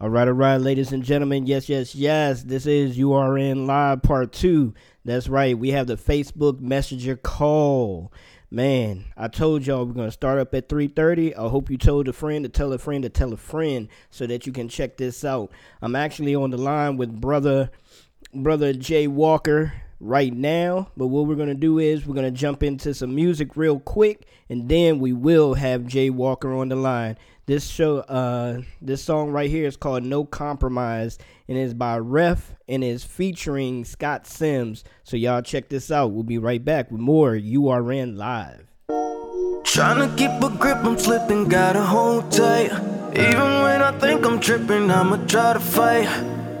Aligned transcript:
All 0.00 0.08
right, 0.08 0.28
all 0.28 0.34
right, 0.34 0.58
ladies 0.58 0.92
and 0.92 1.02
gentlemen. 1.02 1.48
Yes, 1.48 1.68
yes, 1.68 1.92
yes. 1.92 2.44
This 2.44 2.66
is 2.66 2.96
URN 2.96 3.66
Live 3.66 4.00
Part 4.00 4.32
2. 4.32 4.72
That's 5.04 5.26
right. 5.28 5.58
We 5.58 5.72
have 5.72 5.88
the 5.88 5.96
Facebook 5.96 6.60
Messenger 6.60 7.16
call. 7.16 8.12
Man, 8.48 9.06
I 9.16 9.26
told 9.26 9.66
y'all 9.66 9.84
we're 9.84 9.94
going 9.94 10.06
to 10.06 10.12
start 10.12 10.38
up 10.38 10.54
at 10.54 10.68
3:30. 10.68 11.36
I 11.36 11.48
hope 11.48 11.68
you 11.68 11.76
told 11.76 12.06
a 12.06 12.12
friend 12.12 12.44
to 12.44 12.48
tell 12.48 12.72
a 12.72 12.78
friend 12.78 13.02
to 13.02 13.08
tell 13.08 13.32
a 13.32 13.36
friend 13.36 13.88
so 14.08 14.24
that 14.28 14.46
you 14.46 14.52
can 14.52 14.68
check 14.68 14.98
this 14.98 15.24
out. 15.24 15.50
I'm 15.82 15.96
actually 15.96 16.36
on 16.36 16.50
the 16.50 16.58
line 16.58 16.96
with 16.96 17.20
brother 17.20 17.72
brother 18.32 18.72
Jay 18.74 19.08
Walker 19.08 19.72
right 19.98 20.32
now, 20.32 20.92
but 20.96 21.08
what 21.08 21.26
we're 21.26 21.34
going 21.34 21.48
to 21.48 21.54
do 21.54 21.80
is 21.80 22.06
we're 22.06 22.14
going 22.14 22.32
to 22.32 22.40
jump 22.40 22.62
into 22.62 22.94
some 22.94 23.16
music 23.16 23.56
real 23.56 23.80
quick 23.80 24.28
and 24.48 24.68
then 24.68 25.00
we 25.00 25.12
will 25.12 25.54
have 25.54 25.86
Jay 25.86 26.08
Walker 26.08 26.52
on 26.52 26.68
the 26.68 26.76
line. 26.76 27.16
This 27.48 27.66
show, 27.66 28.00
uh, 28.00 28.60
this 28.82 29.02
song 29.02 29.30
right 29.30 29.48
here 29.48 29.66
is 29.66 29.78
called 29.78 30.04
"No 30.04 30.22
Compromise" 30.22 31.16
and 31.48 31.56
is 31.56 31.72
by 31.72 31.96
Ref 31.96 32.52
and 32.68 32.84
is 32.84 33.04
featuring 33.04 33.86
Scott 33.86 34.26
Sims. 34.26 34.84
So 35.02 35.16
y'all 35.16 35.40
check 35.40 35.70
this 35.70 35.90
out. 35.90 36.10
We'll 36.10 36.24
be 36.24 36.36
right 36.36 36.62
back 36.62 36.90
with 36.90 37.00
more 37.00 37.34
URN 37.34 38.18
live. 38.18 38.66
Trying 39.64 40.06
to 40.06 40.14
keep 40.14 40.30
a 40.42 40.54
grip, 40.58 40.84
I'm 40.84 40.98
slipping, 40.98 41.48
gotta 41.48 41.80
hold 41.80 42.30
tight. 42.30 42.70
Even 43.14 43.62
when 43.62 43.80
I 43.80 43.98
think 43.98 44.26
I'm 44.26 44.40
tripping, 44.40 44.90
I'ma 44.90 45.16
try 45.24 45.54
to 45.54 45.60
fight. 45.60 46.06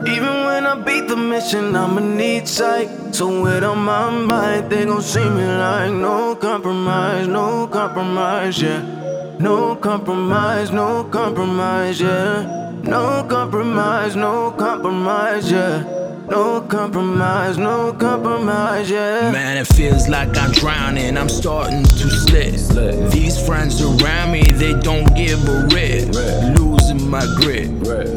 Even 0.06 0.46
when 0.46 0.66
I 0.66 0.74
beat 0.80 1.06
the 1.06 1.18
mission, 1.18 1.76
I'ma 1.76 2.00
need 2.00 2.48
sight. 2.48 2.88
So 3.14 3.42
with 3.42 3.62
on 3.62 3.84
my 3.84 4.08
mind, 4.08 4.70
they 4.70 4.86
gon' 4.86 5.02
see 5.02 5.28
me 5.28 5.44
like 5.44 5.92
no 5.92 6.34
compromise, 6.34 7.28
no 7.28 7.66
compromise, 7.66 8.62
yeah. 8.62 9.07
No 9.40 9.76
compromise, 9.76 10.72
no 10.72 11.04
compromise, 11.04 12.00
yeah. 12.00 12.72
No 12.82 13.24
compromise, 13.28 14.16
no 14.16 14.50
compromise, 14.50 15.52
yeah. 15.52 15.84
No 16.28 16.60
compromise, 16.62 17.56
no 17.56 17.92
compromise, 17.92 18.90
yeah. 18.90 19.30
Man, 19.30 19.56
it 19.56 19.68
feels 19.68 20.08
like 20.08 20.36
I'm 20.36 20.50
drowning, 20.50 21.16
I'm 21.16 21.28
starting 21.28 21.84
to 21.84 22.10
slip. 22.10 23.12
These 23.12 23.46
friends 23.46 23.80
around 23.80 24.32
me, 24.32 24.42
they 24.42 24.74
don't 24.80 25.14
give 25.14 25.48
a 25.48 25.68
rip. 25.72 26.67
My 27.08 27.24
grip, 27.36 27.70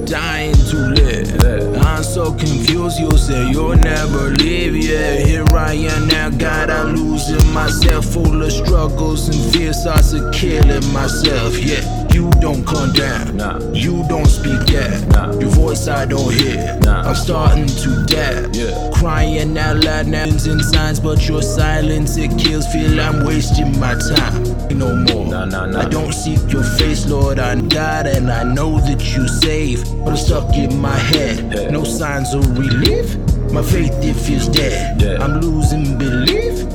dying 0.06 0.53
to 0.53 0.75
live. 0.75 1.78
I'm 1.78 2.03
so 2.03 2.34
confused, 2.34 3.00
you 3.00 3.09
say 3.17 3.50
you'll 3.50 3.78
never 3.78 4.31
leave, 4.31 4.75
yeah. 4.75 5.16
Here 5.25 5.45
I 5.53 5.73
am 5.73 6.08
now, 6.08 6.30
God, 6.30 6.70
I'm 6.70 6.97
losing 6.97 7.53
myself. 7.53 8.06
Full 8.08 8.44
of 8.44 8.52
struggles 8.52 9.30
and 9.30 9.53
fears, 9.53 9.88
I 9.88 9.97
of 9.97 10.34
killing 10.34 10.86
myself, 10.92 11.58
yeah. 11.58 12.08
You 12.12 12.30
don't 12.42 12.67
come 12.67 12.92
down, 12.92 13.73
you 13.73 14.03
don't 14.09 14.25
speak 14.25 14.59
that. 14.67 15.39
Your 15.39 15.50
voice 15.52 15.88
I 15.88 16.06
don't 16.06 16.34
hear, 16.34 16.78
I'm 16.86 17.16
starting 17.16 17.67
to 17.67 18.06
dab. 18.06 18.94
Crying 18.94 19.58
out 19.58 19.78
loud 19.86 20.08
now 20.08 20.23
and 20.23 20.62
signs, 20.62 21.00
but 21.00 21.28
your 21.30 21.42
silence 21.42 22.17
it 22.17 22.38
kills. 22.38 22.67
Feel 22.67 23.00
I'm 23.00 23.25
wasting 23.25 23.80
my 23.80 23.95
time. 23.95 24.50
No 24.73 24.95
more. 24.95 25.36
I 25.36 25.88
don't 25.89 26.14
seek 26.14 26.52
your 26.52 26.64
face, 26.64 27.05
Lord. 27.08 27.39
I'm 27.39 27.67
God 27.67 28.08
and 28.08 28.31
I 28.31 28.44
know 28.44 28.80
that 28.80 29.02
you 29.16 29.28
save. 29.28 29.83
But 30.03 30.11
I'm 30.11 30.17
stuck 30.17 30.55
in 30.55 30.80
my 30.80 30.97
head. 30.97 31.72
No 31.72 31.83
signs 31.83 32.33
of 32.33 32.58
relief. 32.58 33.17
My 33.52 33.63
faith 33.63 33.91
it 34.02 34.13
feels 34.16 34.47
dead. 34.47 35.03
I'm 35.22 35.41
losing 35.41 35.97
belief. 35.97 36.66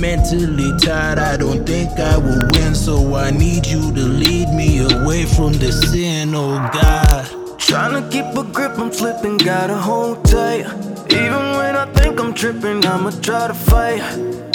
Mentally 0.00 0.72
tired, 0.80 1.18
I 1.18 1.36
don't 1.36 1.64
think 1.64 1.90
I 2.00 2.16
will 2.18 2.48
win. 2.52 2.74
So 2.74 3.14
I 3.14 3.30
need 3.30 3.66
you 3.66 3.80
to 3.80 4.00
lead 4.00 4.48
me 4.48 4.78
away 4.78 5.24
from 5.24 5.52
the 5.52 5.70
sin, 5.70 6.34
oh 6.34 6.56
God. 6.72 7.33
Trying 7.74 8.00
to 8.00 8.08
keep 8.08 8.26
a 8.36 8.44
grip, 8.44 8.78
I'm 8.78 8.92
slipping, 8.92 9.36
gotta 9.36 9.74
hold 9.74 10.24
tight. 10.26 10.64
Even 11.10 11.42
when 11.58 11.74
I 11.74 11.86
think 11.92 12.20
I'm 12.20 12.32
tripping, 12.32 12.86
I'ma 12.86 13.10
try 13.20 13.48
to 13.48 13.52
fight. 13.52 14.00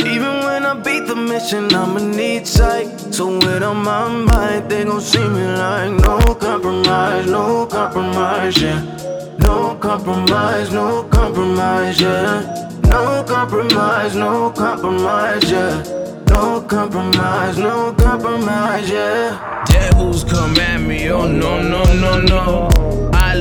Even 0.08 0.46
when 0.46 0.66
I 0.66 0.74
beat 0.76 1.06
the 1.06 1.18
mission, 1.18 1.66
I'ma 1.76 2.00
need 2.00 2.48
sight. 2.48 2.88
So 3.14 3.38
with 3.38 3.62
on 3.62 3.84
my 3.84 4.08
mind, 4.08 4.72
they 4.72 4.86
gon' 4.86 5.02
see 5.02 5.20
me 5.20 5.44
like 5.44 5.92
no 6.00 6.18
compromise, 6.36 7.26
no 7.26 7.66
compromise, 7.66 8.62
yeah. 8.62 9.36
No 9.40 9.76
compromise, 9.76 10.72
no 10.72 11.04
compromise, 11.12 12.00
yeah. 12.00 12.70
No 12.84 13.26
compromise, 13.28 14.16
no 14.16 14.50
compromise, 14.52 15.52
yeah. 15.52 15.84
No 16.30 16.62
compromise, 16.62 17.58
no 17.58 17.94
compromise, 17.96 18.90
yeah. 18.90 19.66
Devils 19.68 20.24
come 20.24 20.56
at 20.56 20.80
me, 20.80 21.10
oh 21.12 21.28
no, 21.28 21.62
no, 21.62 21.84
no, 21.96 22.22
no. 22.22 22.69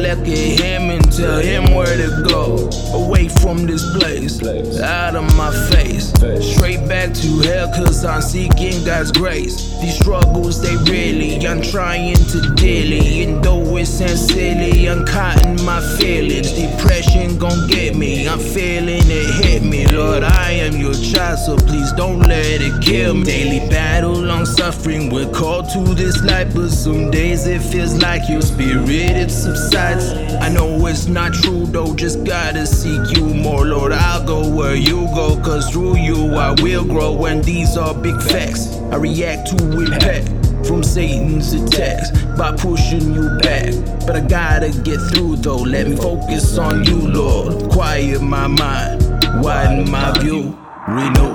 Look 0.08 0.26
at 0.26 0.60
him 0.60 0.88
and 0.88 1.12
tell 1.12 1.38
him 1.38 1.74
where 1.74 1.84
to 1.84 2.24
go. 2.30 2.70
Away 2.94 3.28
from 3.28 3.66
this 3.66 3.84
place, 3.98 4.40
out 4.80 5.14
of 5.14 5.24
my 5.36 5.50
face. 5.68 6.14
Straight 6.54 6.88
back 6.88 7.12
to 7.12 7.40
hell, 7.40 7.68
cause 7.74 8.06
I'm 8.06 8.22
seeking 8.22 8.82
God's 8.86 9.12
grace. 9.12 9.78
These 9.82 9.98
struggles, 9.98 10.62
they 10.62 10.74
really, 10.90 11.46
I'm 11.46 11.60
trying 11.60 12.16
to 12.16 12.54
it. 12.58 13.28
And 13.28 13.44
though 13.44 13.76
it 13.76 13.84
sounds 13.84 14.26
silly, 14.26 14.88
I'm 14.88 15.04
caught 15.04 15.44
in 15.44 15.62
my 15.66 15.80
feelings. 15.98 16.52
Depression 16.52 17.38
gon' 17.38 17.68
get 17.68 17.94
me, 17.94 18.26
I'm 18.26 18.38
feeling 18.38 19.02
it 19.04 19.44
hit 19.44 19.62
me. 19.62 19.86
Lord, 19.88 20.22
I 20.24 20.52
am 20.52 20.76
your 20.80 20.94
child, 20.94 21.38
so 21.38 21.56
please 21.56 21.92
don't 21.92 22.20
let 22.20 22.62
it 22.62 22.82
kill 22.82 23.14
me. 23.14 23.24
Daily 23.24 23.68
battle, 23.68 24.14
long 24.14 24.46
suffering, 24.46 25.10
we're 25.10 25.30
called 25.32 25.68
to 25.74 25.94
this 25.94 26.22
life, 26.24 26.54
but 26.54 26.70
some 26.70 27.10
days 27.10 27.46
it 27.46 27.60
feels 27.60 27.94
like 28.02 28.26
your 28.30 28.40
spirit 28.42 28.88
it 28.88 29.30
subsides. 29.30 29.97
I 30.40 30.48
know 30.48 30.86
it's 30.86 31.06
not 31.06 31.34
true 31.34 31.66
though, 31.66 31.94
just 31.94 32.24
gotta 32.24 32.66
seek 32.66 33.16
you 33.16 33.24
more, 33.24 33.66
Lord. 33.66 33.92
I'll 33.92 34.24
go 34.24 34.48
where 34.48 34.74
you 34.74 35.06
go, 35.14 35.40
cause 35.42 35.70
through 35.70 35.96
you 35.96 36.34
I 36.34 36.52
will 36.62 36.84
grow, 36.84 37.26
and 37.26 37.42
these 37.44 37.76
are 37.76 37.94
big 37.94 38.20
facts. 38.22 38.76
I 38.92 38.96
react 38.96 39.48
to 39.50 39.80
impact 39.80 40.66
from 40.66 40.82
Satan's 40.82 41.52
attacks 41.52 42.10
by 42.36 42.56
pushing 42.56 43.14
you 43.14 43.28
back. 43.42 43.74
But 44.06 44.16
I 44.16 44.20
gotta 44.20 44.70
get 44.82 45.00
through 45.10 45.36
though, 45.36 45.56
let 45.56 45.86
me 45.88 45.96
focus 45.96 46.58
on 46.58 46.84
you, 46.84 47.00
Lord. 47.08 47.70
Quiet 47.70 48.22
my 48.22 48.46
mind, 48.46 49.02
widen 49.42 49.90
my 49.90 50.18
view, 50.18 50.58
renew. 50.88 51.34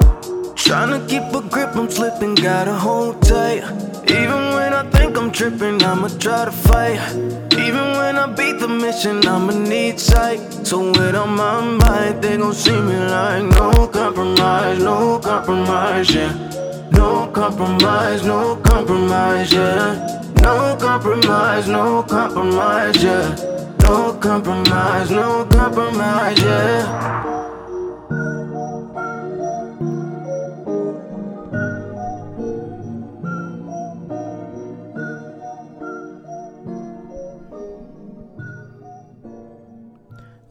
Trying 0.56 1.00
to 1.00 1.06
keep 1.08 1.24
a 1.34 1.42
grip, 1.48 1.76
I'm 1.76 1.90
slipping, 1.90 2.36
gotta 2.36 2.74
hold 2.74 3.22
tight. 3.22 3.64
Even 4.10 4.54
when 4.56 4.74
I 4.74 4.90
think 4.92 5.18
I'm 5.18 5.32
tripping, 5.32 5.84
I'ma 5.84 6.08
try 6.20 6.46
to 6.46 6.52
fight. 6.52 7.53
Even 7.64 7.98
when 7.98 8.18
I 8.18 8.28
beat 8.28 8.60
the 8.60 8.68
mission, 8.68 9.26
I'ma 9.26 9.54
need 9.54 10.00
sight. 10.00 10.40
So 10.68 10.92
with 10.92 11.16
on 11.16 11.36
my 11.36 11.62
mind, 11.62 12.22
they 12.22 12.36
gon' 12.38 12.54
see 12.54 12.72
me 12.72 12.98
like 12.98 13.44
no 13.44 13.88
compromise, 13.88 14.80
no 14.80 15.20
compromise, 15.20 16.14
yeah. 16.14 16.34
No 16.92 17.28
compromise, 17.34 18.24
no 18.26 18.58
compromise, 18.58 19.54
yeah. 19.54 20.22
No 20.42 20.76
compromise, 20.78 21.68
no 21.70 22.04
compromise, 22.04 23.02
yeah. 23.02 23.36
No 23.80 24.14
compromise, 24.20 25.10
no 25.10 25.46
compromise, 25.46 26.40
yeah. 26.40 27.43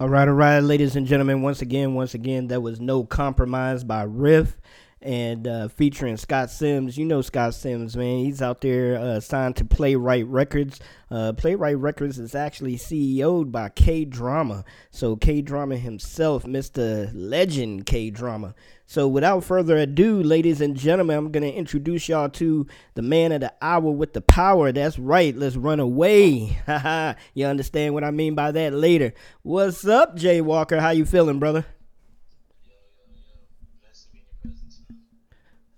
All 0.03 0.09
right, 0.09 0.27
all 0.27 0.35
right, 0.35 0.59
ladies 0.59 0.97
and 0.97 1.07
gentlemen. 1.07 1.43
Once 1.43 1.63
again, 1.63 1.95
once 1.95 2.13
again, 2.13 2.49
that 2.49 2.61
was 2.61 2.81
no 2.81 3.05
compromise 3.05 3.85
by 3.85 4.03
Riff 4.03 4.61
and 5.03 5.47
uh, 5.47 5.69
featuring 5.69 6.17
Scott 6.17 6.51
Sims. 6.51 6.97
You 6.97 7.05
know 7.05 7.23
Scott 7.23 7.55
Sims, 7.55 7.97
man. 7.97 8.25
He's 8.25 8.43
out 8.43 8.61
there 8.61 8.99
uh, 8.99 9.21
signed 9.21 9.57
to 9.57 9.65
Playwright 9.65 10.27
Records. 10.27 10.81
Uh, 11.11 11.33
Playwright 11.33 11.79
Records 11.79 12.19
is 12.19 12.35
actually 12.35 12.77
CEO'd 12.77 13.53
by 13.53 13.69
K 13.69 14.05
Drama. 14.05 14.65
So 14.91 15.17
K 15.17 15.43
Drama 15.43 15.77
himself, 15.77 16.45
Mr. 16.45 17.11
Legend 17.15 17.87
K 17.87 18.11
Drama. 18.11 18.55
So 18.87 19.09
without 19.09 19.45
further 19.45 19.77
ado, 19.79 20.23
ladies 20.23 20.61
and 20.61 20.77
gentlemen, 20.77 21.17
I'm 21.17 21.33
going 21.33 21.51
to 21.51 21.53
introduce 21.53 22.09
y'all 22.09 22.29
to 22.31 22.67
the 22.95 23.03
man 23.03 23.33
of 23.33 23.41
the 23.41 23.53
hour 23.63 23.91
with 23.91 24.13
the 24.13 24.21
power. 24.21 24.71
That's 24.71 24.99
right. 24.99 25.35
Let's 25.35 25.57
run 25.57 25.81
away. 25.81 26.59
you 27.35 27.47
understand 27.47 27.95
what 27.95 28.05
I 28.05 28.11
mean 28.11 28.35
by 28.35 28.53
that 28.53 28.75
later. 28.75 29.15
What's 29.43 29.87
up, 29.87 30.17
Jay 30.17 30.41
Walker? 30.41 30.79
How 30.81 30.91
you 30.91 31.07
feeling, 31.07 31.39
brother? 31.39 31.65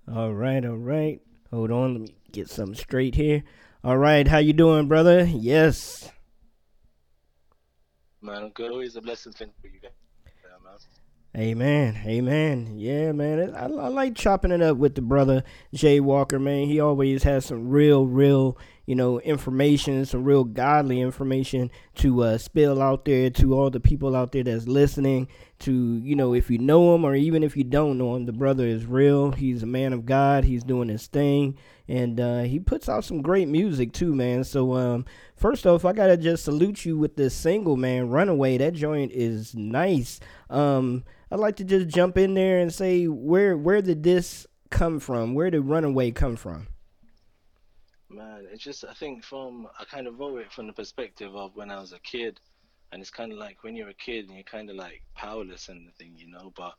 All 0.07 0.33
right, 0.33 0.63
all 0.63 0.77
right. 0.77 1.19
Hold 1.51 1.71
on, 1.71 1.93
let 1.93 2.01
me 2.01 2.15
get 2.31 2.49
something 2.49 2.75
straight 2.75 3.15
here. 3.15 3.43
All 3.83 3.97
right, 3.97 4.27
how 4.27 4.37
you 4.37 4.53
doing, 4.53 4.87
brother? 4.87 5.25
Yes. 5.25 6.11
Man, 8.21 8.43
I'm 8.43 8.49
good. 8.49 8.71
Always 8.71 8.95
a 8.95 9.01
blessing 9.01 9.33
thing 9.33 9.49
for 9.61 9.67
you 9.67 9.79
guys. 9.79 9.91
Amen, 11.35 11.99
amen. 12.05 12.75
Yeah, 12.77 13.11
man. 13.11 13.53
I, 13.53 13.65
I 13.65 13.87
like 13.89 14.15
chopping 14.15 14.51
it 14.51 14.61
up 14.61 14.77
with 14.77 14.95
the 14.95 15.01
brother 15.01 15.43
Jay 15.73 15.99
Walker, 15.99 16.39
man. 16.39 16.67
He 16.67 16.79
always 16.79 17.23
has 17.23 17.45
some 17.45 17.67
real, 17.67 18.05
real 18.05 18.57
you 18.85 18.95
know, 18.95 19.19
information, 19.19 20.05
some 20.05 20.23
real 20.23 20.43
godly 20.43 21.01
information 21.01 21.71
to 21.95 22.23
uh, 22.23 22.37
spill 22.37 22.81
out 22.81 23.05
there 23.05 23.29
to 23.31 23.55
all 23.55 23.69
the 23.69 23.79
people 23.79 24.15
out 24.15 24.31
there 24.31 24.43
that's 24.43 24.67
listening. 24.67 25.27
To 25.59 25.71
you 25.71 26.15
know, 26.15 26.33
if 26.33 26.49
you 26.51 26.57
know 26.57 26.93
him 26.93 27.05
or 27.05 27.15
even 27.15 27.41
if 27.41 27.57
you 27.57 27.63
don't 27.63 27.97
know 27.97 28.15
him, 28.15 28.25
the 28.25 28.33
brother 28.33 28.65
is 28.65 28.85
real. 28.85 29.31
He's 29.31 29.63
a 29.63 29.67
man 29.67 29.93
of 29.93 30.05
God. 30.05 30.43
He's 30.43 30.63
doing 30.63 30.89
his 30.89 31.07
thing, 31.07 31.57
and 31.87 32.19
uh, 32.19 32.43
he 32.43 32.59
puts 32.59 32.87
out 32.87 33.05
some 33.05 33.21
great 33.21 33.47
music 33.47 33.91
too, 33.93 34.13
man. 34.13 34.43
So 34.43 34.73
um, 34.73 35.05
first 35.35 35.65
off, 35.65 35.85
I 35.85 35.93
gotta 35.93 36.17
just 36.17 36.43
salute 36.43 36.85
you 36.85 36.97
with 36.97 37.15
this 37.15 37.33
single, 37.33 37.77
man. 37.77 38.09
Runaway. 38.09 38.57
That 38.57 38.73
joint 38.73 39.11
is 39.13 39.55
nice. 39.55 40.19
Um, 40.49 41.03
I'd 41.31 41.39
like 41.39 41.55
to 41.57 41.63
just 41.63 41.87
jump 41.87 42.17
in 42.17 42.33
there 42.33 42.59
and 42.59 42.73
say 42.73 43.05
where 43.05 43.57
where 43.57 43.81
did 43.81 44.03
this 44.03 44.45
come 44.69 44.99
from? 44.99 45.33
Where 45.33 45.49
did 45.49 45.61
Runaway 45.61 46.11
come 46.11 46.35
from? 46.35 46.67
Man, 48.09 48.47
it's 48.51 48.63
just 48.63 48.85
I 48.85 48.93
think 48.93 49.23
from 49.23 49.67
I 49.79 49.85
kind 49.85 50.07
of 50.07 50.19
wrote 50.19 50.41
it 50.41 50.51
from 50.51 50.67
the 50.67 50.73
perspective 50.73 51.35
of 51.35 51.55
when 51.55 51.71
I 51.71 51.79
was 51.79 51.93
a 51.93 51.99
kid, 51.99 52.39
and 52.91 53.01
it's 53.01 53.09
kind 53.09 53.31
of 53.31 53.39
like 53.39 53.63
when 53.63 53.75
you're 53.75 53.89
a 53.89 53.93
kid 53.93 54.27
and 54.27 54.35
you're 54.35 54.43
kind 54.43 54.69
of 54.69 54.75
like 54.75 55.01
powerless 55.15 55.69
and 55.69 55.87
the 55.87 55.91
thing, 55.91 56.13
you 56.15 56.27
know. 56.27 56.53
But 56.55 56.75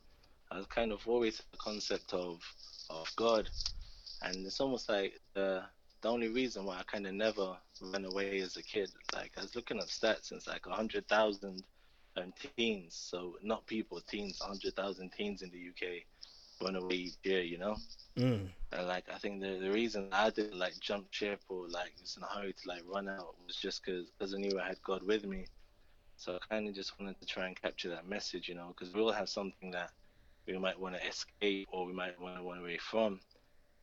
I 0.49 0.57
was 0.57 0.67
kind 0.67 0.91
of 0.91 1.05
always 1.07 1.43
the 1.51 1.57
concept 1.57 2.13
of 2.13 2.41
of 2.89 3.11
God, 3.17 3.49
and 4.21 4.45
it's 4.45 4.61
almost 4.61 4.87
like 4.87 5.19
the 5.33 5.63
the 6.01 6.09
only 6.09 6.29
reason 6.29 6.63
why 6.63 6.77
I 6.77 6.83
kind 6.83 7.05
of 7.05 7.13
never 7.13 7.57
ran 7.81 8.05
away 8.05 8.39
as 8.39 8.55
a 8.55 8.63
kid. 8.63 8.89
Like 9.13 9.31
I 9.37 9.41
was 9.41 9.55
looking 9.55 9.77
at 9.77 9.87
stats, 9.87 10.31
and 10.31 10.37
it's 10.37 10.47
like 10.47 10.65
a 10.65 10.71
hundred 10.71 11.07
thousand 11.09 11.63
um, 12.17 12.33
teens, 12.55 12.95
so 12.95 13.37
not 13.41 13.65
people, 13.67 14.01
teens, 14.01 14.39
hundred 14.41 14.75
thousand 14.75 15.11
teens 15.11 15.41
in 15.41 15.49
the 15.51 15.69
UK 15.69 16.03
run 16.61 16.75
away 16.75 16.95
each 16.95 17.17
year, 17.23 17.41
you 17.41 17.57
know. 17.57 17.75
Mm. 18.17 18.49
And 18.71 18.87
like 18.87 19.05
I 19.13 19.17
think 19.17 19.41
the 19.41 19.59
the 19.59 19.71
reason 19.71 20.09
I 20.11 20.29
didn't 20.29 20.57
like 20.57 20.79
jump 20.79 21.07
ship 21.11 21.41
or 21.49 21.67
like 21.69 21.93
was 22.01 22.17
in 22.17 22.23
a 22.23 22.27
hurry 22.27 22.53
to 22.53 22.67
like 22.67 22.81
run 22.91 23.07
out 23.07 23.35
was 23.45 23.55
just 23.55 23.83
because 23.83 24.09
because 24.17 24.33
I 24.33 24.37
knew 24.37 24.59
I 24.59 24.67
had 24.67 24.81
God 24.83 25.03
with 25.03 25.25
me. 25.25 25.45
So 26.17 26.35
I 26.35 26.53
kind 26.53 26.67
of 26.67 26.73
just 26.73 26.99
wanted 26.99 27.19
to 27.19 27.27
try 27.27 27.45
and 27.45 27.61
capture 27.61 27.89
that 27.89 28.07
message, 28.07 28.49
you 28.49 28.55
know, 28.55 28.73
because 28.75 28.93
we 28.93 29.01
all 29.01 29.11
have 29.11 29.29
something 29.29 29.69
that 29.71 29.91
we 30.47 30.57
might 30.57 30.79
want 30.79 30.95
to 30.95 31.07
escape 31.07 31.67
or 31.71 31.85
we 31.85 31.93
might 31.93 32.19
want 32.19 32.37
to 32.37 32.41
run 32.41 32.57
away 32.57 32.77
from. 32.77 33.19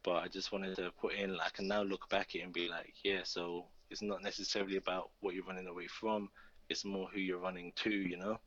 But 0.02 0.16
I 0.16 0.28
just 0.28 0.50
wanted 0.50 0.76
to 0.76 0.90
put 1.00 1.14
in, 1.14 1.36
like, 1.36 1.46
I 1.46 1.50
can 1.50 1.68
now 1.68 1.82
look 1.82 2.08
back 2.10 2.30
at 2.30 2.40
it 2.40 2.44
and 2.44 2.52
be 2.52 2.68
like, 2.68 2.92
yeah, 3.04 3.20
so 3.22 3.66
it's 3.88 4.02
not 4.02 4.22
necessarily 4.22 4.76
about 4.76 5.10
what 5.20 5.34
you're 5.34 5.44
running 5.44 5.68
away 5.68 5.86
from. 5.86 6.28
It's 6.68 6.84
more 6.84 7.08
who 7.12 7.20
you're 7.20 7.38
running 7.38 7.72
to, 7.76 7.90
you 7.90 8.16
know. 8.16 8.38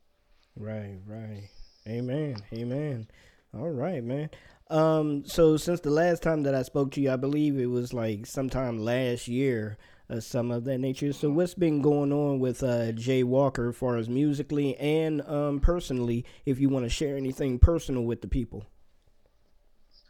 Right, 0.56 0.98
right. 1.06 1.48
Amen. 1.86 2.36
Amen. 2.52 3.08
All 3.54 3.70
right, 3.70 4.02
man. 4.02 4.30
Um, 4.70 5.24
so 5.24 5.56
since 5.56 5.80
the 5.80 5.90
last 5.90 6.22
time 6.22 6.42
that 6.42 6.54
I 6.54 6.62
spoke 6.62 6.90
to 6.92 7.00
you, 7.00 7.10
I 7.10 7.16
believe 7.16 7.58
it 7.58 7.66
was 7.66 7.94
like 7.94 8.26
sometime 8.26 8.78
last 8.78 9.26
year, 9.28 9.78
uh, 10.10 10.20
some 10.20 10.50
of 10.50 10.64
that 10.64 10.78
nature. 10.78 11.12
So 11.12 11.30
what's 11.30 11.54
been 11.54 11.80
going 11.80 12.12
on 12.12 12.40
with 12.40 12.62
uh, 12.62 12.92
Jay 12.92 13.22
Walker, 13.22 13.70
as 13.70 13.76
far 13.76 13.96
as 13.96 14.08
musically 14.08 14.76
and 14.76 15.22
um, 15.22 15.60
personally? 15.60 16.26
If 16.44 16.60
you 16.60 16.68
want 16.68 16.84
to 16.84 16.90
share 16.90 17.16
anything 17.16 17.58
personal 17.58 18.02
with 18.02 18.20
the 18.20 18.28
people. 18.28 18.66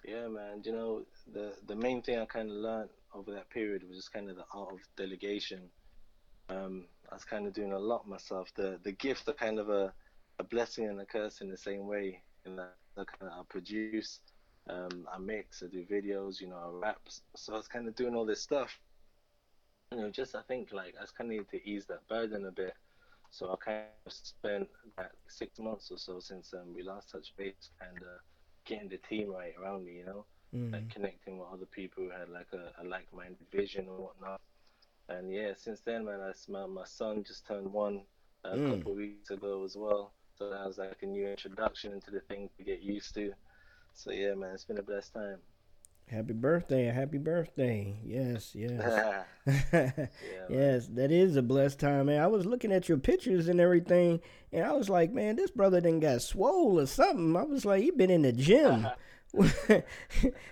Yeah, 0.04 0.26
man. 0.28 0.62
You 0.64 0.72
know, 0.72 1.02
the 1.32 1.54
the 1.66 1.76
main 1.76 2.02
thing 2.02 2.18
I 2.18 2.24
kind 2.24 2.50
of 2.50 2.56
learned 2.56 2.90
over 3.14 3.32
that 3.32 3.50
period 3.50 3.82
was 3.88 3.96
just 3.98 4.12
kind 4.12 4.28
of 4.30 4.36
the 4.36 4.44
art 4.52 4.74
of 4.74 4.80
delegation. 4.96 5.70
Um, 6.48 6.86
I 7.10 7.14
was 7.14 7.24
kind 7.24 7.46
of 7.46 7.52
doing 7.52 7.72
a 7.72 7.78
lot 7.78 8.08
myself. 8.08 8.52
The 8.54 8.78
the 8.82 8.92
gift 8.92 9.28
are 9.28 9.34
kind 9.34 9.58
of 9.58 9.68
a, 9.70 9.92
a 10.38 10.44
blessing 10.44 10.86
and 10.86 11.00
a 11.00 11.06
curse 11.06 11.40
in 11.40 11.50
the 11.50 11.56
same 11.56 11.86
way. 11.86 12.22
In 12.46 12.56
that 12.56 12.76
I 12.96 13.04
kind 13.04 13.32
of 13.32 13.40
I 13.40 13.42
produce, 13.48 14.20
um, 14.68 15.06
I 15.12 15.18
mix, 15.18 15.62
I 15.62 15.66
do 15.66 15.84
videos, 15.84 16.40
you 16.40 16.48
know, 16.48 16.56
I 16.56 16.68
rap. 16.86 17.00
So 17.36 17.52
I 17.52 17.56
was 17.56 17.68
kind 17.68 17.88
of 17.88 17.94
doing 17.94 18.14
all 18.14 18.26
this 18.26 18.42
stuff. 18.42 18.78
You 19.92 19.98
know, 19.98 20.10
just 20.10 20.34
I 20.34 20.42
think 20.42 20.72
like 20.72 20.94
I 20.98 21.02
was 21.02 21.10
kind 21.10 21.30
of 21.30 21.36
need 21.36 21.48
to 21.50 21.68
ease 21.68 21.86
that 21.86 22.06
burden 22.08 22.46
a 22.46 22.50
bit. 22.52 22.74
So 23.30 23.52
I 23.52 23.56
kind 23.64 23.86
of 24.06 24.12
spent 24.12 24.68
that 24.96 25.12
six 25.28 25.58
months 25.58 25.90
or 25.90 25.98
so 25.98 26.20
since 26.20 26.54
um, 26.54 26.74
we 26.74 26.82
last 26.82 27.10
touched 27.10 27.36
base, 27.36 27.70
kind 27.80 27.96
of 28.02 28.20
getting 28.64 28.88
the 28.88 28.98
team 28.98 29.30
right 29.30 29.54
around 29.60 29.84
me, 29.84 29.98
you 29.98 30.04
know, 30.06 30.24
Mm. 30.54 30.72
like 30.72 30.88
connecting 30.88 31.36
with 31.38 31.48
other 31.52 31.66
people 31.66 32.04
who 32.04 32.10
had 32.10 32.30
like 32.30 32.48
a, 32.54 32.72
a 32.82 32.84
like-minded 32.88 33.46
vision 33.52 33.86
or 33.86 33.98
whatnot. 34.06 34.40
And 35.08 35.32
yeah, 35.32 35.52
since 35.56 35.80
then, 35.80 36.04
man, 36.04 36.20
I 36.20 36.32
my, 36.50 36.66
my 36.66 36.84
son 36.84 37.24
just 37.24 37.46
turned 37.46 37.72
one 37.72 38.02
a 38.44 38.58
Mm. 38.58 38.60
couple 38.60 38.92
of 38.92 38.98
weeks 38.98 39.30
ago 39.30 39.64
as 39.64 39.76
well. 39.76 40.12
So 40.38 40.50
that 40.50 40.66
was 40.66 40.78
like 40.78 41.02
a 41.02 41.06
new 41.06 41.26
introduction 41.26 41.92
into 41.92 42.10
the 42.10 42.20
thing 42.20 42.48
to 42.56 42.64
get 42.64 42.80
used 42.82 43.14
to. 43.14 43.32
So 43.94 44.12
yeah, 44.12 44.34
man, 44.34 44.54
it's 44.54 44.64
been 44.64 44.78
a 44.78 44.82
blessed 44.82 45.14
time. 45.14 45.38
Happy 46.08 46.32
birthday! 46.32 46.86
Happy 46.86 47.18
birthday! 47.18 47.98
Yes, 48.04 48.54
yes. 48.54 49.02
yeah, 49.46 49.96
yes, 50.48 50.86
that 50.88 51.10
is 51.12 51.36
a 51.36 51.42
blessed 51.42 51.78
time, 51.80 52.06
man. 52.06 52.20
I 52.22 52.26
was 52.26 52.46
looking 52.46 52.72
at 52.72 52.88
your 52.88 52.98
pictures 52.98 53.48
and 53.48 53.60
everything, 53.60 54.20
and 54.52 54.64
I 54.64 54.72
was 54.72 54.88
like, 54.88 55.12
man, 55.12 55.36
this 55.36 55.50
brother 55.50 55.80
didn't 55.80 56.00
got 56.00 56.22
swole 56.22 56.80
or 56.80 56.86
something. 56.86 57.36
I 57.36 57.42
was 57.44 57.64
like, 57.64 57.82
he 57.82 57.90
been 57.90 58.10
in 58.10 58.22
the 58.22 58.32
gym. 58.32 58.92
this 59.34 59.84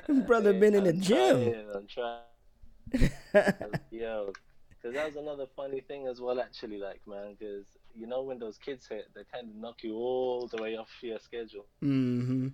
brother 0.27 0.53
been 0.53 0.75
in 0.75 0.85
the 0.85 0.93
I'm 0.93 0.95
gym. 0.95 1.57
trying, 1.57 1.71
I'm 1.75 1.87
trying. 1.87 2.23
Yo, 3.91 4.37
because 4.87 4.95
that 4.95 5.07
was 5.07 5.17
another 5.17 5.47
funny 5.57 5.81
thing 5.81 6.07
as 6.07 6.21
well, 6.21 6.41
actually, 6.41 6.79
like, 6.79 7.01
man, 7.09 7.35
because 7.37 7.67
you 7.93 8.07
know 8.07 8.23
when 8.23 8.39
those 8.39 8.57
kids 8.57 8.87
hit, 8.87 9.09
they 9.15 9.23
kind 9.33 9.49
of 9.49 9.57
knock 9.57 9.83
you 9.83 9.95
all 9.97 10.47
the 10.47 10.63
way 10.63 10.77
off 10.77 10.91
your 11.01 11.19
schedule 11.19 11.67
mm-hmm. 11.83 12.49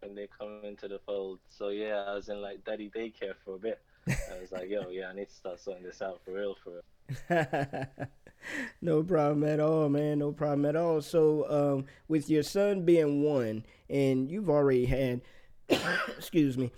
when 0.00 0.14
they 0.14 0.28
come 0.38 0.60
into 0.62 0.86
the 0.86 1.00
fold. 1.04 1.40
So 1.48 1.68
yeah, 1.70 2.04
I 2.06 2.14
was 2.14 2.28
in 2.28 2.40
like 2.40 2.64
daddy 2.64 2.88
daycare 2.94 3.34
for 3.44 3.56
a 3.56 3.58
bit. 3.58 3.80
I 4.08 4.38
was 4.40 4.52
like, 4.52 4.68
yo, 4.68 4.88
yeah, 4.90 5.08
I 5.08 5.14
need 5.14 5.28
to 5.28 5.34
start 5.34 5.58
sorting 5.58 5.82
this 5.82 6.00
out 6.00 6.20
for 6.24 6.34
real, 6.34 6.56
for 6.62 6.82
real. 7.28 7.86
no 8.80 9.02
problem 9.02 9.42
at 9.42 9.58
all, 9.58 9.88
man. 9.88 10.20
No 10.20 10.30
problem 10.30 10.66
at 10.66 10.76
all. 10.76 11.00
So, 11.00 11.50
um, 11.50 11.86
with 12.06 12.30
your 12.30 12.44
son 12.44 12.84
being 12.84 13.24
one, 13.24 13.64
and 13.90 14.30
you've 14.30 14.50
already 14.50 14.86
had, 14.86 15.22
excuse 16.16 16.56
me, 16.56 16.70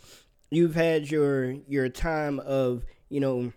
you've 0.51 0.75
had 0.75 1.11
your 1.11 1.51
your 1.67 1.91
time 1.91 2.41
of, 2.41 2.87
you 3.11 3.21
know, 3.21 3.53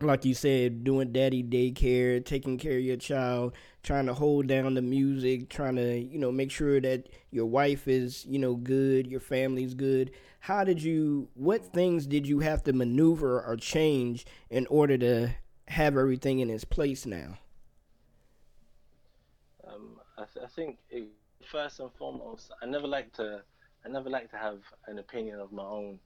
like 0.00 0.24
you 0.24 0.34
said, 0.34 0.84
doing 0.84 1.12
daddy 1.12 1.42
daycare, 1.42 2.24
taking 2.24 2.58
care 2.58 2.78
of 2.78 2.84
your 2.84 2.96
child, 2.96 3.54
trying 3.82 4.06
to 4.06 4.14
hold 4.14 4.46
down 4.46 4.74
the 4.74 4.82
music, 4.82 5.48
trying 5.48 5.76
to, 5.76 5.98
you 5.98 6.18
know, 6.18 6.32
make 6.32 6.50
sure 6.50 6.80
that 6.80 7.08
your 7.30 7.46
wife 7.46 7.86
is, 7.86 8.24
you 8.26 8.38
know, 8.38 8.54
good, 8.54 9.06
your 9.06 9.20
family's 9.20 9.74
good. 9.74 10.10
How 10.40 10.64
did 10.64 10.82
you, 10.82 11.28
what 11.34 11.72
things 11.72 12.06
did 12.06 12.26
you 12.26 12.40
have 12.40 12.62
to 12.64 12.72
maneuver 12.72 13.42
or 13.42 13.56
change 13.56 14.26
in 14.50 14.66
order 14.66 14.98
to 14.98 15.34
have 15.68 15.96
everything 15.96 16.40
in 16.40 16.50
its 16.50 16.64
place 16.64 17.06
now? 17.06 17.38
Um, 19.66 20.00
I, 20.18 20.24
th- 20.32 20.44
I 20.44 20.48
think 20.48 20.78
it, 20.90 21.04
first 21.50 21.80
and 21.80 21.90
foremost, 21.98 22.50
I 22.62 22.66
never 22.66 22.86
like 22.86 23.12
to, 23.14 23.42
I 23.84 23.88
never 23.88 24.10
like 24.10 24.30
to 24.32 24.36
have 24.36 24.58
an 24.86 24.98
opinion 24.98 25.40
of 25.40 25.52
my 25.52 25.64
own, 25.64 25.98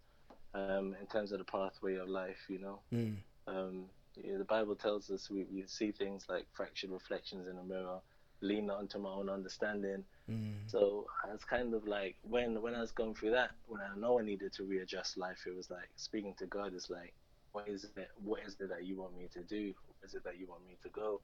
um, 0.54 0.94
in 1.00 1.06
terms 1.06 1.32
of 1.32 1.38
the 1.38 1.44
pathway 1.44 1.96
of 1.96 2.08
life. 2.08 2.38
You 2.48 2.58
know, 2.60 2.80
Mm. 2.92 3.16
Um, 3.48 3.86
yeah, 4.16 4.38
the 4.38 4.44
Bible 4.44 4.76
tells 4.76 5.10
us 5.10 5.30
we, 5.30 5.44
we 5.52 5.64
see 5.66 5.92
things 5.92 6.26
like 6.28 6.46
fractured 6.52 6.90
reflections 6.90 7.46
in 7.48 7.58
a 7.58 7.64
mirror, 7.64 8.00
lean 8.42 8.66
not 8.66 8.78
unto 8.80 8.98
my 8.98 9.10
own 9.10 9.28
understanding. 9.28 10.04
Mm. 10.30 10.54
So 10.66 11.06
I 11.24 11.32
was 11.32 11.44
kind 11.44 11.74
of 11.74 11.86
like 11.86 12.16
when 12.22 12.60
when 12.60 12.74
I 12.74 12.80
was 12.80 12.92
going 12.92 13.14
through 13.14 13.32
that, 13.32 13.50
when 13.66 13.80
I 13.80 13.98
know 13.98 14.18
I 14.18 14.22
needed 14.22 14.52
to 14.54 14.64
readjust 14.64 15.16
life, 15.16 15.44
it 15.46 15.56
was 15.56 15.70
like 15.70 15.88
speaking 15.96 16.34
to 16.38 16.46
God 16.46 16.74
is 16.74 16.88
like, 16.90 17.14
what 17.52 17.68
is 17.68 17.84
it? 17.96 18.08
What 18.22 18.40
is 18.46 18.56
it 18.60 18.68
that 18.68 18.84
you 18.84 18.98
want 18.98 19.16
me 19.16 19.28
to 19.32 19.42
do? 19.42 19.72
What 19.86 19.96
is 20.04 20.14
it 20.14 20.24
that 20.24 20.38
you 20.38 20.46
want 20.48 20.66
me 20.66 20.76
to 20.82 20.88
go? 20.90 21.22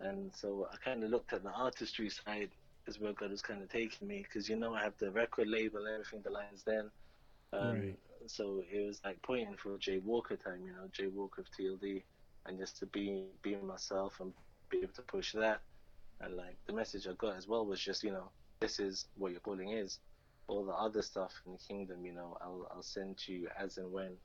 And 0.00 0.32
so 0.34 0.68
I 0.72 0.76
kind 0.78 1.04
of 1.04 1.10
looked 1.10 1.32
at 1.32 1.42
the 1.42 1.50
artistry 1.50 2.10
side 2.10 2.50
is 2.86 3.00
where 3.00 3.12
God 3.12 3.30
was 3.30 3.42
kind 3.42 3.62
of 3.62 3.68
taking 3.68 4.08
me 4.08 4.22
because 4.22 4.48
you 4.48 4.56
know 4.56 4.74
I 4.74 4.82
have 4.82 4.96
the 4.98 5.10
record 5.10 5.48
label 5.48 5.84
and 5.86 5.94
everything, 5.94 6.22
the 6.24 6.30
lines 6.30 6.62
then. 6.66 6.90
Um, 7.52 7.72
Right. 7.72 7.98
So 8.26 8.62
it 8.70 8.86
was 8.86 9.00
like 9.04 9.20
pointing 9.22 9.56
for 9.56 9.78
Jay 9.78 9.98
Walker 9.98 10.36
time, 10.36 10.62
you 10.66 10.72
know, 10.72 10.88
Jay 10.92 11.06
Walker 11.06 11.42
of 11.42 11.46
TLD, 11.50 12.02
and 12.46 12.58
just 12.58 12.78
to 12.78 12.86
be 12.86 13.24
be 13.42 13.56
myself 13.56 14.20
and 14.20 14.32
be 14.70 14.78
able 14.78 14.92
to 14.94 15.02
push 15.02 15.32
that. 15.32 15.60
And 16.20 16.36
like 16.36 16.56
the 16.66 16.72
message 16.72 17.06
I 17.06 17.12
got 17.12 17.36
as 17.36 17.46
well 17.46 17.64
was 17.64 17.80
just, 17.80 18.02
you 18.02 18.10
know, 18.10 18.30
this 18.60 18.80
is 18.80 19.06
what 19.16 19.32
your 19.32 19.40
calling 19.40 19.70
is. 19.72 19.98
All 20.48 20.64
the 20.64 20.72
other 20.72 21.02
stuff 21.02 21.32
in 21.46 21.52
the 21.52 21.58
kingdom, 21.58 22.04
you 22.04 22.12
know, 22.12 22.36
I'll 22.40 22.68
I'll 22.74 22.82
send 22.82 23.18
to 23.18 23.32
you 23.32 23.48
as 23.58 23.78
and 23.78 23.92
when. 23.92 24.16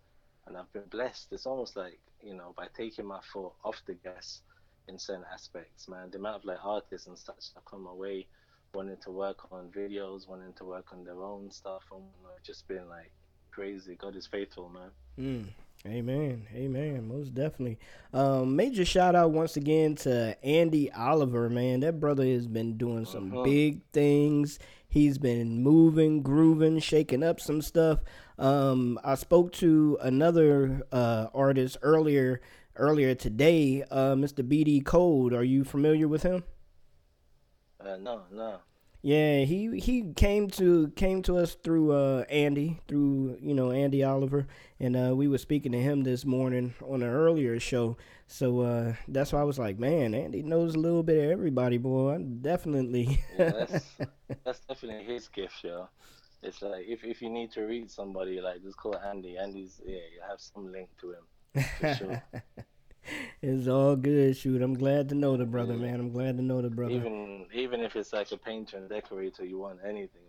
And 0.47 0.57
I've 0.57 0.71
been 0.73 0.89
blessed. 0.89 1.27
It's 1.31 1.45
almost 1.45 1.77
like, 1.77 1.99
you 2.21 2.33
know, 2.35 2.53
by 2.57 2.67
taking 2.75 3.05
my 3.05 3.19
foot 3.31 3.53
off 3.63 3.81
the 3.87 3.93
gas 3.93 4.41
in 4.87 4.99
certain 4.99 5.25
aspects, 5.31 5.87
man. 5.87 6.09
The 6.11 6.17
amount 6.17 6.37
of 6.37 6.45
like 6.45 6.57
artists 6.63 7.07
and 7.07 7.17
such 7.17 7.53
that 7.53 7.63
come 7.65 7.83
my 7.83 7.93
way, 7.93 8.27
wanting 8.73 8.97
to 9.03 9.11
work 9.11 9.51
on 9.51 9.69
videos, 9.69 10.27
wanting 10.27 10.53
to 10.53 10.65
work 10.65 10.91
on 10.91 11.03
their 11.05 11.21
own 11.21 11.51
stuff, 11.51 11.83
and 11.91 12.01
whatnot, 12.01 12.43
just 12.43 12.67
been 12.67 12.89
like 12.89 13.11
crazy. 13.53 13.95
God 13.95 14.15
is 14.15 14.25
faithful, 14.27 14.69
man. 14.69 14.89
Mm. 15.19 15.47
Amen. 15.85 16.47
Amen. 16.55 17.07
Most 17.07 17.33
definitely. 17.35 17.77
Um, 18.13 18.55
major 18.55 18.85
shout 18.85 19.15
out 19.15 19.31
once 19.31 19.57
again 19.57 19.95
to 19.97 20.37
Andy 20.43 20.89
Oliver, 20.93 21.49
man. 21.49 21.81
That 21.81 21.99
brother 21.99 22.25
has 22.25 22.47
been 22.47 22.77
doing 22.77 23.05
some 23.05 23.33
Uh-huh. 23.33 23.43
big 23.43 23.81
things. 23.91 24.59
He's 24.87 25.17
been 25.17 25.61
moving, 25.61 26.21
grooving, 26.21 26.79
shaking 26.79 27.21
up 27.23 27.39
some 27.41 27.61
stuff. 27.61 27.99
Um, 28.37 28.97
I 29.03 29.15
spoke 29.15 29.51
to 29.53 29.97
another 30.01 30.83
uh, 30.91 31.27
artist 31.33 31.77
earlier 31.81 32.41
earlier 32.75 33.13
today, 33.13 33.83
uh, 33.91 34.15
Mr. 34.15 34.41
BD 34.47 34.83
Code. 34.83 35.31
Are 35.33 35.43
you 35.43 35.63
familiar 35.63 36.07
with 36.07 36.23
him? 36.23 36.43
Uh, 37.79 37.97
no, 37.97 38.21
no. 38.31 38.59
Yeah, 39.05 39.39
he 39.43 39.81
he 39.81 40.13
came 40.15 40.49
to 40.51 40.87
came 40.95 41.21
to 41.23 41.37
us 41.37 41.55
through 41.61 41.91
uh, 41.91 42.23
Andy, 42.29 42.79
through 42.87 43.37
you 43.41 43.53
know 43.53 43.69
Andy 43.69 44.01
Oliver, 44.01 44.47
and 44.79 44.95
uh, 44.95 45.13
we 45.13 45.27
were 45.27 45.37
speaking 45.37 45.73
to 45.73 45.77
him 45.77 46.03
this 46.03 46.23
morning 46.23 46.73
on 46.81 47.03
an 47.03 47.09
earlier 47.09 47.59
show. 47.59 47.97
So 48.27 48.61
uh, 48.61 48.93
that's 49.09 49.33
why 49.33 49.41
I 49.41 49.43
was 49.43 49.59
like, 49.59 49.77
man, 49.77 50.15
Andy 50.15 50.41
knows 50.41 50.75
a 50.75 50.79
little 50.79 51.03
bit 51.03 51.21
of 51.21 51.31
everybody, 51.31 51.77
boy. 51.77 52.15
I 52.15 52.17
definitely. 52.21 53.21
Yeah, 53.37 53.49
that's 53.67 53.97
that's 54.45 54.59
definitely 54.61 55.03
his 55.03 55.27
gift, 55.27 55.61
yo. 55.65 55.89
It's 56.41 56.61
like 56.61 56.85
if 56.87 57.03
if 57.03 57.21
you 57.21 57.29
need 57.29 57.51
to 57.51 57.63
read 57.63 57.91
somebody, 57.91 58.39
like 58.39 58.63
just 58.63 58.77
call 58.77 58.95
Andy. 58.95 59.37
Andy's 59.37 59.81
yeah, 59.85 59.95
you 60.15 60.21
have 60.29 60.39
some 60.39 60.71
link 60.71 60.87
to 61.01 61.11
him 61.11 61.65
for 61.77 61.93
sure. 61.93 62.23
it's 63.41 63.67
all 63.67 63.95
good. 63.95 64.35
Shoot, 64.37 64.61
I'm 64.61 64.73
glad 64.73 65.09
to 65.09 65.15
know 65.15 65.37
the 65.37 65.45
brother, 65.45 65.73
man. 65.73 65.99
I'm 65.99 66.11
glad 66.11 66.37
to 66.37 66.43
know 66.43 66.61
the 66.61 66.69
brother. 66.69 66.93
Even 66.93 67.45
even 67.53 67.81
if 67.81 67.95
it's 67.95 68.13
like 68.13 68.31
a 68.31 68.37
painter 68.37 68.77
and 68.77 68.89
decorator, 68.89 69.45
you 69.45 69.59
want 69.59 69.79
anything, 69.85 70.21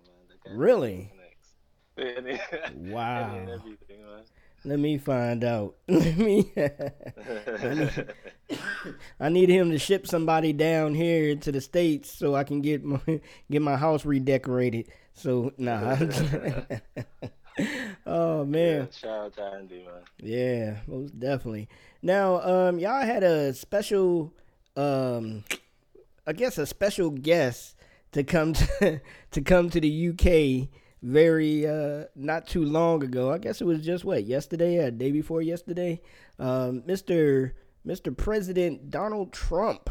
man. 0.47 0.57
Really? 0.57 1.12
Wow. 2.76 3.31
any 3.31 3.38
and 3.38 3.50
everything, 3.50 4.04
man. 4.04 4.25
Let 4.64 4.81
me 4.81 4.99
find 4.99 5.45
out. 5.45 5.76
Let 5.88 6.19
me. 6.19 6.52
I 9.21 9.28
need 9.28 9.49
him 9.49 9.71
to 9.71 9.78
ship 9.78 10.07
somebody 10.07 10.52
down 10.52 10.95
here 10.95 11.37
to 11.37 11.52
the 11.52 11.61
states 11.61 12.11
so 12.11 12.35
I 12.35 12.43
can 12.43 12.62
get 12.62 12.83
my 12.83 13.21
get 13.50 13.62
my 13.62 13.76
house 13.76 14.04
redecorated. 14.04 14.88
So 15.12 15.52
nah. 15.57 15.97
oh 18.06 18.44
man. 18.44 18.80
Yeah, 18.80 18.87
shout 18.90 19.18
out 19.26 19.32
to 19.34 19.42
Andy, 19.42 19.84
man. 19.84 20.02
Yeah, 20.18 20.76
most 20.87 21.18
definitely. 21.18 21.68
Now, 22.02 22.40
um, 22.42 22.78
y'all 22.78 23.02
had 23.04 23.23
a 23.23 23.52
special, 23.54 24.32
um, 24.76 25.44
I 26.26 26.32
guess 26.32 26.58
a 26.58 26.66
special 26.66 27.11
guest 27.11 27.76
to 28.12 28.25
come 28.25 28.52
to 28.54 29.00
to 29.30 29.40
come 29.40 29.70
to 29.70 29.80
the 29.80 30.08
UK 30.11 30.68
very 31.02 31.66
uh 31.66 32.04
not 32.16 32.46
too 32.46 32.64
long 32.64 33.02
ago. 33.02 33.30
I 33.30 33.38
guess 33.38 33.61
it 33.61 33.64
was 33.66 33.84
just 33.84 34.04
what 34.04 34.25
yesterday, 34.25 34.78
or 34.78 34.90
day 34.90 35.11
before 35.12 35.42
yesterday. 35.42 36.00
Um, 36.38 36.82
Mr. 36.82 37.52
Mr. 37.87 38.16
President 38.16 38.90
Donald 38.90 39.32
Trump 39.32 39.90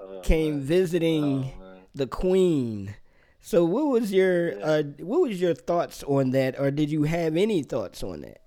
Oh, 0.00 0.20
came 0.22 0.58
man. 0.58 0.60
visiting 0.62 1.52
Oh, 1.62 1.78
the 1.94 2.06
Queen. 2.06 2.94
So, 3.40 3.64
what 3.64 3.86
was 3.86 4.12
your 4.12 4.62
uh, 4.62 4.82
what 4.98 5.22
was 5.22 5.40
your 5.40 5.54
thoughts 5.54 6.02
on 6.04 6.30
that, 6.30 6.58
or 6.60 6.70
did 6.70 6.90
you 6.90 7.04
have 7.04 7.36
any 7.36 7.62
thoughts 7.62 8.02
on 8.02 8.20
that? 8.20 8.42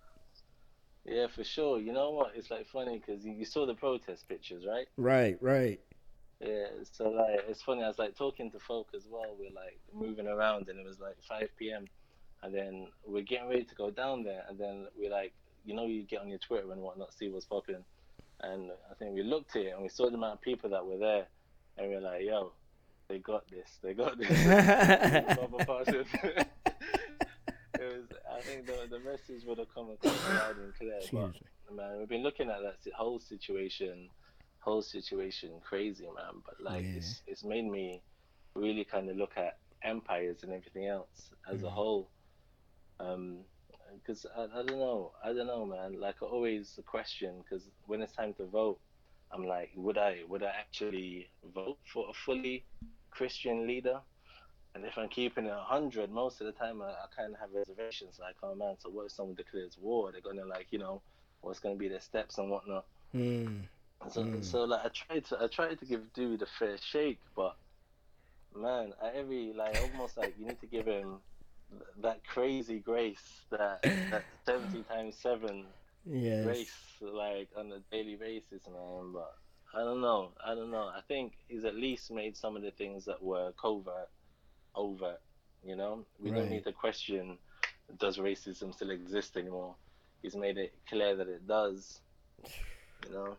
Yeah, 1.06 1.28
for 1.28 1.44
sure. 1.44 1.80
You 1.80 1.92
know 1.92 2.12
what? 2.12 2.34
It's 2.36 2.50
like 2.52 2.68
funny 2.68 3.00
because 3.00 3.26
you, 3.26 3.34
you 3.34 3.46
saw 3.46 3.66
the 3.66 3.74
protest 3.74 4.28
pictures, 4.30 4.66
right? 4.68 4.88
Right, 4.96 5.38
right. 5.42 5.80
Yeah. 6.40 6.68
So 6.92 7.10
like, 7.10 7.44
it's 7.48 7.62
funny. 7.62 7.84
I 7.84 7.88
was 7.88 8.00
like 8.00 8.16
talking 8.16 8.52
to 8.52 8.60
folk 8.60 8.90
as 8.96 9.08
well. 9.10 9.36
We're 9.38 9.50
like 9.50 9.80
moving 9.94 10.28
around, 10.28 10.70
and 10.70 10.80
it 10.80 10.86
was 10.86 11.00
like 11.00 11.18
5 11.28 11.50
p.m. 11.58 11.88
And 12.44 12.54
then 12.54 12.88
we're 13.06 13.24
getting 13.24 13.50
ready 13.50 13.64
to 13.64 13.76
go 13.76 13.90
down 13.90 14.24
there, 14.24 14.44
and 14.48 14.60
then 14.60 14.88
we're 14.98 15.10
like, 15.12 15.34
you 15.66 15.74
know, 15.74 15.88
you 15.88 16.04
get 16.04 16.22
on 16.22 16.30
your 16.30 16.40
Twitter 16.40 16.72
and 16.72 16.82
whatnot, 16.82 17.14
see 17.14 17.30
what's 17.30 17.46
popping. 17.46 17.84
And 18.42 18.72
I 18.92 18.94
think 18.96 19.16
we 19.16 19.24
looked 19.24 19.56
at 19.56 19.64
it 19.64 19.74
and 19.74 19.82
we 19.82 19.88
saw 19.88 20.10
the 20.10 20.18
amount 20.18 20.34
of 20.34 20.42
people 20.42 20.70
that 20.70 20.86
were 20.86 20.98
there, 20.98 21.28
and 21.78 21.90
we're 21.90 22.02
like, 22.02 22.24
yo, 22.24 22.52
they 23.10 23.20
got 23.20 23.48
this. 23.50 23.80
They 23.84 23.94
got 23.94 24.18
this. 24.18 24.30
It 27.80 27.82
was. 27.82 28.06
I 28.32 28.40
think 28.42 28.68
the 28.68 28.88
the 28.90 29.00
message 29.00 29.44
would 29.46 29.58
have 29.58 29.74
come 29.74 29.90
across 29.90 30.30
loud 30.30 30.58
and 30.58 30.74
clear. 30.76 31.00
But 31.12 31.76
man, 31.76 31.98
we've 31.98 32.08
been 32.08 32.22
looking 32.24 32.50
at 32.50 32.62
that 32.62 32.78
whole 32.96 33.20
situation, 33.20 34.10
whole 34.60 34.82
situation 34.84 35.60
crazy, 35.64 36.06
man. 36.06 36.42
But 36.46 36.62
like, 36.62 36.84
Yeah. 36.84 36.98
it's 36.98 37.22
it's 37.26 37.44
made 37.44 37.66
me 37.66 38.02
really 38.56 38.84
kind 38.86 39.10
of 39.10 39.18
look 39.18 39.36
at 39.38 39.58
empires 39.84 40.44
and 40.44 40.54
everything 40.54 40.86
else 40.88 41.32
as 41.52 41.62
Mm. 41.62 41.68
a 41.68 41.70
whole. 41.72 42.10
Um, 43.00 43.40
because 43.98 44.26
I, 44.36 44.44
I 44.44 44.64
don't 44.64 44.80
know, 44.80 45.12
I 45.24 45.34
don't 45.34 45.48
know, 45.48 45.66
man. 45.66 46.00
Like 46.00 46.16
I 46.22 46.26
always 46.26 46.80
question, 46.86 47.42
because 47.44 47.64
when 47.86 48.02
it's 48.02 48.14
time 48.14 48.34
to 48.36 48.46
vote, 48.46 48.80
I'm 49.32 49.46
like, 49.46 49.72
would 49.76 49.98
I 49.98 50.20
would 50.28 50.44
I 50.44 50.52
actually 50.60 51.30
vote 51.56 51.80
for 51.92 52.08
a 52.10 52.14
fully 52.14 52.66
Christian 53.14 53.68
leader? 53.68 54.02
And 54.76 54.86
if 54.86 54.98
I'm 54.98 55.10
keeping 55.10 55.46
it 55.46 55.50
100, 55.52 56.10
most 56.12 56.42
of 56.42 56.48
the 56.48 56.54
time 56.54 56.82
I, 56.82 56.90
I 56.90 57.06
kind 57.16 57.34
of 57.34 57.40
have 57.40 57.50
reservations. 57.54 58.18
Like, 58.20 58.36
oh 58.44 58.56
man, 58.56 58.76
so 58.80 58.90
what 58.90 59.06
if 59.06 59.12
someone 59.12 59.36
declares 59.36 59.78
war? 59.80 60.12
They're 60.12 60.22
gonna 60.22 60.46
like, 60.46 60.68
you 60.72 60.80
know, 60.80 61.04
what's 61.42 61.60
gonna 61.60 61.76
be 61.76 61.88
their 61.90 62.02
steps 62.02 62.38
and 62.38 62.50
whatnot. 62.50 62.86
Mm. 63.16 63.68
So, 64.10 64.42
so 64.42 64.64
like, 64.64 64.86
I 64.86 64.90
tried 64.90 65.26
to, 65.26 65.44
I 65.44 65.48
tried 65.48 65.80
to 65.80 65.86
give 65.86 66.12
dude 66.14 66.42
a 66.42 66.48
fair 66.60 66.78
shake, 66.78 67.22
but 67.36 67.56
man, 68.56 68.94
at 69.04 69.16
every 69.16 69.54
like, 69.56 69.78
almost 69.78 70.18
like 70.18 70.36
you 70.40 70.48
need 70.48 70.60
to 70.62 70.68
give 70.68 70.88
him 70.88 71.20
that 72.02 72.24
crazy 72.26 72.80
grace, 72.80 73.46
that 73.52 73.82
that 74.12 74.26
70 74.46 74.84
times 74.84 75.18
seven 75.22 75.66
Yes. 76.06 76.44
grace, 76.44 76.74
like 77.02 77.50
on 77.56 77.72
a 77.72 77.80
daily 77.92 78.16
basis, 78.16 78.68
man. 78.68 79.14
But 79.14 79.32
I 79.74 79.80
don't 79.80 80.02
know, 80.02 80.32
I 80.46 80.54
don't 80.56 80.72
know. 80.72 80.92
I 80.96 81.02
think 81.08 81.34
he's 81.48 81.66
at 81.66 81.76
least 81.76 82.12
made 82.12 82.38
some 82.38 82.56
of 82.56 82.62
the 82.62 82.72
things 82.72 83.06
that 83.06 83.22
were 83.22 83.52
covert, 83.60 84.10
overt. 84.76 85.22
You 85.64 85.76
know, 85.76 86.06
we 86.20 86.30
Right. 86.30 86.40
don't 86.40 86.50
need 86.50 86.64
to 86.66 86.74
question 86.74 87.38
does 88.00 88.18
racism 88.18 88.74
still 88.74 88.92
exist 88.92 89.38
anymore. 89.38 89.76
He's 90.22 90.36
made 90.36 90.58
it 90.58 90.74
clear 90.88 91.16
that 91.16 91.28
it 91.28 91.48
does. 91.48 92.00
You 93.06 93.14
know. 93.14 93.38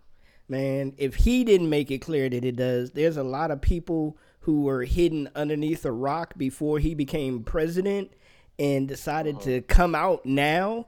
Man, 0.49 0.93
if 0.99 1.15
he 1.15 1.45
didn't 1.45 1.71
make 1.71 1.91
it 1.91 1.99
clear 1.99 2.29
that 2.29 2.45
it 2.45 2.57
does, 2.57 2.91
there's 2.91 3.17
a 3.17 3.23
lot 3.23 3.51
of 3.51 3.61
people 3.61 4.19
who 4.41 4.63
were 4.63 4.85
hidden 4.85 5.31
underneath 5.35 5.85
a 5.87 5.93
rock 5.93 6.35
before 6.37 6.79
he 6.79 6.95
became 6.95 7.43
president 7.43 8.13
and 8.59 8.87
decided 8.87 9.41
to 9.41 9.59
uh-huh. 9.59 9.65
come 9.69 9.95
out 9.95 10.27
now. 10.27 10.87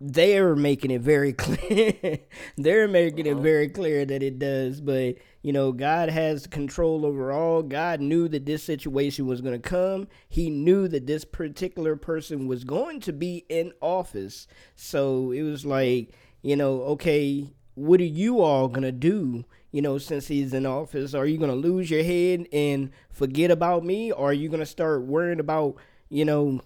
They're 0.00 0.54
making 0.54 0.90
it 0.90 1.00
very 1.00 1.32
clear. 1.34 2.18
They're 2.56 2.88
making 2.88 3.26
it 3.26 3.32
uh-huh. 3.32 3.40
very 3.40 3.68
clear 3.68 4.04
that 4.04 4.22
it 4.22 4.38
does. 4.38 4.80
But, 4.80 5.16
you 5.42 5.52
know, 5.52 5.72
God 5.72 6.08
has 6.10 6.46
control 6.46 7.06
over 7.06 7.32
all. 7.32 7.62
God 7.62 8.00
knew 8.00 8.28
that 8.28 8.46
this 8.46 8.62
situation 8.62 9.26
was 9.26 9.40
going 9.40 9.60
to 9.60 9.68
come. 9.68 10.08
He 10.28 10.50
knew 10.50 10.86
that 10.88 11.06
this 11.06 11.24
particular 11.24 11.96
person 11.96 12.46
was 12.46 12.64
going 12.64 13.00
to 13.00 13.12
be 13.12 13.46
in 13.48 13.72
office. 13.80 14.46
So 14.74 15.30
it 15.30 15.42
was 15.42 15.64
like, 15.64 16.12
you 16.42 16.56
know, 16.56 16.82
okay, 16.82 17.50
what 17.76 18.00
are 18.00 18.04
you 18.04 18.40
all 18.40 18.68
gonna 18.68 18.92
do? 18.92 19.44
You 19.70 19.82
know, 19.82 19.98
since 19.98 20.28
he's 20.28 20.54
in 20.54 20.64
office, 20.64 21.12
are 21.12 21.26
you 21.26 21.38
gonna 21.38 21.54
lose 21.54 21.90
your 21.90 22.02
head 22.02 22.46
and 22.52 22.90
forget 23.10 23.50
about 23.50 23.84
me, 23.84 24.10
or 24.10 24.30
are 24.30 24.32
you 24.32 24.48
gonna 24.48 24.66
start 24.66 25.02
worrying 25.02 25.40
about, 25.40 25.76
you 26.08 26.24
know, 26.24 26.60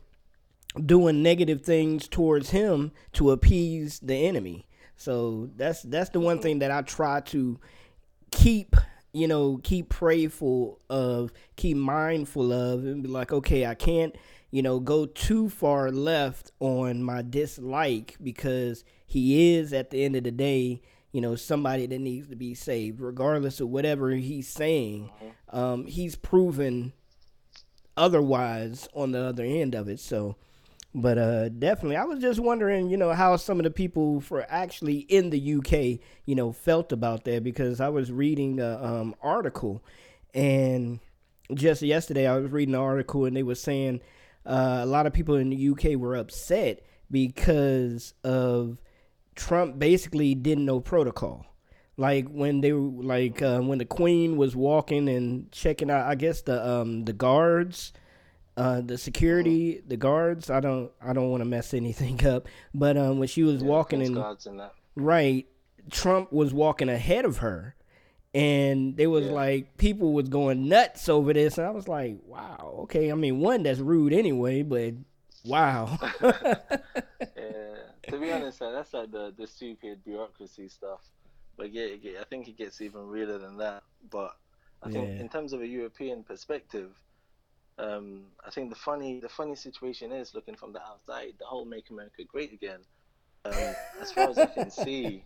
doing 0.85 1.23
negative 1.23 1.63
things 1.63 2.09
towards 2.09 2.51
him 2.51 2.93
to 3.15 3.31
appease 3.31 3.99
the 4.01 4.15
enemy? 4.15 4.67
So 4.97 5.51
that's 5.57 5.83
that's 5.83 6.11
the 6.11 6.21
one 6.21 6.41
thing 6.41 6.59
that 6.61 6.71
I 6.71 6.83
try 6.83 7.21
to 7.21 7.59
keep 8.31 8.77
you 9.13 9.27
know 9.27 9.59
keep 9.63 9.89
prayerful 9.89 10.81
of 10.89 11.33
keep 11.57 11.77
mindful 11.77 12.53
of 12.53 12.85
and 12.85 13.03
be 13.03 13.09
like 13.09 13.33
okay 13.33 13.67
i 13.67 13.75
can't 13.75 14.15
you 14.53 14.63
know 14.63 14.79
go 14.79 15.05
too 15.05 15.49
far 15.49 15.91
left 15.91 16.53
on 16.61 17.03
my 17.03 17.21
dislike 17.21 18.17
because 18.23 18.85
he 19.05 19.57
is 19.57 19.73
at 19.73 19.91
the 19.91 20.05
end 20.05 20.15
of 20.15 20.23
the 20.23 20.31
day 20.31 20.81
you 21.13 21.21
know 21.21 21.35
somebody 21.35 21.87
that 21.87 21.99
needs 21.99 22.29
to 22.29 22.37
be 22.37 22.55
saved 22.55 23.01
regardless 23.01 23.61
of 23.61 23.69
whatever 23.69 24.11
he's 24.11 24.49
saying. 24.49 25.11
Um, 25.51 25.87
he's 25.87 26.15
proven 26.17 26.93
otherwise 27.97 28.89
on 28.95 29.13
the 29.13 29.21
other 29.21 29.45
end 29.45 29.75
of 29.75 29.89
it. 29.89 30.01
So 30.01 30.37
but 30.95 31.19
uh, 31.19 31.49
definitely, 31.51 31.97
I 31.97 32.05
was 32.05 32.21
just 32.21 32.41
wondering, 32.41 32.91
you 32.91 32.97
know, 32.97 33.13
how 33.13 33.37
some 33.37 33.61
of 33.61 33.65
the 33.65 33.71
people 33.71 34.21
for 34.21 34.45
actually 34.49 34.99
in 34.99 35.31
the 35.31 35.55
UK, 35.55 36.01
you 36.27 36.35
know, 36.35 36.53
felt 36.53 36.93
about 36.93 37.25
that 37.25 37.45
because 37.45 37.81
I 37.81 37.89
was 37.89 38.11
reading 38.11 38.59
a 38.61 38.83
um, 38.83 39.15
article, 39.23 39.85
and 40.35 40.99
just 41.55 41.83
yesterday 41.83 42.27
I 42.27 42.37
was 42.39 42.51
reading 42.51 42.75
an 42.75 42.81
article 42.81 43.25
and 43.25 43.37
they 43.37 43.43
were 43.43 43.55
saying 43.55 44.01
uh, 44.47 44.81
a 44.83 44.87
lot 44.87 45.07
of 45.07 45.13
people 45.13 45.37
in 45.37 45.51
the 45.51 45.69
UK 45.71 45.99
were 45.99 46.17
upset 46.17 46.81
because 47.11 48.15
of 48.25 48.79
Trump 49.35 49.79
basically 49.79 50.35
didn't 50.35 50.65
know 50.65 50.81
protocol. 50.81 51.47
Like 51.97 52.29
when 52.29 52.63
they 52.63 52.73
were 52.73 53.03
like 53.03 53.43
uh, 53.43 53.61
when 53.61 53.79
the 53.79 53.85
Queen 53.85 54.37
was 54.37 54.57
walking 54.57 55.09
and 55.09 55.51
checking 55.53 55.91
out, 55.91 56.07
I 56.07 56.15
guess 56.15 56.43
the 56.43 56.67
um 56.67 57.05
the 57.05 57.13
guards 57.13 57.93
uh, 58.57 58.81
the 58.81 58.99
security, 58.99 59.83
the 59.87 59.97
guards. 59.97 60.51
I 60.51 60.61
don't, 60.61 60.91
I 61.01 61.13
don't 61.13 61.31
want 61.31 61.43
to 61.43 61.49
mess 61.49 61.75
anything 61.75 62.25
up. 62.27 62.49
But 62.75 62.97
um, 62.97 63.19
when 63.19 63.29
she 63.29 63.43
was 63.43 63.63
Yeah, 63.63 63.69
walking 63.69 64.01
in, 64.03 64.27
that. 64.59 64.75
right, 64.97 65.47
Trump 65.91 66.33
was 66.33 66.53
walking 66.55 66.89
ahead 66.89 67.25
of 67.25 67.39
her, 67.39 67.75
and 68.35 68.97
there 68.97 69.11
was 69.11 69.27
Yeah. 69.27 69.33
like 69.33 69.77
people 69.77 70.13
was 70.13 70.29
going 70.29 70.69
nuts 70.69 71.09
over 71.09 71.33
this, 71.33 71.59
and 71.59 71.67
I 71.67 71.71
was 71.71 71.89
like, 71.89 72.19
wow, 72.27 72.81
okay. 72.85 73.11
I 73.11 73.15
mean, 73.15 73.41
one 73.41 73.63
that's 73.63 73.81
rude 73.81 74.13
anyway, 74.13 74.63
but 74.63 74.95
Wow. 75.45 75.99
yeah. 77.37 77.75
To 78.11 78.19
be 78.19 78.33
honest, 78.33 78.61
that's 78.61 78.93
like 78.93 79.11
the 79.11 79.33
the 79.37 79.47
stupid 79.47 80.05
bureaucracy 80.05 80.69
stuff. 80.69 81.01
But 81.57 81.73
yeah, 81.73 81.87
I 82.21 82.25
think 82.29 82.49
it 82.49 82.57
gets 82.57 82.81
even 82.81 83.07
realer 83.07 83.39
than 83.39 83.57
that. 83.59 83.83
But 84.11 84.33
I 84.83 84.89
think 84.89 85.13
Yeah. 85.13 85.19
in 85.19 85.29
terms 85.29 85.53
of 85.53 85.61
a 85.61 85.67
European 85.67 86.25
perspective, 86.25 86.91
um, 87.81 88.23
I 88.47 88.51
think 88.51 88.71
the 88.71 88.77
funny 88.77 89.21
the 89.21 89.29
funny 89.29 89.57
situation 89.57 90.13
is 90.13 90.35
looking 90.35 90.57
from 90.57 90.73
the 90.73 90.83
outside, 90.83 91.35
the 91.39 91.47
whole 91.47 91.65
"Make 91.65 91.91
America 91.91 92.23
Great 92.25 92.53
Again." 92.53 92.81
Um, 93.45 93.75
as 94.01 94.13
far 94.13 94.29
as 94.29 94.39
I 94.39 94.47
can 94.47 94.71
see, 94.85 95.25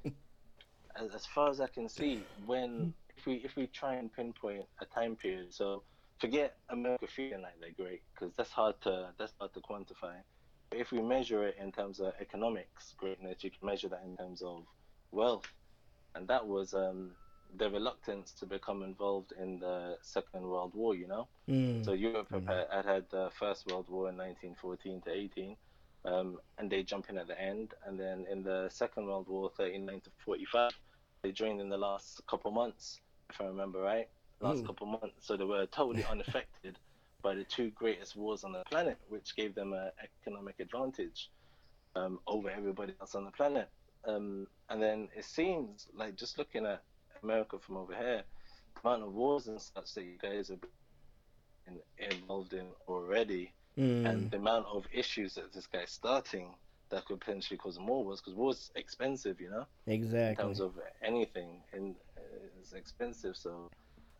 as, 0.94 1.14
as 1.14 1.26
far 1.26 1.50
as 1.50 1.60
I 1.60 1.66
can 1.66 1.88
see, 1.88 2.22
when 2.46 2.94
if 3.16 3.26
we 3.26 3.34
if 3.36 3.56
we 3.56 3.66
try 3.66 3.94
and 3.94 4.12
pinpoint 4.12 4.66
a 4.80 4.84
time 4.86 5.16
period, 5.16 5.52
so 5.52 5.82
forget 6.20 6.56
America 6.70 7.06
feeling 7.08 7.42
like 7.42 7.58
they're 7.60 7.84
great 7.84 8.02
because 8.14 8.34
that's 8.36 8.50
hard 8.50 8.80
to 8.82 9.10
that's 9.18 9.32
hard 9.38 9.52
to 9.54 9.60
quantify. 9.60 10.14
But 10.70 10.78
if 10.78 10.92
we 10.92 11.02
measure 11.02 11.46
it 11.46 11.56
in 11.60 11.72
terms 11.72 12.00
of 12.00 12.12
economics 12.20 12.94
greatness, 12.96 13.42
you 13.42 13.50
can 13.50 13.66
measure 13.66 13.88
that 13.88 14.02
in 14.04 14.16
terms 14.16 14.42
of 14.42 14.64
wealth, 15.10 15.46
and 16.14 16.28
that 16.28 16.46
was 16.46 16.72
um, 16.72 17.12
the 17.56 17.70
reluctance 17.70 18.32
to 18.34 18.46
become 18.46 18.82
involved 18.82 19.32
in 19.40 19.58
the 19.58 19.96
Second 20.02 20.42
World 20.42 20.72
War. 20.74 20.94
You 20.94 21.08
know. 21.08 21.28
Mm. 21.48 21.84
So 21.84 21.92
Europe 21.92 22.28
had, 22.32 22.66
had 22.72 22.84
had 22.86 23.04
the 23.10 23.30
First 23.38 23.66
World 23.66 23.86
War 23.88 24.08
in 24.08 24.16
1914 24.16 25.02
to 25.02 25.10
18, 25.12 25.56
um, 26.06 26.38
and 26.58 26.70
they 26.70 26.82
jump 26.82 27.10
in 27.10 27.18
at 27.18 27.28
the 27.28 27.40
end. 27.40 27.74
And 27.86 27.98
then 27.98 28.26
in 28.30 28.42
the 28.42 28.68
Second 28.70 29.06
World 29.06 29.26
War, 29.28 29.50
39 29.56 30.00
to 30.02 30.10
45, 30.24 30.72
they 31.22 31.32
joined 31.32 31.60
in 31.60 31.68
the 31.68 31.76
last 31.76 32.22
couple 32.28 32.50
months, 32.50 33.00
if 33.30 33.40
I 33.40 33.44
remember 33.46 33.80
right. 33.80 34.08
Last 34.40 34.62
Mm. 34.62 34.66
couple 34.66 34.86
months, 34.86 35.26
so 35.26 35.36
they 35.36 35.44
were 35.44 35.66
totally 35.66 36.04
unaffected 36.10 36.78
by 37.22 37.34
the 37.34 37.44
two 37.44 37.70
greatest 37.70 38.16
wars 38.16 38.44
on 38.44 38.52
the 38.52 38.62
planet, 38.68 38.98
which 39.08 39.34
gave 39.36 39.54
them 39.54 39.72
an 39.72 39.90
economic 40.02 40.60
advantage 40.60 41.30
um, 41.94 42.18
over 42.26 42.50
everybody 42.50 42.94
else 43.00 43.14
on 43.14 43.24
the 43.24 43.30
planet. 43.30 43.68
Um, 44.06 44.46
and 44.68 44.82
then 44.82 45.08
it 45.16 45.24
seems 45.24 45.86
like 45.94 46.16
just 46.16 46.36
looking 46.38 46.66
at 46.66 46.82
America 47.24 47.58
from 47.58 47.76
over 47.76 47.94
here, 47.94 48.22
the 48.74 48.80
amount 48.88 49.02
of 49.02 49.12
wars 49.12 49.48
and 49.48 49.60
such 49.60 49.94
that 49.94 50.04
you 50.04 50.18
guys 50.20 50.48
have 50.48 50.60
been 51.66 51.80
involved 51.98 52.52
in 52.52 52.66
already, 52.86 53.52
Mm. 53.76 54.06
and 54.06 54.30
the 54.30 54.36
amount 54.36 54.66
of 54.66 54.86
issues 54.92 55.34
that 55.34 55.52
this 55.52 55.66
guy's 55.66 55.90
starting 55.90 56.54
that 56.90 57.04
could 57.06 57.18
potentially 57.20 57.58
cause 57.58 57.78
more 57.78 58.04
wars, 58.04 58.20
because 58.20 58.34
war's 58.36 58.70
expensive, 58.76 59.40
you 59.40 59.50
know, 59.50 59.66
Exactly. 59.86 60.30
in 60.30 60.36
terms 60.36 60.60
of 60.60 60.78
anything, 61.02 61.64
and 61.72 61.96
uh, 62.16 62.60
it's 62.60 62.72
expensive. 62.72 63.36
So 63.36 63.68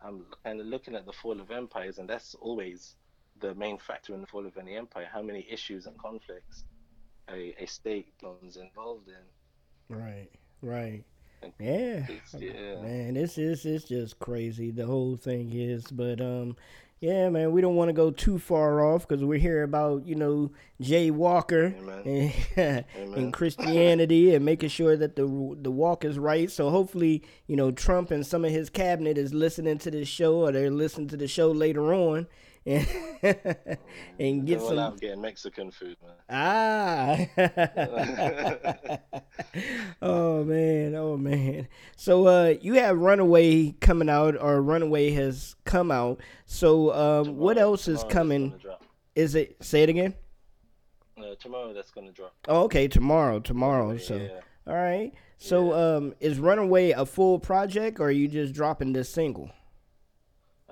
I'm 0.01 0.27
kind 0.45 0.61
of 0.61 0.67
looking 0.67 0.97
at 0.97 1.07
the 1.07 1.13
fall 1.13 1.41
of 1.41 1.51
empires, 1.51 1.99
and 1.99 2.09
that's 2.09 2.35
always 2.35 2.97
the 3.41 3.55
main 3.55 3.79
factor 3.79 4.15
in 4.15 4.21
the 4.23 4.27
fall 4.27 4.47
of 4.47 4.57
any 4.57 4.75
empire: 4.77 5.09
how 5.13 5.23
many 5.23 5.47
issues 5.49 5.87
and 5.87 5.97
conflicts 5.99 6.65
a, 7.29 7.55
a 7.63 7.67
state 7.67 8.07
becomes 8.19 8.57
involved 8.57 9.09
in. 9.09 9.97
Right. 9.97 10.31
Right. 10.63 11.05
Thank 11.45 11.55
Yeah. 11.59 12.07
Yeah. 12.39 12.81
Man, 12.81 13.15
this 13.15 13.39
is 13.39 13.65
it's 13.67 13.85
just 13.85 14.19
crazy. 14.19 14.71
The 14.71 14.87
whole 14.87 15.17
thing 15.17 15.53
is, 15.53 15.85
but 15.91 16.21
um, 16.21 16.57
yeah, 17.01 17.29
man, 17.29 17.53
we 17.53 17.61
don't 17.61 17.75
want 17.75 17.91
to 17.91 17.93
go 17.93 18.11
too 18.11 18.39
far 18.39 18.83
off 18.83 19.07
because 19.07 19.23
we're 19.23 19.39
here 19.39 19.63
about 19.63 20.07
you 20.07 20.15
know 20.15 20.53
Jay 20.81 21.11
Walker 21.11 21.75
Amen. 21.79 22.33
and, 22.57 22.85
and 23.15 23.33
Christianity 23.33 24.35
and 24.35 24.45
making 24.45 24.71
sure 24.71 24.97
that 24.97 25.17
the 25.17 25.57
the 25.61 25.71
walk 25.71 26.05
is 26.05 26.19
right. 26.19 26.51
So 26.51 26.71
hopefully, 26.71 27.23
you 27.47 27.57
know, 27.57 27.71
Trump 27.71 28.11
and 28.11 28.27
some 28.27 28.45
of 28.45 28.51
his 28.51 28.71
cabinet 28.71 29.19
is 29.19 29.35
listening 29.35 29.79
to 29.79 29.91
this 29.91 30.09
show 30.09 30.47
or 30.47 30.53
they're 30.53 30.71
listening 30.71 31.09
to 31.09 31.17
the 31.17 31.29
show 31.29 31.51
later 31.51 31.93
on. 31.93 32.27
And, 32.67 33.79
and 34.19 34.47
get 34.47 34.61
some 34.63 34.97
getting 34.97 35.21
Mexican 35.21 35.71
food, 35.71 35.97
man. 36.03 36.13
Ah. 36.31 37.17
oh 40.03 40.45
man, 40.45 40.95
oh 40.95 41.17
man. 41.17 41.69
So 41.97 42.27
uh 42.27 42.55
you 42.61 42.75
have 42.75 42.99
Runaway 42.99 43.73
coming 43.81 44.09
out 44.09 44.37
or 44.41 44.63
Runaway 44.63 45.11
has 45.11 45.57
come 45.65 45.91
out. 45.91 46.21
So 46.47 46.95
um 46.95 47.37
what 47.37 47.59
else 47.59 47.89
is 47.89 48.05
coming? 48.05 48.55
Is 49.15 49.35
it 49.35 49.57
say 49.63 49.83
it 49.83 49.89
again? 49.89 50.15
Uh, 51.19 51.35
tomorrow 51.39 51.73
that's 51.73 51.91
gonna 51.91 52.13
drop. 52.13 52.35
Oh, 52.49 52.65
okay, 52.65 52.89
tomorrow, 52.89 53.41
tomorrow. 53.41 53.97
So 53.99 54.17
Yeah. 54.17 54.41
all 54.67 54.75
right. 54.75 55.13
So 55.39 55.73
um 55.73 56.15
is 56.21 56.39
Runaway 56.39 56.91
a 56.91 57.05
full 57.05 57.39
project 57.39 58.01
or 58.01 58.05
are 58.05 58.11
you 58.11 58.29
just 58.29 58.55
dropping 58.55 58.93
this 58.93 59.09
single? 59.09 59.51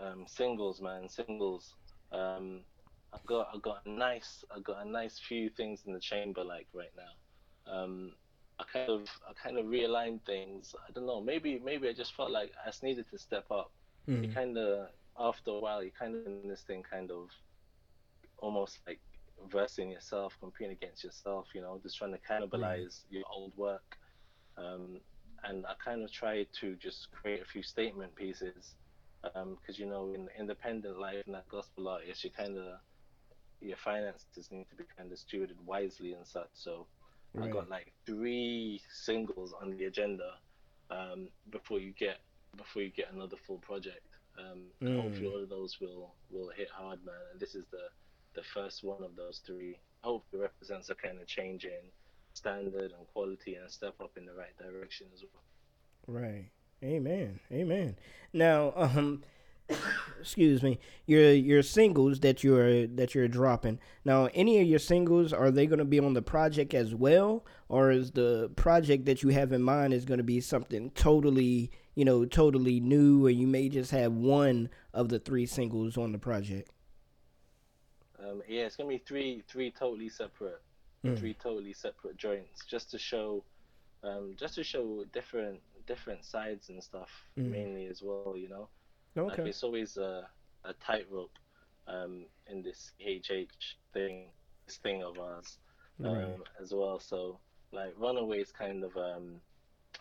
um, 0.02 0.24
singles, 0.26 0.80
man, 0.80 1.08
singles. 1.08 1.74
Um, 2.12 2.64
I 3.12 3.18
got 3.26 3.48
I've 3.54 3.62
got 3.62 3.84
a 3.86 3.90
nice 3.90 4.44
I've 4.54 4.64
got 4.64 4.86
a 4.86 4.88
nice 4.88 5.18
few 5.18 5.50
things 5.50 5.84
in 5.86 5.92
the 5.92 6.00
chamber 6.00 6.44
like 6.44 6.68
right 6.74 6.92
now. 6.96 7.72
Um, 7.72 8.12
I 8.58 8.64
kind 8.72 8.90
of 8.90 9.08
I 9.28 9.32
kind 9.42 9.58
of 9.58 9.66
realigned 9.66 10.24
things. 10.24 10.74
I 10.88 10.92
don't 10.92 11.06
know. 11.06 11.20
Maybe 11.20 11.60
maybe 11.64 11.88
I 11.88 11.92
just 11.92 12.14
felt 12.14 12.30
like 12.30 12.52
I 12.64 12.68
just 12.68 12.82
needed 12.82 13.06
to 13.10 13.18
step 13.18 13.46
up. 13.50 13.72
You 14.20 14.28
kind 14.28 14.56
of 14.58 14.88
after 15.18 15.50
a 15.50 15.60
while 15.60 15.82
you 15.82 15.90
kind 15.98 16.14
of 16.16 16.26
in 16.26 16.48
this 16.48 16.62
thing 16.62 16.82
kind 16.88 17.10
of 17.10 17.28
almost 18.38 18.80
like 18.86 19.00
versing 19.50 19.90
yourself, 19.90 20.36
competing 20.40 20.72
against 20.72 21.04
yourself. 21.04 21.48
You 21.54 21.62
know, 21.62 21.78
just 21.82 21.96
trying 21.98 22.12
to 22.12 22.18
cannibalize 22.18 23.04
your 23.10 23.24
old 23.32 23.52
work. 23.56 23.96
Um, 24.56 25.00
and 25.44 25.66
I 25.66 25.74
kind 25.84 26.02
of 26.02 26.12
tried 26.12 26.48
to 26.60 26.76
just 26.76 27.10
create 27.12 27.42
a 27.42 27.44
few 27.46 27.62
statement 27.62 28.14
pieces 28.14 28.76
because 29.22 29.78
you 29.78 29.86
know 29.86 30.12
in 30.14 30.28
independent 30.38 30.98
life 30.98 31.22
and 31.26 31.34
that 31.34 31.48
gospel 31.48 31.88
artist 31.88 32.24
you 32.24 32.30
kind 32.30 32.58
of 32.58 32.78
your 33.60 33.76
finances 33.76 34.50
need 34.50 34.68
to 34.68 34.76
be 34.76 34.84
kind 34.96 35.12
of 35.12 35.18
stewarded 35.18 35.58
wisely 35.64 36.12
and 36.12 36.26
such 36.26 36.50
so 36.52 36.88
i 37.40 37.46
Right. 37.46 37.52
got 37.52 37.68
like 37.68 37.92
three 38.06 38.80
singles 38.90 39.54
on 39.60 39.70
the 39.70 39.84
agenda 39.84 40.40
um, 40.90 41.30
before 41.50 41.78
you 41.80 41.92
get 41.92 42.18
before 42.56 42.82
you 42.82 42.90
get 42.90 43.12
another 43.12 43.36
full 43.36 43.58
project 43.58 44.06
um, 44.38 44.72
Mm. 44.82 44.96
hopefully 45.00 45.28
all 45.28 45.42
of 45.42 45.48
those 45.48 45.80
will 45.80 46.16
will 46.30 46.50
hit 46.50 46.68
hard 46.70 47.04
man 47.04 47.22
and 47.30 47.40
this 47.40 47.54
is 47.54 47.66
the 47.70 47.88
the 48.34 48.42
first 48.42 48.82
one 48.82 49.02
of 49.04 49.16
those 49.16 49.40
three 49.46 49.78
hopefully 50.02 50.40
it 50.40 50.42
represents 50.42 50.90
a 50.90 50.94
kind 50.94 51.20
of 51.20 51.26
change 51.26 51.64
in 51.64 51.92
standard 52.34 52.92
and 52.92 53.06
quality 53.08 53.54
and 53.54 53.66
a 53.66 53.70
step 53.70 53.94
up 54.00 54.16
in 54.16 54.24
the 54.26 54.34
right 54.34 54.56
direction 54.58 55.08
as 55.14 55.22
well 55.32 55.42
Right. 56.06 56.52
Amen. 56.82 57.40
Amen. 57.52 57.96
Now, 58.32 58.72
um 58.76 59.22
excuse 60.20 60.62
me. 60.62 60.78
Your 61.06 61.32
your 61.32 61.62
singles 61.62 62.20
that 62.20 62.42
you're 62.44 62.86
that 62.86 63.14
you're 63.14 63.28
dropping. 63.28 63.78
Now, 64.04 64.28
any 64.34 64.60
of 64.60 64.66
your 64.66 64.78
singles 64.78 65.32
are 65.32 65.50
they 65.50 65.66
going 65.66 65.78
to 65.78 65.84
be 65.84 65.98
on 66.00 66.14
the 66.14 66.22
project 66.22 66.74
as 66.74 66.94
well 66.94 67.44
or 67.68 67.90
is 67.90 68.10
the 68.10 68.50
project 68.56 69.06
that 69.06 69.22
you 69.22 69.30
have 69.30 69.52
in 69.52 69.62
mind 69.62 69.94
is 69.94 70.04
going 70.04 70.18
to 70.18 70.24
be 70.24 70.40
something 70.40 70.90
totally, 70.90 71.70
you 71.94 72.04
know, 72.04 72.24
totally 72.26 72.80
new 72.80 73.24
or 73.24 73.30
you 73.30 73.46
may 73.46 73.68
just 73.68 73.90
have 73.92 74.12
one 74.12 74.68
of 74.92 75.08
the 75.08 75.18
three 75.18 75.46
singles 75.46 75.96
on 75.96 76.12
the 76.12 76.18
project? 76.18 76.70
Um, 78.18 78.42
yeah, 78.48 78.62
it's 78.62 78.76
gonna 78.76 78.88
be 78.88 78.98
three 78.98 79.42
three 79.48 79.70
totally 79.70 80.08
separate, 80.08 80.60
Mm. 81.04 81.18
three 81.18 81.34
totally 81.34 81.72
separate 81.72 82.16
joints, 82.16 82.64
just 82.64 82.90
to 82.92 82.98
show, 82.98 83.42
um, 84.04 84.34
just 84.38 84.54
to 84.54 84.62
show 84.62 85.04
different 85.12 85.60
different 85.86 86.24
sides 86.24 86.68
and 86.70 86.82
stuff, 86.82 87.10
Mm. 87.38 87.50
mainly 87.50 87.86
as 87.86 88.02
well. 88.02 88.24
You 88.24 88.34
know, 88.48 88.56
like 89.14 89.30
it's 89.32 89.48
always 89.48 89.96
a 89.96 90.28
a 90.64 90.72
tightrope 90.74 91.38
um, 91.86 92.26
in 92.46 92.62
this 92.62 92.92
HH 93.00 93.76
thing, 93.92 94.32
this 94.66 94.78
thing 94.78 95.02
of 95.02 95.18
ours, 95.18 95.58
um, 96.04 96.14
Right. 96.14 96.38
as 96.60 96.72
well. 96.74 96.98
So 97.00 97.40
like 97.72 97.94
Runaway 97.96 98.40
is 98.40 98.52
kind 98.52 98.84
of 98.84 98.96
um, 98.96 99.40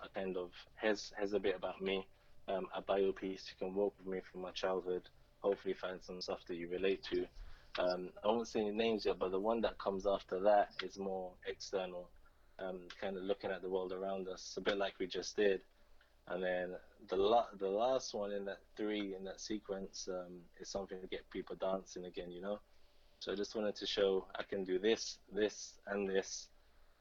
a 0.03 0.09
kind 0.09 0.37
of 0.37 0.51
has 0.75 1.11
has 1.17 1.33
a 1.33 1.39
bit 1.39 1.55
about 1.55 1.81
me, 1.81 2.07
um, 2.47 2.67
a 2.75 2.81
bio 2.81 3.11
piece. 3.13 3.49
You 3.49 3.55
can 3.57 3.73
walk 3.75 3.97
with 3.97 4.07
me 4.07 4.21
from 4.31 4.41
my 4.41 4.51
childhood. 4.51 5.09
Hopefully, 5.39 5.73
find 5.73 6.01
some 6.01 6.21
stuff 6.21 6.45
that 6.47 6.55
you 6.55 6.69
relate 6.69 7.03
to. 7.11 7.25
Um, 7.79 8.11
I 8.23 8.27
won't 8.27 8.47
say 8.47 8.61
any 8.61 8.71
names 8.71 9.05
yet, 9.05 9.19
but 9.19 9.31
the 9.31 9.39
one 9.39 9.61
that 9.61 9.79
comes 9.79 10.05
after 10.05 10.39
that 10.41 10.69
is 10.83 10.97
more 10.97 11.33
external, 11.47 12.11
um, 12.59 12.87
kind 12.99 13.17
of 13.17 13.23
looking 13.23 13.51
at 13.51 13.61
the 13.61 13.69
world 13.69 13.93
around 13.93 14.27
us, 14.27 14.55
a 14.57 14.61
bit 14.61 14.77
like 14.77 14.99
we 14.99 15.07
just 15.07 15.35
did. 15.35 15.61
And 16.31 16.41
then 16.41 16.75
the 17.09 17.17
la- 17.17 17.53
the 17.59 17.67
last 17.67 18.13
one 18.13 18.31
in 18.31 18.45
that 18.45 18.59
three 18.77 19.15
in 19.15 19.23
that 19.25 19.41
sequence 19.41 20.07
um, 20.09 20.39
is 20.59 20.69
something 20.69 21.01
to 21.01 21.07
get 21.07 21.29
people 21.29 21.57
dancing 21.59 22.05
again, 22.05 22.31
you 22.31 22.41
know. 22.41 22.59
So 23.19 23.33
I 23.33 23.35
just 23.35 23.53
wanted 23.53 23.75
to 23.75 23.85
show 23.85 24.25
I 24.39 24.43
can 24.43 24.63
do 24.63 24.79
this, 24.79 25.17
this, 25.33 25.73
and 25.87 26.09
this. 26.09 26.47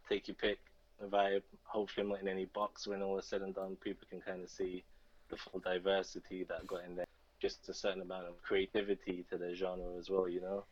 Take 0.09 0.27
your 0.27 0.35
pick, 0.35 0.59
vibe. 1.03 1.43
Hopefully, 1.63 2.05
I'm 2.05 2.11
not 2.11 2.21
in 2.21 2.29
any 2.29 2.47
box 2.47 2.89
when 2.89 3.03
all 3.03 3.19
is 3.19 3.27
said 3.27 3.43
and 3.43 3.55
done. 3.55 3.77
People 3.77 4.07
can 4.11 4.21
kind 4.21 4.43
of 4.43 4.51
see 4.51 4.83
the 5.31 5.37
full 5.37 5.61
diversity 5.61 6.45
that 6.49 6.59
I 6.63 6.65
got 6.67 6.85
in 6.85 6.97
there. 6.97 7.07
Just 7.41 7.69
a 7.69 7.75
certain 7.75 8.03
amount 8.03 8.27
of 8.27 8.43
creativity 8.43 9.25
to 9.31 9.39
the 9.39 9.55
genre 9.55 9.97
as 9.97 10.11
well, 10.11 10.29
you 10.29 10.41
know. 10.41 10.65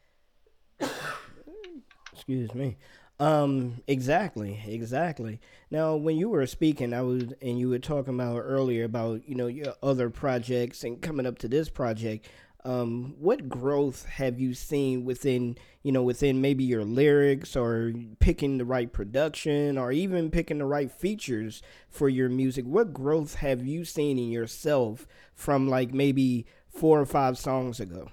Excuse 2.13 2.55
me. 2.55 2.77
Um, 3.21 3.83
exactly, 3.89 4.63
exactly. 4.67 5.41
Now, 5.71 5.97
when 5.97 6.17
you 6.17 6.29
were 6.29 6.47
speaking, 6.47 6.95
I 6.95 7.03
was, 7.03 7.25
and 7.43 7.59
you 7.59 7.69
were 7.69 7.79
talking 7.79 8.15
about 8.15 8.39
earlier 8.39 8.85
about 8.85 9.29
you 9.29 9.35
know 9.35 9.49
your 9.49 9.75
other 9.83 10.09
projects 10.11 10.85
and 10.85 11.01
coming 11.03 11.27
up 11.27 11.39
to 11.39 11.49
this 11.49 11.69
project. 11.69 12.29
um, 12.65 13.15
what 13.19 13.49
growth 13.49 14.05
have 14.07 14.41
you 14.41 14.53
seen 14.55 15.05
within 15.05 15.57
you 15.83 15.93
know 15.93 16.03
within 16.03 16.41
maybe 16.43 16.65
your 16.65 16.85
lyrics 16.85 17.57
or 17.57 17.93
picking 18.21 18.59
the 18.59 18.65
right 18.65 18.93
production 18.93 19.79
or 19.79 19.93
even 19.93 20.31
picking 20.31 20.59
the 20.59 20.67
right 20.67 20.91
features 20.93 21.63
for 21.89 22.09
your 22.09 22.29
music 22.29 22.65
what 22.67 22.93
growth 22.93 23.37
have 23.37 23.65
you 23.67 23.85
seen 23.85 24.19
in 24.19 24.31
yourself 24.31 25.07
from 25.35 25.69
like 25.69 25.95
maybe 25.95 26.47
four 26.69 27.01
or 27.01 27.07
five 27.07 27.39
songs 27.39 27.81
ago 27.81 28.11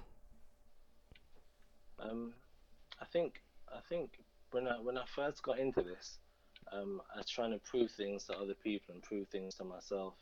um, 1.99 2.33
think 3.15 3.41
i 3.69 3.79
think 3.89 4.09
when 4.51 4.67
i 4.67 4.75
when 4.81 4.97
i 4.97 5.03
first 5.15 5.41
got 5.43 5.59
into 5.59 5.81
this 5.81 6.19
um, 6.73 7.01
i 7.13 7.17
was 7.17 7.29
trying 7.29 7.51
to 7.51 7.59
prove 7.59 7.91
things 7.91 8.25
to 8.25 8.33
other 8.33 8.55
people 8.63 8.93
and 8.93 9.03
prove 9.03 9.27
things 9.29 9.55
to 9.55 9.63
myself 9.63 10.13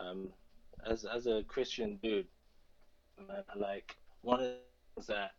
um, 0.00 0.28
as 0.88 1.04
as 1.04 1.26
a 1.26 1.42
christian 1.48 1.98
dude 2.02 2.26
man. 3.18 3.42
Like 3.56 3.96
one 4.22 4.40
of 4.40 4.46
the 4.46 4.58
things 4.94 5.06
that 5.08 5.32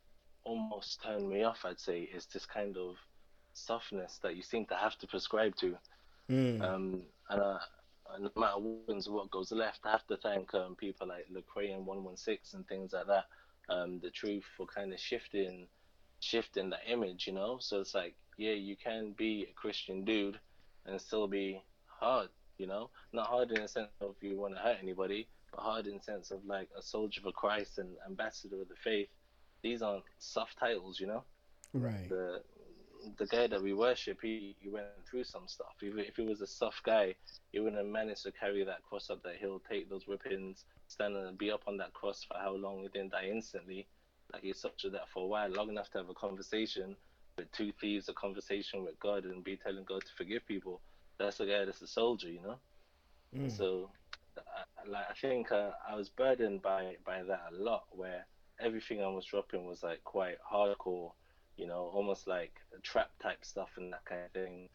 almost 0.44 1.02
turned 1.04 1.30
me 1.30 1.44
off, 1.44 1.66
I'd 1.66 1.80
say, 1.80 2.02
is 2.02 2.26
this 2.28 2.46
kind 2.46 2.78
of 2.78 2.96
softness 3.54 4.20
that 4.24 4.36
you 4.36 4.44
seem 4.44 4.66
to 4.68 4.76
have 4.76 4.98
to 5.00 5.08
prescribe 5.08 5.56
to. 5.58 5.78
Mm. 6.30 6.62
Um, 6.62 7.02
and, 7.30 7.42
and 8.14 8.24
no 8.24 8.32
matter 8.36 9.12
what 9.12 9.32
goes 9.32 9.52
left, 9.52 9.80
I 9.86 9.92
have 9.92 10.08
to 10.08 10.18
thank 10.18 10.54
um, 10.54 10.76
people 10.76 11.08
like 11.08 11.26
Lecrae 11.32 11.74
and 11.74 11.86
116 11.86 12.58
and 12.58 12.68
things 12.68 12.94
like 12.94 13.08
that. 13.08 13.26
Um, 13.70 14.00
the 14.02 14.10
truth 14.10 14.46
for 14.56 14.66
kind 14.66 14.94
of 14.94 15.00
shifting, 15.00 15.68
shifting 16.20 16.70
the 16.70 16.78
image, 16.92 17.28
you 17.28 17.34
know. 17.34 17.58
So 17.60 17.80
it's 17.80 17.96
like, 17.96 18.16
yeah, 18.38 18.54
you 18.54 18.76
can 18.76 19.14
be 19.18 19.48
a 19.50 19.54
Christian 19.54 20.04
dude 20.06 20.40
and 20.86 21.00
still 21.00 21.28
be 21.28 21.62
hard, 21.88 22.30
you 22.58 22.68
know. 22.68 22.90
Not 23.14 23.28
hard 23.28 23.52
in 23.52 23.62
the 23.62 23.68
sense 23.68 23.90
of 24.02 24.16
you 24.22 24.38
want 24.38 24.56
to 24.56 24.62
hurt 24.62 24.78
anybody, 24.82 25.28
but 25.52 25.62
hard 25.62 25.88
in 25.88 25.98
the 25.98 26.04
sense 26.04 26.32
of 26.32 26.46
like 26.46 26.70
a 26.78 26.82
soldier 26.82 27.22
for 27.22 27.32
Christ 27.32 27.78
and 27.78 27.90
ambassador 28.06 28.62
of 28.62 28.70
the 28.70 28.76
faith. 28.84 29.10
These 29.64 29.82
aren't 29.82 30.04
soft 30.20 30.58
titles, 30.60 31.00
you 31.00 31.08
know. 31.08 31.24
Right. 31.74 32.10
The 32.10 32.42
the 33.18 33.26
guy 33.26 33.48
that 33.48 33.62
we 33.62 33.74
worship, 33.74 34.20
he, 34.22 34.56
he 34.60 34.70
went 34.70 34.88
through 35.10 35.24
some 35.24 35.48
stuff. 35.48 35.76
If, 35.82 35.98
if 35.98 36.16
he 36.16 36.24
was 36.24 36.42
a 36.42 36.48
soft 36.48 36.84
guy, 36.84 37.16
he 37.52 37.60
wouldn't 37.60 37.78
have 37.78 37.92
managed 37.92 38.24
to 38.24 38.32
carry 38.32 38.64
that 38.64 38.84
cross 38.84 39.10
up 39.10 39.24
that 39.24 39.38
hill, 39.38 39.62
take 39.70 39.90
those 39.90 40.04
whippings, 40.04 40.66
stand 40.88 41.16
and 41.16 41.38
be 41.38 41.52
up 41.52 41.62
on 41.68 41.78
that 41.78 41.94
cross 41.94 42.26
for 42.28 42.38
how 42.38 42.56
long? 42.56 42.82
He 42.82 42.88
didn't 42.88 43.12
die 43.12 43.30
instantly. 43.32 43.88
Like 44.34 44.44
he 44.44 44.54
suffered 44.54 44.92
that 44.92 45.10
for 45.14 45.24
a 45.24 45.28
while, 45.28 45.50
long 45.50 45.70
enough 45.70 45.90
to 45.92 46.00
have 46.00 46.10
a 46.10 46.14
conversation 46.14 46.96
with 47.38 47.52
two 47.52 47.72
thieves, 47.80 48.10
a 48.10 48.14
conversation 48.14 48.84
with 48.84 49.00
God, 49.00 49.26
and 49.26 49.44
be 49.44 49.58
telling 49.58 49.86
God 49.86 50.02
to 50.02 50.12
forgive 50.18 50.46
people. 50.48 50.82
That's 51.18 51.40
a 51.40 51.46
guy 51.46 51.66
that's 51.66 51.82
a 51.82 51.88
soldier, 51.88 52.30
you 52.30 52.42
know. 52.42 52.58
Mm. 53.36 53.56
So 53.56 53.90
like 54.88 55.06
I 55.10 55.14
think 55.14 55.52
uh, 55.52 55.72
I 55.88 55.96
was 55.96 56.10
burdened 56.10 56.62
by 56.62 56.96
by 57.06 57.24
that 57.24 57.42
a 57.52 57.56
lot, 57.56 57.86
where 57.92 58.26
everything 58.60 59.02
I 59.02 59.08
was 59.08 59.26
dropping 59.26 59.66
was 59.66 59.84
like 59.84 60.04
quite 60.04 60.38
hardcore, 60.52 61.12
you 61.58 61.68
know, 61.68 61.92
almost 61.94 62.28
like 62.28 62.54
trap 62.84 63.12
type 63.22 63.44
stuff 63.44 63.70
and 63.78 63.92
that 63.94 64.06
kind 64.06 64.22
of 64.26 64.32
thing. 64.32 64.70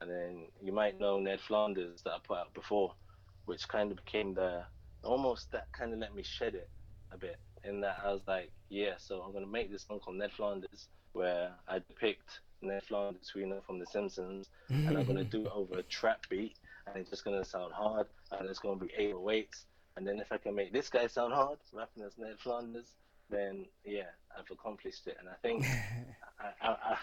And 0.00 0.10
then 0.10 0.46
you 0.62 0.72
might 0.72 0.98
know 0.98 1.18
Ned 1.18 1.40
Flanders 1.40 2.02
that 2.04 2.12
I 2.12 2.18
put 2.26 2.38
out 2.38 2.54
before, 2.54 2.94
which 3.44 3.68
kind 3.68 3.90
of 3.90 3.98
became 4.04 4.34
the 4.34 4.64
almost 5.02 5.52
that 5.52 5.68
kind 5.72 5.92
of 5.92 5.98
let 5.98 6.14
me 6.14 6.22
shed 6.22 6.54
it 6.54 6.70
a 7.12 7.18
bit. 7.18 7.36
In 7.64 7.80
that 7.82 7.98
I 8.04 8.12
was 8.12 8.22
like, 8.26 8.50
yeah, 8.68 8.94
so 8.98 9.22
I'm 9.22 9.32
gonna 9.32 9.46
make 9.46 9.70
this 9.70 9.84
song 9.86 10.00
called 10.00 10.16
Ned 10.16 10.32
Flanders, 10.32 10.88
where 11.12 11.52
I 11.68 11.78
depict 11.78 12.40
Ned 12.62 12.82
Flanders, 12.84 13.32
you 13.34 13.46
know 13.46 13.60
from 13.66 13.78
The 13.78 13.86
Simpsons, 13.86 14.48
and 14.68 14.96
I'm 14.96 15.04
gonna 15.04 15.24
do 15.24 15.46
it 15.46 15.52
over 15.54 15.78
a 15.78 15.82
trap 15.82 16.26
beat 16.28 16.56
and 16.86 16.96
it's 16.96 17.10
just 17.10 17.24
gonna 17.24 17.44
sound 17.44 17.72
hard, 17.72 18.06
and 18.32 18.48
it's 18.48 18.58
gonna 18.58 18.78
be 18.78 18.90
808s. 18.98 19.64
And 19.96 20.06
then 20.06 20.18
if 20.18 20.32
I 20.32 20.38
can 20.38 20.54
make 20.54 20.72
this 20.72 20.88
guy 20.88 21.06
sound 21.06 21.32
hard, 21.32 21.58
rapping 21.72 22.04
as 22.04 22.16
Ned 22.18 22.38
Flanders, 22.38 22.96
then 23.28 23.66
yeah, 23.84 24.10
I've 24.36 24.50
accomplished 24.50 25.06
it. 25.06 25.16
And 25.18 25.28
I 25.28 25.34
think, 25.42 25.64
I, 26.40 26.68
I, 26.68 26.70
I, 26.70 26.96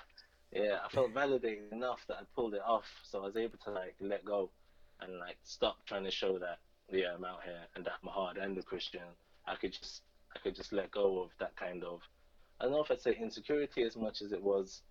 yeah, 0.52 0.80
I 0.84 0.90
felt 0.90 1.14
validated 1.14 1.72
enough 1.72 2.06
that 2.08 2.18
I 2.18 2.24
pulled 2.36 2.54
it 2.54 2.62
off, 2.66 2.86
so 3.04 3.20
I 3.22 3.26
was 3.26 3.38
able 3.38 3.58
to 3.66 3.72
like 3.72 3.96
let 4.00 4.26
go 4.26 4.50
and 5.02 5.20
like 5.20 5.38
stop 5.44 5.78
trying 5.86 6.04
to 6.06 6.12
show 6.12 6.40
that 6.40 6.58
yeah 6.92 7.14
I'm 7.16 7.24
out 7.24 7.44
here 7.44 7.60
and 7.76 7.86
that 7.86 7.94
I'm 8.02 8.10
hard 8.10 8.38
and 8.38 8.58
a 8.58 8.64
Christian. 8.64 9.02
I 9.46 9.56
could 9.56 9.74
just 9.74 10.02
could 10.44 10.56
just 10.56 10.74
let 10.74 10.92
go 10.92 11.22
of 11.22 11.30
that 11.40 11.56
kind 11.56 11.84
of 11.84 12.02
I 12.60 12.64
don't 12.64 12.74
know 12.74 12.84
if 12.84 12.92
I'd 12.92 13.00
say 13.00 13.16
insecurity 13.20 13.84
as 13.84 13.96
much 13.96 14.22
as 14.22 14.32
it 14.32 14.42
was 14.42 14.82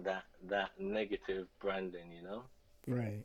that 0.00 0.24
that 0.48 0.70
negative 0.78 1.46
branding, 1.60 2.12
you 2.12 2.22
know. 2.22 2.42
Right. 2.86 3.24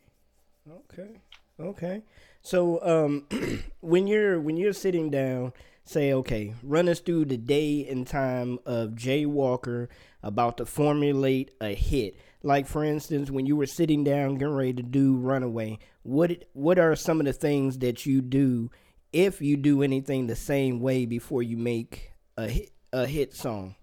Okay. 0.70 1.20
Okay. 1.60 2.04
So 2.42 2.82
um 2.84 3.28
when 3.82 4.08
you're 4.08 4.40
when 4.40 4.58
you're 4.58 4.74
sitting 4.74 5.10
down, 5.10 5.54
say, 5.84 6.14
okay, 6.14 6.54
run 6.64 6.88
us 6.88 7.00
through 7.00 7.26
the 7.26 7.38
day 7.38 7.86
and 7.90 8.06
time 8.08 8.60
of 8.66 8.96
Jay 8.96 9.26
Walker 9.26 9.90
about 10.22 10.58
to 10.58 10.66
formulate 10.66 11.52
a 11.60 11.74
hit. 11.74 12.16
Like 12.44 12.68
for 12.68 12.84
instance, 12.84 13.30
when 13.30 13.46
you 13.46 13.56
were 13.56 13.66
sitting 13.66 14.04
down 14.04 14.36
getting 14.36 14.56
ready 14.56 14.74
to 14.74 14.84
do 14.84 15.16
Runaway, 15.18 15.80
what 16.04 16.46
what 16.54 16.80
are 16.80 16.96
some 16.96 17.20
of 17.20 17.26
the 17.26 17.34
things 17.34 17.80
that 17.80 18.06
you 18.06 18.22
do 18.22 18.70
if 19.12 19.42
you 19.42 19.58
do 19.58 19.84
anything 19.84 20.28
the 20.28 20.36
same 20.36 20.80
way 20.80 21.06
before 21.06 21.44
you 21.44 21.58
make 21.58 22.14
a 22.38 22.48
hit, 22.48 22.72
a 22.94 23.06
hit 23.06 23.34
song? 23.34 23.76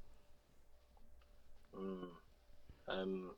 Mm. 1.76 2.08
Um, 2.88 3.30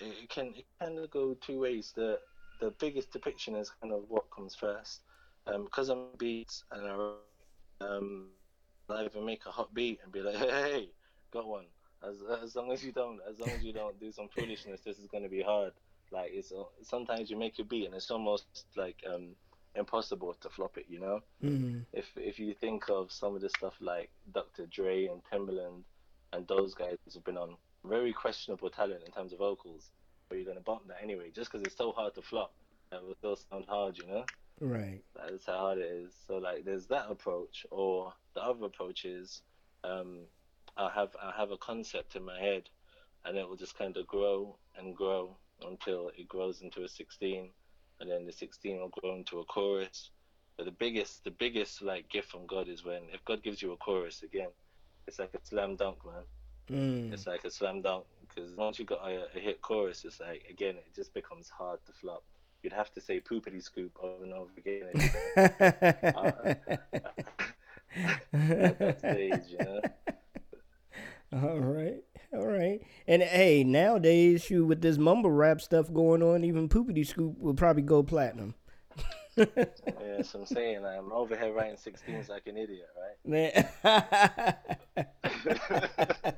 it 0.00 0.28
can 0.28 0.48
it 0.56 0.66
kind 0.80 0.98
of 0.98 1.10
go 1.10 1.34
two 1.34 1.60
ways. 1.60 1.92
The 1.94 2.18
the 2.60 2.70
biggest 2.72 3.12
depiction 3.12 3.54
is 3.56 3.70
kind 3.80 3.92
of 3.92 4.04
what 4.08 4.30
comes 4.30 4.54
first. 4.54 5.00
Because 5.46 5.90
um, 5.90 5.98
I'm 5.98 6.18
beats 6.18 6.64
and 6.70 6.86
I, 6.88 7.86
um, 7.86 8.28
I 8.88 9.04
even 9.04 9.26
make 9.26 9.44
a 9.44 9.50
hot 9.50 9.74
beat 9.74 10.00
and 10.02 10.10
be 10.10 10.20
like, 10.20 10.36
hey, 10.36 10.50
hey, 10.50 10.88
got 11.30 11.46
one. 11.46 11.66
As 12.06 12.22
as 12.42 12.56
long 12.56 12.72
as 12.72 12.84
you 12.84 12.92
don't, 12.92 13.20
as 13.28 13.38
long 13.38 13.50
as 13.50 13.62
you 13.62 13.72
don't 13.72 13.98
do 14.00 14.10
some 14.12 14.28
foolishness, 14.28 14.80
this 14.80 14.98
is 14.98 15.06
gonna 15.06 15.28
be 15.28 15.42
hard. 15.42 15.72
Like 16.10 16.30
it's 16.32 16.52
sometimes 16.82 17.30
you 17.30 17.36
make 17.36 17.58
a 17.58 17.64
beat 17.64 17.86
and 17.86 17.94
it's 17.94 18.10
almost 18.10 18.44
like 18.76 18.96
um 19.12 19.34
impossible 19.74 20.34
to 20.40 20.48
flop 20.48 20.76
it. 20.76 20.86
You 20.88 21.00
know, 21.00 21.20
mm-hmm. 21.42 21.80
if 21.92 22.06
if 22.16 22.38
you 22.38 22.54
think 22.54 22.88
of 22.88 23.10
some 23.12 23.34
of 23.34 23.40
the 23.40 23.50
stuff 23.50 23.74
like 23.80 24.10
Dr. 24.32 24.66
Dre 24.66 25.06
and 25.06 25.20
Timbaland 25.32 25.82
and 26.32 26.46
those 26.48 26.74
guys 26.74 26.96
have 27.12 27.24
been 27.24 27.36
on 27.36 27.56
very 27.84 28.12
questionable 28.12 28.70
talent 28.70 29.02
in 29.04 29.12
terms 29.12 29.32
of 29.32 29.38
vocals 29.38 29.90
but 30.28 30.36
you're 30.36 30.46
gonna 30.46 30.60
bump 30.60 30.86
that 30.88 30.98
anyway, 31.02 31.30
just 31.34 31.50
because 31.50 31.64
it's 31.64 31.76
so 31.76 31.92
hard 31.92 32.14
to 32.14 32.22
flop. 32.22 32.52
It 32.92 33.02
will 33.02 33.14
still 33.14 33.36
sound 33.50 33.66
hard, 33.68 33.98
you 33.98 34.06
know. 34.06 34.24
Right. 34.60 35.00
That's 35.16 35.46
how 35.46 35.58
hard 35.58 35.78
it 35.78 35.90
is. 35.90 36.12
So 36.26 36.38
like, 36.38 36.64
there's 36.64 36.86
that 36.86 37.06
approach, 37.10 37.66
or 37.70 38.12
the 38.34 38.42
other 38.42 38.66
approach 38.66 39.04
is, 39.04 39.42
um, 39.82 40.20
I 40.76 40.90
have 40.94 41.10
I 41.22 41.32
have 41.36 41.50
a 41.50 41.56
concept 41.56 42.16
in 42.16 42.24
my 42.24 42.38
head, 42.38 42.68
and 43.24 43.36
it 43.36 43.48
will 43.48 43.56
just 43.56 43.76
kind 43.76 43.96
of 43.96 44.06
grow 44.06 44.56
and 44.76 44.96
grow 44.96 45.36
until 45.66 46.10
it 46.16 46.28
grows 46.28 46.62
into 46.62 46.82
a 46.82 46.88
16, 46.88 47.50
and 48.00 48.10
then 48.10 48.26
the 48.26 48.32
16 48.32 48.78
will 48.78 48.88
grow 48.88 49.14
into 49.14 49.40
a 49.40 49.44
chorus. 49.44 50.10
But 50.56 50.66
the 50.66 50.72
biggest 50.72 51.24
the 51.24 51.32
biggest 51.32 51.82
like 51.82 52.08
gift 52.08 52.30
from 52.30 52.46
God 52.46 52.68
is 52.68 52.84
when 52.84 53.02
if 53.12 53.24
God 53.24 53.42
gives 53.42 53.60
you 53.60 53.72
a 53.72 53.76
chorus 53.76 54.22
again, 54.22 54.50
it's 55.06 55.18
like 55.18 55.34
a 55.34 55.44
slam 55.44 55.76
dunk, 55.76 55.98
man. 56.04 56.22
Mm. 56.70 57.12
It's 57.12 57.26
like 57.26 57.44
a 57.44 57.50
slam 57.50 57.82
dunk 57.82 58.04
because 58.28 58.52
once 58.54 58.78
you 58.78 58.84
got 58.84 59.00
a, 59.06 59.26
a, 59.34 59.38
hit 59.38 59.60
chorus, 59.60 60.04
it's 60.04 60.20
like 60.20 60.44
again, 60.48 60.76
it 60.76 60.94
just 60.94 61.12
becomes 61.12 61.48
hard 61.48 61.80
to 61.86 61.92
flop. 61.92 62.22
You'd 62.62 62.72
have 62.72 62.92
to 62.92 63.00
say 63.00 63.20
poopity 63.20 63.62
scoop 63.62 63.96
over 64.00 64.24
and 64.24 64.32
over 64.32 64.50
again. 64.56 64.88
at 68.32 68.78
that 68.78 68.98
stage, 68.98 69.50
you 69.50 69.58
know. 69.58 69.80
All 71.42 71.58
right, 71.58 71.96
all 72.32 72.46
right, 72.46 72.80
and 73.08 73.20
hey, 73.20 73.64
nowadays, 73.64 74.48
you 74.50 74.64
with 74.64 74.80
this 74.80 74.98
mumble 74.98 75.32
rap 75.32 75.60
stuff 75.60 75.92
going 75.92 76.22
on, 76.22 76.44
even 76.44 76.68
poopity 76.68 77.04
scoop 77.04 77.36
will 77.40 77.54
probably 77.54 77.82
go 77.82 78.04
platinum. 78.04 78.54
yeah, 79.36 79.46
that's 79.56 80.32
what 80.32 80.42
I'm 80.42 80.46
saying. 80.46 80.84
I'm 80.84 81.10
over 81.10 81.36
here 81.36 81.52
writing 81.52 81.74
16s 81.74 82.28
like 82.28 82.46
an 82.46 82.56
idiot, 82.56 82.86
right? 83.26 83.66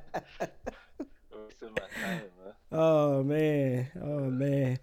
Oh 2.69 3.23
man, 3.23 3.87
oh 4.03 4.29
man. 4.29 4.77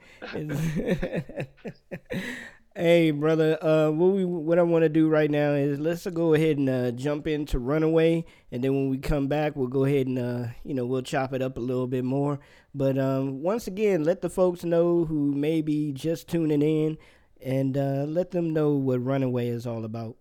Hey 2.74 3.10
brother, 3.10 3.62
uh, 3.64 3.90
what 3.90 4.12
we 4.14 4.24
what 4.24 4.58
I 4.58 4.62
want 4.62 4.82
to 4.82 4.88
do 4.88 5.08
right 5.08 5.30
now 5.30 5.52
is 5.52 5.78
let's 5.78 6.06
go 6.06 6.34
ahead 6.34 6.58
and 6.58 6.68
uh, 6.68 6.90
jump 6.92 7.26
into 7.26 7.58
Runaway, 7.58 8.24
and 8.50 8.62
then 8.62 8.74
when 8.74 8.88
we 8.88 8.98
come 8.98 9.28
back, 9.28 9.56
we'll 9.56 9.68
go 9.68 9.84
ahead 9.84 10.06
and 10.06 10.18
uh, 10.18 10.46
you 10.64 10.74
know 10.74 10.84
we'll 10.86 11.02
chop 11.02 11.32
it 11.32 11.42
up 11.42 11.56
a 11.56 11.60
little 11.60 11.86
bit 11.86 12.04
more. 12.04 12.40
But 12.74 12.98
um, 12.98 13.42
once 13.42 13.66
again, 13.66 14.04
let 14.04 14.20
the 14.20 14.30
folks 14.30 14.64
know 14.64 15.04
who 15.04 15.32
may 15.32 15.62
be 15.62 15.92
just 15.92 16.28
tuning 16.28 16.62
in, 16.62 16.98
and 17.40 17.76
uh, 17.76 18.04
let 18.06 18.32
them 18.32 18.52
know 18.52 18.72
what 18.72 19.04
Runaway 19.04 19.48
is 19.48 19.66
all 19.66 19.84
about. 19.84 20.16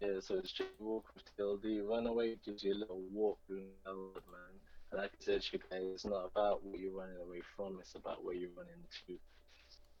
Yeah, 0.00 0.20
so 0.20 0.34
it's 0.34 0.52
just 0.52 0.70
walk 0.78 1.06
with 1.14 1.24
TLD. 1.38 1.88
Runaway 1.88 2.36
gives 2.44 2.64
you 2.64 2.74
a 2.74 2.78
little 2.78 3.02
walk 3.12 3.38
through 3.46 3.62
the 3.84 3.92
man 3.92 4.52
like 4.94 5.10
I 5.20 5.24
said, 5.24 5.42
you 5.50 5.58
guys, 5.70 5.80
it's 5.94 6.04
not 6.04 6.30
about 6.34 6.64
what 6.64 6.78
you're 6.78 6.92
running 6.92 7.16
away 7.16 7.40
from, 7.56 7.78
it's 7.80 7.94
about 7.94 8.24
where 8.24 8.34
you're 8.34 8.50
running 8.56 8.74
to. 9.06 9.18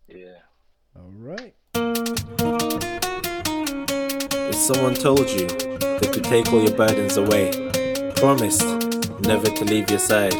Yeah. 0.08 0.38
All 0.94 1.10
right. 1.20 1.54
If 4.48 4.54
someone 4.54 4.94
told 4.94 5.30
you 5.30 5.46
they 5.46 6.08
could 6.12 6.24
take 6.24 6.52
all 6.52 6.62
your 6.62 6.76
burdens 6.76 7.16
away. 7.16 7.50
Promised 8.16 8.62
never 9.20 9.46
to 9.46 9.64
leave 9.64 9.88
your 9.88 9.98
side. 9.98 10.34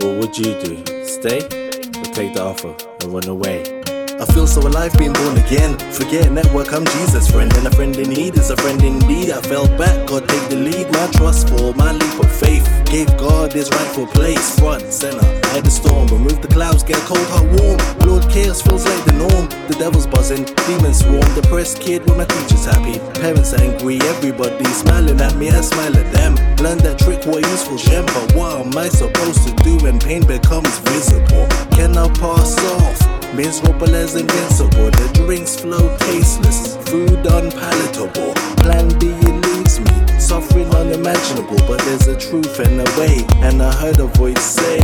What 0.00 0.18
would 0.18 0.38
you 0.38 0.58
do? 0.62 0.82
Stay 1.04 1.38
or 1.38 2.08
take 2.14 2.32
the 2.34 2.42
offer 2.42 2.74
and 3.02 3.12
run 3.12 3.28
away? 3.28 3.95
I 4.18 4.24
feel 4.24 4.46
so 4.46 4.62
alive 4.62 4.96
being 4.96 5.12
born 5.12 5.36
again. 5.36 5.76
Forget 5.92 6.32
network, 6.32 6.72
I'm 6.72 6.86
Jesus' 6.86 7.30
friend, 7.30 7.52
and 7.52 7.66
a 7.66 7.70
friend 7.70 7.94
in 7.96 8.08
need 8.08 8.38
is 8.38 8.48
a 8.48 8.56
friend 8.56 8.82
indeed. 8.82 9.30
I 9.30 9.42
fell 9.42 9.68
back, 9.76 10.08
God 10.08 10.26
take 10.26 10.48
the 10.48 10.56
lead. 10.56 10.90
My 10.90 11.06
trust 11.12 11.50
for 11.50 11.74
my 11.74 11.92
leap 11.92 12.18
of 12.18 12.32
faith 12.32 12.64
gave 12.86 13.08
God 13.18 13.52
his 13.52 13.68
rightful 13.68 14.06
place. 14.06 14.58
Front, 14.58 14.90
center, 14.90 15.20
I 15.52 15.60
the 15.60 15.70
storm, 15.70 16.08
remove 16.08 16.40
the 16.40 16.48
clouds, 16.48 16.82
get 16.82 16.96
cold, 17.04 17.26
hot, 17.28 17.44
warm. 17.60 17.76
Lord, 18.08 18.22
chaos 18.30 18.62
feels 18.62 18.86
like 18.86 19.04
the 19.04 19.12
norm. 19.12 19.50
The 19.68 19.76
devil's 19.78 20.06
buzzing, 20.06 20.44
demons 20.66 21.00
swarm. 21.00 21.28
Depressed 21.34 21.80
kid 21.80 22.00
with 22.08 22.16
my 22.16 22.24
teachers 22.24 22.64
happy, 22.64 22.98
parents 23.20 23.52
angry, 23.52 24.00
everybody 24.00 24.64
smiling 24.64 25.20
at 25.20 25.36
me, 25.36 25.50
I 25.50 25.60
smile 25.60 25.94
at 25.94 26.10
them. 26.14 26.36
Learn 26.64 26.78
that 26.78 26.98
trick, 27.00 27.26
what 27.26 27.44
useful 27.44 27.76
gem, 27.76 28.06
but 28.06 28.34
what 28.34 28.64
am 28.64 28.78
I 28.78 28.88
supposed 28.88 29.46
to 29.46 29.52
do 29.62 29.76
when 29.84 29.98
pain 29.98 30.26
becomes 30.26 30.78
visible? 30.78 31.46
Can 31.76 31.98
I 31.98 32.08
pass 32.14 32.56
off? 32.80 33.15
Miserable 33.34 33.94
as 33.94 34.14
invincible, 34.14 34.90
the 34.90 35.10
drinks 35.14 35.56
flow 35.56 35.96
tasteless, 35.98 36.76
food 36.88 37.26
unpalatable. 37.26 38.32
Plan 38.62 38.88
B 38.98 39.08
eludes 39.08 39.80
me, 39.80 40.20
suffering 40.20 40.68
unimaginable, 40.74 41.58
but 41.66 41.80
there's 41.80 42.06
a 42.06 42.16
truth 42.16 42.58
and 42.60 42.80
a 42.80 43.00
way, 43.00 43.24
and 43.42 43.62
I 43.62 43.72
heard 43.74 44.00
a 44.00 44.06
voice 44.06 44.42
say. 44.42 44.80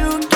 I'm 0.00 0.27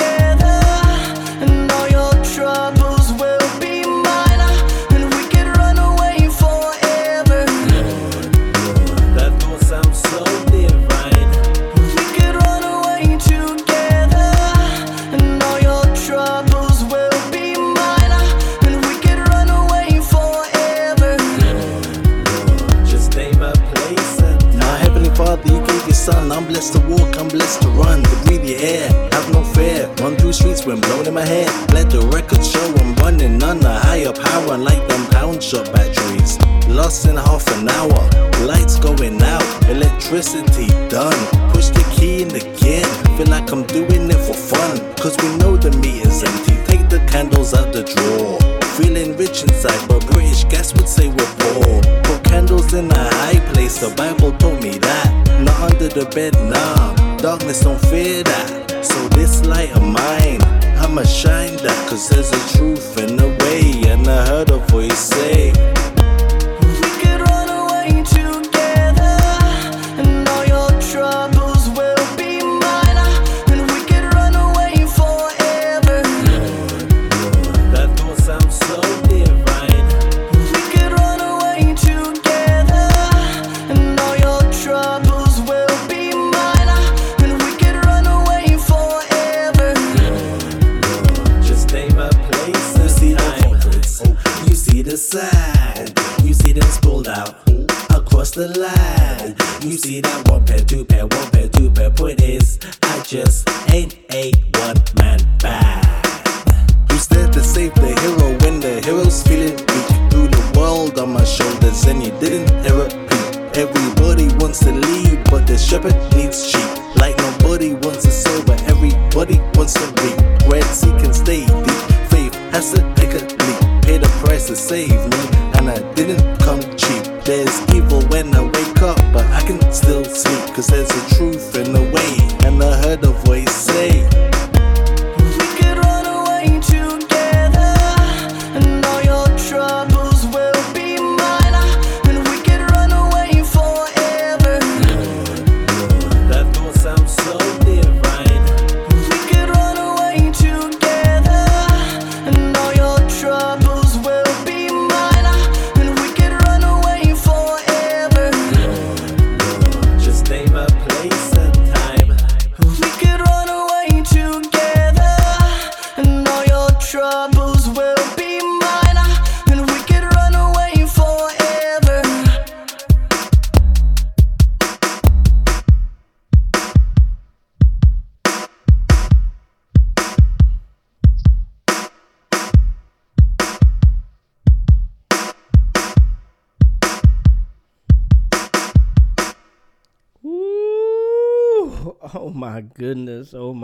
run, 27.73 28.03
to 28.03 28.15
breathe 28.25 28.45
your 28.45 28.59
air. 28.59 28.89
Have 29.11 29.31
no 29.31 29.43
fear, 29.43 29.87
run 30.01 30.15
through 30.15 30.33
streets 30.33 30.65
when 30.65 30.79
blown 30.81 31.07
in 31.07 31.13
my 31.13 31.25
head. 31.25 31.49
Let 31.73 31.89
the 31.89 32.01
record 32.13 32.43
show 32.43 32.65
I'm 32.81 32.95
running 32.95 33.41
on 33.43 33.63
a 33.63 33.79
higher 33.79 34.13
power, 34.13 34.57
like 34.57 34.87
them 34.87 35.05
pound 35.11 35.41
shot 35.43 35.71
batteries. 35.73 36.37
Lost 36.67 37.05
in 37.05 37.17
half 37.17 37.45
an 37.57 37.69
hour, 37.69 38.01
lights 38.45 38.79
going 38.79 39.21
out, 39.21 39.45
electricity 39.69 40.67
done. 40.89 41.21
Push 41.53 41.69
the 41.69 41.85
key 41.95 42.23
in 42.23 42.31
again, 42.33 42.87
feel 43.17 43.27
like 43.27 43.51
I'm 43.51 43.63
doing 43.67 44.09
it 44.09 44.21
for 44.27 44.33
fun. 44.33 44.77
Cause 44.95 45.15
we 45.21 45.37
know 45.37 45.57
the 45.57 45.71
meter's 45.77 46.23
empty, 46.23 46.55
take 46.65 46.89
the 46.89 46.99
candles 47.11 47.53
out 47.53 47.73
the 47.73 47.83
drawer. 47.83 48.39
Feeling 48.77 49.15
rich 49.17 49.43
inside, 49.43 49.87
but 49.87 50.05
British 50.07 50.45
gas 50.45 50.73
would 50.73 50.89
say 50.89 51.09
we're 51.09 51.35
poor. 51.39 51.81
Put 52.03 52.23
candles 52.23 52.73
in 52.73 52.89
a 52.89 53.03
high 53.21 53.39
place, 53.53 53.79
the 53.79 53.93
Bible 53.95 54.31
told 54.37 54.63
me 54.63 54.77
that 54.79 55.23
not 55.43 55.71
under 55.71 55.89
the 55.89 56.05
bed, 56.15 56.33
nah. 56.49 57.12
Darkness 57.23 57.61
don't 57.61 57.79
fear 57.85 58.21
that. 58.21 58.83
So 58.83 59.07
this 59.15 59.45
light 59.45 59.73
of 59.77 59.81
mine, 59.81 60.43
I'ma 60.83 61.03
shine 61.03 61.55
that. 61.63 61.89
Cause 61.89 62.09
there's 62.09 62.29
a 62.29 62.57
truth 62.57 62.97
in 62.97 63.17
a 63.17 63.29
way. 63.45 63.87
And 63.87 64.05
I 64.09 64.27
heard 64.27 64.49
a 64.51 64.57
voice 64.57 64.99
say, 64.99 65.53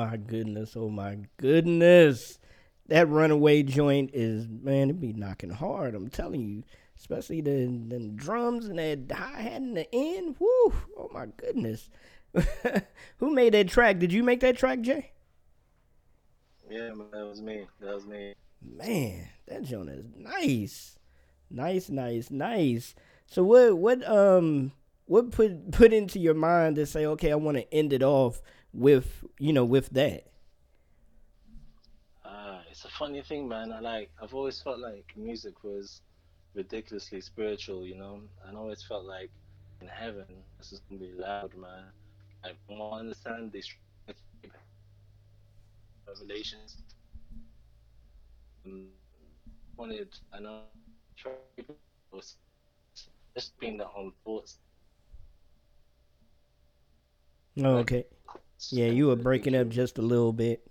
my 0.09 0.17
goodness. 0.17 0.75
Oh 0.75 0.89
my 0.89 1.17
goodness. 1.37 2.39
That 2.87 3.07
runaway 3.07 3.61
joint 3.63 4.11
is 4.13 4.47
man, 4.47 4.89
it 4.89 4.99
be 4.99 5.13
knocking 5.13 5.51
hard. 5.51 5.95
I'm 5.95 6.09
telling 6.09 6.41
you. 6.41 6.63
Especially 6.97 7.39
the 7.39 7.51
them 7.87 8.15
drums 8.15 8.65
and 8.65 8.77
that 8.77 9.15
hi 9.15 9.41
hat 9.41 9.61
in 9.61 9.73
the 9.73 9.87
end. 9.93 10.35
Woo! 10.37 10.73
Oh 10.97 11.09
my 11.13 11.27
goodness. 11.37 11.89
Who 13.17 13.33
made 13.33 13.53
that 13.53 13.69
track? 13.69 13.99
Did 13.99 14.11
you 14.11 14.21
make 14.23 14.41
that 14.41 14.57
track, 14.57 14.81
Jay? 14.81 15.11
Yeah, 16.69 16.93
man, 16.93 17.07
that 17.13 17.25
was 17.25 17.41
me. 17.41 17.67
That 17.79 17.95
was 17.95 18.05
me. 18.05 18.33
Man, 18.61 19.29
that 19.47 19.63
joint 19.63 19.89
is 19.89 20.05
nice. 20.17 20.97
Nice, 21.49 21.89
nice, 21.89 22.29
nice. 22.29 22.95
So 23.27 23.43
what 23.43 23.77
what 23.77 24.07
um 24.09 24.73
what 25.05 25.31
put 25.31 25.71
put 25.71 25.93
into 25.93 26.19
your 26.19 26.33
mind 26.33 26.75
to 26.75 26.85
say, 26.85 27.05
okay, 27.05 27.31
I 27.31 27.35
want 27.35 27.57
to 27.57 27.73
end 27.73 27.93
it 27.93 28.03
off 28.03 28.41
with 28.73 29.25
you 29.39 29.53
know 29.53 29.65
with 29.65 29.89
that? 29.91 30.27
Uh, 32.25 32.59
it's 32.69 32.85
a 32.85 32.89
funny 32.89 33.21
thing, 33.21 33.47
man. 33.47 33.71
I 33.71 33.79
like 33.79 34.09
I've 34.21 34.33
always 34.33 34.61
felt 34.61 34.79
like 34.79 35.05
music 35.15 35.63
was 35.63 36.01
ridiculously 36.53 37.21
spiritual, 37.21 37.85
you 37.85 37.95
know. 37.95 38.21
I 38.47 38.53
always 38.55 38.83
felt 38.83 39.05
like 39.05 39.31
in 39.81 39.87
heaven 39.87 40.25
this 40.57 40.71
is 40.71 40.81
gonna 40.81 40.99
be 40.99 41.11
loud, 41.17 41.55
man. 41.55 41.85
I 42.43 42.51
want 42.69 42.93
to 42.93 42.99
understand 42.99 43.51
these 43.51 43.69
revelations. 46.07 46.77
Um, 48.65 48.87
wanted 49.77 50.09
I 50.33 50.39
know 50.39 50.63
just 53.35 53.57
being 53.59 53.77
their 53.77 53.87
own 53.95 54.11
thoughts. 54.23 54.57
Oh, 57.63 57.77
okay. 57.79 58.05
Yeah, 58.69 58.87
you 58.87 59.07
were 59.07 59.15
breaking 59.15 59.55
up 59.55 59.69
just 59.69 59.97
a 59.97 60.01
little 60.01 60.33
bit. 60.33 60.65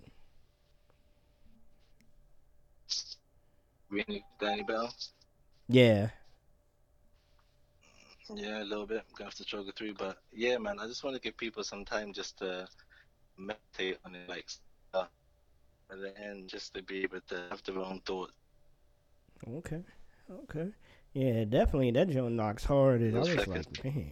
Danny 4.39 4.63
Bell. 4.63 4.93
Yeah. 5.67 6.09
Yeah, 8.33 8.61
a 8.61 8.63
little 8.63 8.85
bit. 8.85 8.97
I'm 8.97 9.15
gonna 9.15 9.29
have 9.29 9.35
to 9.35 9.43
struggle 9.43 9.71
through, 9.75 9.95
but 9.95 10.19
yeah, 10.31 10.57
man, 10.57 10.79
I 10.79 10.85
just 10.85 11.03
want 11.03 11.15
to 11.15 11.21
give 11.21 11.35
people 11.35 11.63
some 11.63 11.83
time 11.83 12.13
just 12.13 12.37
to 12.39 12.67
meditate 13.37 13.97
on 14.05 14.13
it, 14.13 14.29
like 14.29 14.45
stuff, 14.47 15.09
at 15.91 15.99
the 15.99 16.15
end, 16.21 16.47
just 16.47 16.75
to 16.75 16.83
be 16.83 17.01
able 17.03 17.21
to 17.29 17.47
have 17.49 17.63
their 17.63 17.79
own 17.79 18.01
thoughts. 18.05 18.33
Okay. 19.47 19.81
Okay. 20.31 20.69
Yeah, 21.13 21.45
definitely. 21.45 21.91
That 21.91 22.09
joint 22.09 22.35
knocks 22.35 22.63
hard. 22.63 23.01
And 23.01 23.17
I 23.17 23.19
was 23.19 23.47
like, 23.47 23.83
man. 23.83 24.11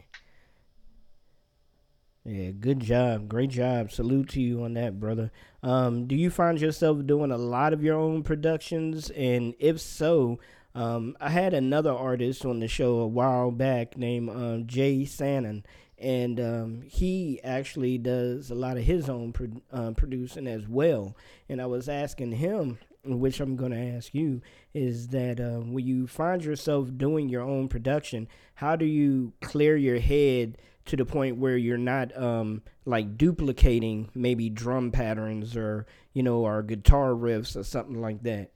Yeah, 2.27 2.51
good 2.51 2.81
job. 2.81 3.29
Great 3.29 3.51
job. 3.51 3.89
Salute 3.89 4.27
to 4.29 4.41
you 4.41 4.63
on 4.63 4.73
that, 4.73 4.99
brother. 4.99 5.31
Um, 5.63 6.07
do 6.07 6.15
you 6.15 6.29
find 6.29 6.59
yourself 6.59 7.05
doing 7.05 7.31
a 7.31 7.37
lot 7.37 7.71
of 7.71 7.81
your 7.81 7.97
own 7.97 8.21
productions? 8.21 9.09
And 9.11 9.55
if 9.59 9.79
so, 9.79 10.37
um, 10.75 11.15
I 11.21 11.29
had 11.29 11.53
another 11.53 11.93
artist 11.93 12.45
on 12.45 12.59
the 12.59 12.67
show 12.67 12.99
a 12.99 13.07
while 13.07 13.49
back 13.51 13.97
named 13.97 14.29
um, 14.29 14.67
Jay 14.67 15.05
Sannon, 15.05 15.63
and 15.97 16.37
um, 16.41 16.81
he 16.85 17.39
actually 17.45 17.97
does 17.97 18.51
a 18.51 18.55
lot 18.55 18.75
of 18.77 18.83
his 18.83 19.07
own 19.07 19.31
pro- 19.31 19.61
uh, 19.71 19.91
producing 19.91 20.47
as 20.47 20.67
well. 20.67 21.15
And 21.47 21.61
I 21.61 21.65
was 21.65 21.87
asking 21.87 22.33
him, 22.33 22.77
which 23.05 23.39
I'm 23.39 23.55
going 23.55 23.71
to 23.71 23.95
ask 23.95 24.13
you, 24.13 24.41
is 24.73 25.07
that 25.07 25.39
uh, 25.39 25.61
when 25.61 25.87
you 25.87 26.07
find 26.07 26.43
yourself 26.43 26.89
doing 26.97 27.29
your 27.29 27.41
own 27.43 27.69
production, 27.69 28.27
how 28.55 28.75
do 28.75 28.85
you 28.85 29.31
clear 29.41 29.77
your 29.77 29.99
head 29.99 30.57
to 30.87 30.95
the 30.95 31.05
point 31.05 31.37
where 31.37 31.57
you're 31.57 31.77
not 31.77 32.15
um, 32.17 32.61
like 32.85 33.17
duplicating 33.17 34.09
maybe 34.15 34.49
drum 34.49 34.91
patterns 34.91 35.55
or 35.55 35.85
you 36.13 36.23
know 36.23 36.45
or 36.45 36.63
guitar 36.63 37.09
riffs 37.11 37.55
or 37.55 37.63
something 37.63 38.01
like 38.01 38.23
that? 38.23 38.51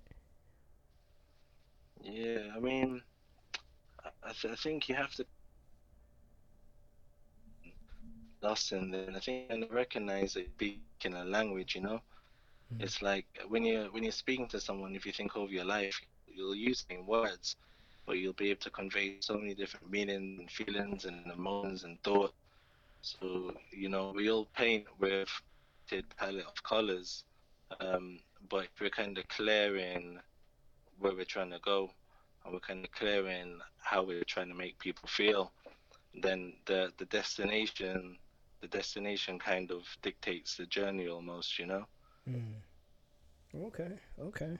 Yeah, 2.03 2.47
I 2.55 2.59
mean, 2.59 3.01
I, 4.03 4.09
I, 4.23 4.31
th- 4.33 4.53
I 4.53 4.55
think 4.55 4.89
you 4.89 4.95
have 4.95 5.13
to 5.15 5.25
lost 8.41 8.71
in 8.71 8.91
there. 8.91 9.07
And 9.07 9.15
I 9.15 9.19
think 9.19 9.49
and 9.49 9.65
recognize 9.71 10.35
it 10.35 10.49
speaking 10.55 11.13
a 11.15 11.23
language, 11.23 11.75
you 11.75 11.81
know. 11.81 12.01
It's 12.79 13.01
like 13.01 13.25
when 13.47 13.65
you're 13.65 13.91
when 13.91 14.03
you're 14.03 14.11
speaking 14.11 14.47
to 14.49 14.59
someone, 14.59 14.95
if 14.95 15.05
you 15.05 15.11
think 15.11 15.35
over 15.35 15.51
your 15.51 15.65
life, 15.65 15.99
you'll 16.27 16.55
use 16.55 16.85
same 16.89 17.05
words, 17.05 17.55
but 18.05 18.17
you'll 18.17 18.33
be 18.33 18.49
able 18.51 18.61
to 18.61 18.69
convey 18.69 19.17
so 19.21 19.37
many 19.37 19.53
different 19.53 19.89
meanings 19.89 20.39
and 20.39 20.51
feelings 20.51 21.05
and 21.05 21.25
emotions 21.31 21.83
and 21.83 22.01
thoughts. 22.03 22.33
So 23.01 23.53
you 23.71 23.89
know, 23.89 24.11
we 24.15 24.29
all 24.29 24.47
paint 24.55 24.85
with 24.99 25.29
a 25.91 26.03
palette 26.17 26.45
of 26.45 26.63
colors, 26.63 27.23
um, 27.79 28.19
but 28.49 28.65
if 28.65 28.71
we're 28.79 28.89
kind 28.89 29.17
of 29.17 29.27
clearing 29.27 30.19
where 30.99 31.13
we're 31.15 31.25
trying 31.25 31.51
to 31.51 31.59
go, 31.59 31.91
and 32.43 32.53
we're 32.53 32.59
kind 32.59 32.85
of 32.85 32.91
clearing 32.91 33.59
how 33.77 34.03
we're 34.03 34.23
trying 34.23 34.49
to 34.49 34.55
make 34.55 34.77
people 34.79 35.07
feel, 35.07 35.51
then 36.21 36.53
the 36.65 36.91
the 36.97 37.05
destination, 37.05 38.17
the 38.61 38.67
destination 38.67 39.39
kind 39.39 39.71
of 39.71 39.83
dictates 40.01 40.57
the 40.57 40.65
journey 40.65 41.07
almost, 41.07 41.57
you 41.59 41.65
know. 41.65 41.85
Okay, 43.55 43.91
okay, 44.19 44.57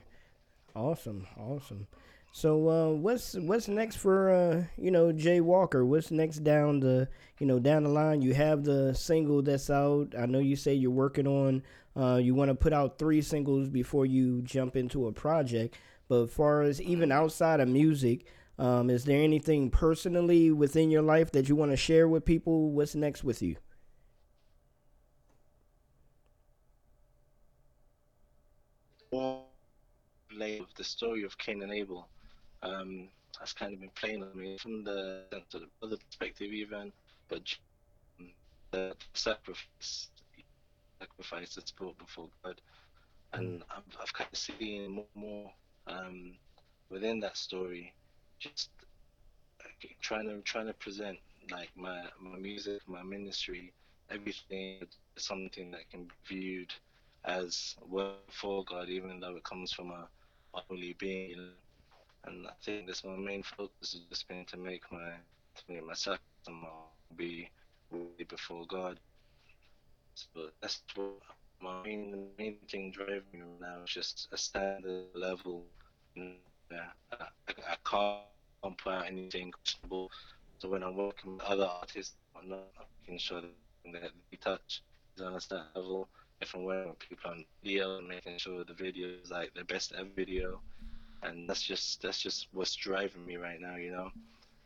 awesome, 0.74 1.26
awesome. 1.38 1.86
So, 2.34 2.68
uh, 2.68 2.88
what's 2.94 3.34
what's 3.34 3.68
next 3.68 3.96
for 3.96 4.30
uh, 4.30 4.64
you 4.78 4.90
know 4.90 5.12
Jay 5.12 5.40
Walker? 5.40 5.84
What's 5.84 6.10
next 6.10 6.38
down 6.38 6.80
the 6.80 7.08
you 7.38 7.46
know 7.46 7.58
down 7.58 7.82
the 7.84 7.90
line? 7.90 8.22
You 8.22 8.32
have 8.34 8.64
the 8.64 8.94
single 8.94 9.42
that's 9.42 9.68
out. 9.70 10.14
I 10.18 10.24
know 10.26 10.38
you 10.38 10.56
say 10.56 10.72
you're 10.74 10.90
working 10.90 11.26
on. 11.26 11.62
Uh, 11.94 12.16
you 12.16 12.34
want 12.34 12.48
to 12.48 12.54
put 12.54 12.72
out 12.72 12.98
three 12.98 13.20
singles 13.20 13.68
before 13.68 14.06
you 14.06 14.40
jump 14.42 14.76
into 14.76 15.06
a 15.06 15.12
project. 15.12 15.76
But 16.08 16.22
as 16.24 16.30
far 16.32 16.62
as 16.62 16.80
even 16.80 17.12
outside 17.12 17.60
of 17.60 17.68
music, 17.68 18.26
um, 18.58 18.88
is 18.90 19.04
there 19.04 19.22
anything 19.22 19.70
personally 19.70 20.50
within 20.50 20.90
your 20.90 21.02
life 21.02 21.32
that 21.32 21.48
you 21.50 21.56
want 21.56 21.72
to 21.72 21.76
share 21.76 22.08
with 22.08 22.24
people? 22.24 22.70
What's 22.72 22.94
next 22.94 23.24
with 23.24 23.42
you? 23.42 23.56
Of 30.60 30.74
the 30.76 30.84
story 30.84 31.22
of 31.24 31.38
Cain 31.38 31.62
and 31.62 31.72
Abel. 31.72 32.08
Um, 32.62 33.08
that's 33.38 33.52
kind 33.52 33.74
of 33.74 33.80
been 33.80 33.90
playing 33.94 34.22
on 34.22 34.38
me 34.38 34.56
from 34.58 34.84
the 34.84 35.24
sense 35.32 35.54
of 35.54 35.62
the 35.62 35.86
other 35.86 35.96
perspective, 35.96 36.52
even, 36.52 36.92
but 37.28 37.42
the 38.72 38.94
sacrifice, 39.14 40.08
sacrifice 41.00 41.54
that's 41.54 41.72
brought 41.72 41.98
before 41.98 42.28
God, 42.44 42.60
and 43.32 43.62
I've, 43.74 43.82
I've 44.00 44.12
kind 44.12 44.28
of 44.32 44.38
seen 44.38 44.90
more, 44.90 45.06
more 45.14 45.50
um, 45.86 46.34
within 46.90 47.20
that 47.20 47.36
story, 47.36 47.92
just 48.38 48.70
trying 50.00 50.28
to 50.28 50.40
trying 50.42 50.66
to 50.66 50.74
present 50.74 51.18
like 51.50 51.70
my 51.76 52.04
my 52.20 52.38
music, 52.38 52.80
my 52.86 53.02
ministry, 53.02 53.72
everything 54.10 54.86
something 55.16 55.70
that 55.72 55.90
can 55.90 56.04
be 56.04 56.12
viewed 56.28 56.72
as 57.24 57.76
work 57.88 58.30
for 58.30 58.64
God, 58.64 58.88
even 58.88 59.20
though 59.20 59.36
it 59.36 59.44
comes 59.44 59.72
from 59.72 59.90
a 59.90 60.08
holy 60.52 60.94
being. 60.98 61.50
And 62.24 62.46
I 62.46 62.52
think 62.62 62.86
that's 62.86 63.04
my 63.04 63.16
main 63.16 63.42
focus 63.42 63.92
has 63.92 64.02
just 64.08 64.28
been 64.28 64.44
to 64.46 64.56
make 64.56 64.82
my 64.92 65.12
to 65.56 65.62
make 65.68 65.84
myself 65.84 66.18
be 67.16 67.50
worthy 67.90 68.24
before 68.24 68.64
God. 68.66 68.98
So 70.14 70.50
that's 70.60 70.82
what 70.94 71.20
my 71.60 71.82
main 71.84 72.10
the 72.10 72.18
main 72.38 72.56
thing 72.68 72.90
driving 72.90 73.22
me 73.32 73.40
now 73.60 73.82
is 73.84 73.90
just 73.90 74.28
a 74.32 74.36
standard 74.36 75.06
level. 75.14 75.64
Yeah, 76.14 76.32
uh, 77.12 77.16
I, 77.20 77.24
I, 77.48 77.72
I 77.72 77.76
can't 77.88 78.78
put 78.78 78.92
out 78.92 79.06
anything 79.06 79.52
questionable. 79.52 80.10
So 80.58 80.68
when 80.68 80.82
I'm 80.82 80.96
working 80.96 81.34
with 81.34 81.42
other 81.42 81.64
artists, 81.64 82.14
I'm 82.36 82.48
not 82.48 82.68
making 83.00 83.18
sure 83.18 83.40
that 83.40 84.10
they 84.30 84.36
touch 84.36 84.82
is 85.16 85.22
on 85.22 85.34
a 85.34 85.40
certain 85.40 85.66
level. 85.74 86.08
If 86.40 86.54
I'm 86.54 86.64
working 86.64 86.90
with 86.90 86.98
people 86.98 87.30
on 87.30 87.44
video 87.62 88.00
making 88.00 88.38
sure 88.38 88.64
the 88.64 88.74
video 88.74 89.08
is 89.22 89.30
like 89.30 89.52
the 89.54 89.64
best 89.64 89.92
ever 89.96 90.08
video, 90.14 90.60
and 91.22 91.48
that's 91.48 91.62
just 91.62 92.02
that's 92.02 92.20
just 92.20 92.48
what's 92.52 92.74
driving 92.74 93.24
me 93.24 93.36
right 93.36 93.60
now. 93.60 93.76
You 93.76 93.92
know, 93.92 94.10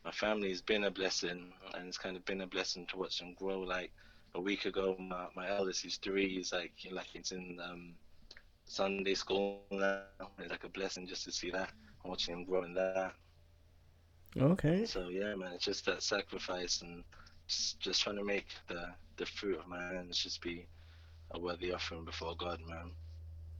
my 0.03 0.11
family 0.11 0.49
has 0.49 0.61
been 0.61 0.85
a 0.85 0.91
blessing, 0.91 1.53
and 1.73 1.87
it's 1.87 1.97
kind 1.97 2.15
of 2.15 2.25
been 2.25 2.41
a 2.41 2.47
blessing 2.47 2.85
to 2.87 2.97
watch 2.97 3.19
them 3.19 3.33
grow. 3.35 3.59
Like 3.59 3.91
a 4.35 4.41
week 4.41 4.65
ago, 4.65 4.95
my, 4.99 5.27
my 5.35 5.49
eldest, 5.49 5.85
is 5.85 5.97
three, 5.97 6.29
he's 6.29 6.53
like 6.53 6.73
like 6.91 7.07
he's 7.07 7.31
in 7.31 7.59
um, 7.63 7.93
Sunday 8.65 9.15
school 9.15 9.61
now. 9.71 10.01
It's 10.39 10.51
like 10.51 10.63
a 10.63 10.69
blessing 10.69 11.07
just 11.07 11.23
to 11.25 11.31
see 11.31 11.51
that, 11.51 11.71
and 12.03 12.09
watching 12.09 12.35
him 12.35 12.45
grow 12.45 12.63
in 12.63 12.73
that. 12.75 13.13
Okay. 14.39 14.85
So 14.85 15.09
yeah, 15.09 15.35
man, 15.35 15.53
it's 15.53 15.65
just 15.65 15.85
that 15.85 16.03
sacrifice 16.03 16.81
and 16.81 17.03
just, 17.47 17.79
just 17.79 18.01
trying 18.01 18.17
to 18.17 18.23
make 18.23 18.47
the 18.67 18.89
the 19.17 19.25
fruit 19.25 19.59
of 19.59 19.67
my 19.67 19.81
hands 19.81 20.17
just 20.17 20.41
be 20.41 20.67
a 21.31 21.39
worthy 21.39 21.71
offering 21.71 22.05
before 22.05 22.35
God, 22.35 22.59
man. 22.67 22.91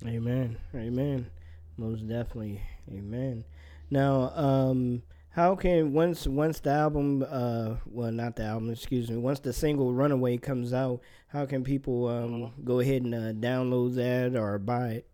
Amen. 0.06 0.58
Amen. 0.76 1.30
Most 1.78 2.08
definitely. 2.08 2.62
Amen. 2.92 3.44
Now, 3.90 4.32
um, 4.36 5.04
how 5.30 5.56
can 5.56 5.94
once 5.94 6.26
once 6.26 6.60
the 6.60 6.72
album, 6.72 7.24
uh, 7.30 7.76
well, 7.86 8.12
not 8.12 8.36
the 8.36 8.44
album, 8.44 8.72
excuse 8.72 9.10
me, 9.10 9.18
once 9.18 9.40
the 9.40 9.54
single 9.54 9.94
"Runaway" 9.94 10.38
comes 10.38 10.74
out, 10.74 11.02
how 11.28 11.46
can 11.46 11.64
people 11.64 12.08
um 12.08 12.54
go 12.66 12.80
ahead 12.80 13.04
and 13.04 13.14
uh, 13.14 13.34
download 13.34 13.96
that 13.96 14.36
or 14.36 14.58
buy 14.58 14.88
it? 14.90 15.08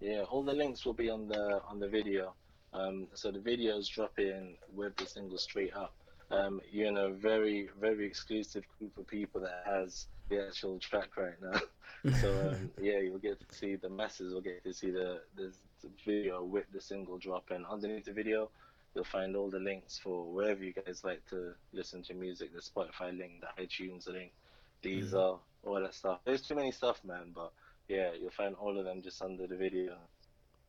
Yeah, 0.00 0.22
all 0.30 0.42
the 0.42 0.52
links 0.52 0.84
will 0.84 0.92
be 0.92 1.08
on 1.08 1.28
the 1.28 1.62
on 1.66 1.80
the 1.80 1.88
video. 1.88 2.34
Um, 2.74 3.08
so 3.14 3.30
the 3.30 3.40
video 3.40 3.78
is 3.78 3.88
dropping 3.88 4.56
with 4.74 4.94
the 4.96 5.06
single 5.06 5.38
straight 5.38 5.74
up. 5.74 5.94
Um, 6.30 6.60
you're 6.70 6.86
in 6.86 6.98
a 6.98 7.08
very 7.08 7.70
very 7.80 8.04
exclusive 8.04 8.64
group 8.78 8.98
of 8.98 9.06
people 9.06 9.40
that 9.40 9.62
has 9.64 10.06
the 10.30 10.46
actual 10.46 10.78
track 10.78 11.16
right 11.16 11.34
now. 11.42 11.60
so 12.20 12.30
um, 12.48 12.70
yeah, 12.80 12.98
you'll 12.98 13.18
get 13.18 13.38
to 13.46 13.54
see 13.54 13.76
the 13.76 13.90
masses 13.90 14.32
will 14.32 14.40
get 14.40 14.64
to 14.64 14.72
see 14.72 14.90
the 14.90 15.20
the 15.36 15.52
video 16.06 16.42
with 16.42 16.64
the 16.72 16.80
single 16.80 17.18
dropping. 17.18 17.66
Underneath 17.70 18.06
the 18.06 18.12
video, 18.12 18.50
you'll 18.94 19.04
find 19.04 19.36
all 19.36 19.50
the 19.50 19.58
links 19.58 19.98
for 19.98 20.24
wherever 20.24 20.64
you 20.64 20.72
guys 20.72 21.02
like 21.04 21.24
to 21.28 21.52
listen 21.72 22.02
to 22.04 22.14
music. 22.14 22.50
The 22.54 22.62
Spotify 22.62 23.16
link, 23.16 23.42
the 23.42 23.62
iTunes 23.62 24.08
link, 24.08 24.32
these 24.82 25.12
are 25.12 25.38
all 25.64 25.80
that 25.80 25.94
stuff. 25.94 26.20
There's 26.24 26.42
too 26.42 26.54
many 26.54 26.72
stuff, 26.72 27.04
man, 27.04 27.32
but 27.34 27.52
yeah, 27.88 28.10
you'll 28.18 28.30
find 28.30 28.54
all 28.54 28.78
of 28.78 28.84
them 28.84 29.02
just 29.02 29.20
under 29.20 29.46
the 29.46 29.56
video. 29.56 29.96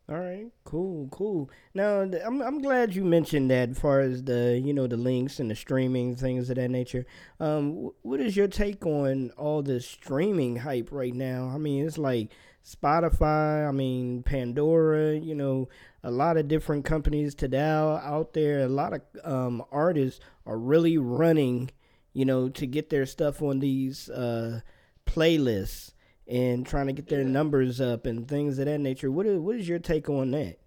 All 0.09 0.19
right, 0.19 0.47
cool, 0.65 1.07
cool. 1.09 1.49
Now, 1.73 2.01
I'm 2.01 2.41
I'm 2.41 2.61
glad 2.61 2.93
you 2.93 3.05
mentioned 3.05 3.49
that. 3.49 3.69
As 3.69 3.79
far 3.79 4.01
as 4.01 4.23
the 4.23 4.59
you 4.61 4.73
know 4.73 4.85
the 4.85 4.97
links 4.97 5.39
and 5.39 5.49
the 5.49 5.55
streaming 5.55 6.15
things 6.17 6.49
of 6.49 6.57
that 6.57 6.69
nature. 6.69 7.05
Um, 7.39 7.91
what 8.01 8.19
is 8.19 8.35
your 8.35 8.49
take 8.49 8.85
on 8.85 9.31
all 9.37 9.61
the 9.61 9.79
streaming 9.79 10.57
hype 10.57 10.89
right 10.91 11.13
now? 11.13 11.49
I 11.53 11.57
mean, 11.57 11.85
it's 11.85 11.97
like 11.97 12.31
Spotify, 12.65 13.67
I 13.67 13.71
mean 13.71 14.23
Pandora, 14.23 15.15
you 15.15 15.33
know, 15.33 15.69
a 16.03 16.11
lot 16.11 16.37
of 16.37 16.47
different 16.47 16.83
companies 16.83 17.33
today 17.33 17.59
out 17.59 18.33
there. 18.33 18.59
A 18.61 18.67
lot 18.67 18.93
of 18.93 19.01
um, 19.23 19.63
artists 19.71 20.19
are 20.45 20.57
really 20.57 20.97
running, 20.97 21.71
you 22.13 22.25
know, 22.25 22.49
to 22.49 22.67
get 22.67 22.89
their 22.89 23.05
stuff 23.05 23.41
on 23.41 23.59
these 23.59 24.09
uh, 24.09 24.61
playlists 25.05 25.93
and 26.31 26.65
trying 26.65 26.87
to 26.87 26.93
get 26.93 27.09
their 27.09 27.25
numbers 27.25 27.81
up 27.81 28.05
and 28.05 28.25
things 28.25 28.57
of 28.57 28.65
that 28.65 28.79
nature. 28.79 29.11
What 29.11 29.25
is, 29.25 29.37
what 29.37 29.57
is 29.57 29.67
your 29.67 29.79
take 29.79 30.09
on 30.09 30.31
that? 30.31 30.59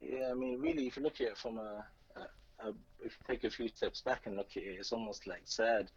Yeah, 0.00 0.30
I 0.32 0.34
mean, 0.34 0.60
really, 0.60 0.88
if 0.88 0.96
you 0.96 1.02
look 1.04 1.20
at 1.20 1.28
it 1.28 1.38
from 1.38 1.58
a, 1.58 1.84
a, 2.16 2.20
a 2.66 2.68
if 3.00 3.16
you 3.16 3.34
take 3.34 3.44
a 3.44 3.50
few 3.50 3.68
steps 3.68 4.00
back 4.00 4.22
and 4.26 4.36
look 4.36 4.50
at 4.56 4.64
it, 4.64 4.76
it's 4.80 4.92
almost 4.92 5.28
like 5.28 5.42
sad 5.44 5.90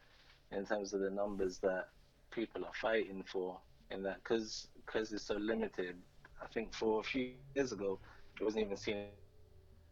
in 0.51 0.63
terms 0.63 0.93
of 0.93 1.01
the 1.01 1.09
numbers 1.09 1.57
that 1.59 1.89
people 2.29 2.63
are 2.63 2.73
fighting 2.79 3.23
for 3.25 3.57
in 3.89 4.03
that 4.03 4.23
because 4.23 4.67
because 4.85 5.11
it's 5.11 5.25
so 5.25 5.35
limited. 5.35 5.95
I 6.41 6.45
think 6.53 6.73
for 6.75 6.99
a 6.99 7.03
few 7.03 7.31
years 7.55 7.71
ago, 7.71 7.97
it 8.39 8.43
wasn't 8.43 8.65
even 8.65 8.77
seen 8.77 9.05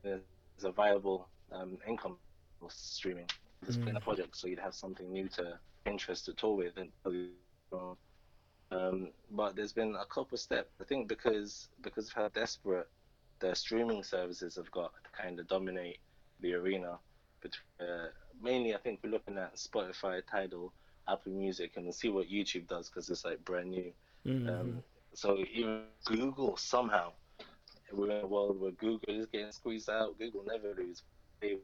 as 0.03 0.21
a 0.63 0.71
viable 0.71 1.27
um, 1.51 1.79
income 1.87 2.17
or 2.61 2.69
streaming. 2.69 3.27
It's 3.67 3.77
mm. 3.77 3.95
a 3.95 3.99
project, 3.99 4.37
so 4.37 4.47
you'd 4.47 4.59
have 4.59 4.75
something 4.75 5.11
new 5.11 5.27
to 5.29 5.57
interest 5.87 6.25
to 6.25 6.33
tour 6.33 6.55
with. 6.55 6.77
And 6.77 6.91
um, 8.72 9.09
but 9.32 9.55
there's 9.55 9.74
been 9.74 9.95
a 9.95 10.05
couple 10.05 10.38
steps. 10.38 10.70
I 10.82 10.84
think 10.84 11.07
because 11.07 11.70
because 11.82 12.07
of 12.07 12.13
how 12.13 12.28
desperate 12.30 12.88
the 13.39 13.55
streaming 13.55 14.03
services 14.03 14.55
have 14.55 14.72
got 14.72 14.91
to 15.03 15.22
kind 15.22 15.39
of 15.39 15.47
dominate 15.47 15.99
the 16.41 16.53
arena. 16.53 16.97
But 17.41 17.51
uh, 17.80 18.07
mainly, 18.41 18.74
I 18.74 18.78
think 18.78 18.99
we're 19.03 19.11
looking 19.11 19.38
at 19.38 19.55
Spotify, 19.55 20.22
Tidal, 20.30 20.74
Apple 21.07 21.34
Music, 21.34 21.74
and 21.76 21.86
we'll 21.86 21.93
see 21.93 22.09
what 22.09 22.30
YouTube 22.30 22.68
does 22.68 22.89
because 22.89 23.09
it's 23.09 23.26
like 23.26 23.43
brand 23.45 23.72
new. 23.72 23.91
Mm-hmm. 24.26 24.49
Um, 24.49 24.84
so 25.13 25.38
even 25.53 25.84
Google 26.05 26.57
somehow, 26.57 27.11
we're 27.93 28.11
in 28.11 28.24
a 28.24 28.28
world 28.28 28.59
where 28.59 28.72
Google 28.72 29.13
is 29.13 29.28
getting 29.28 29.51
squeezed 29.51 29.89
out. 29.89 30.18
Google 30.18 30.43
never 30.45 30.74
lose. 30.74 31.03
They 31.41 31.57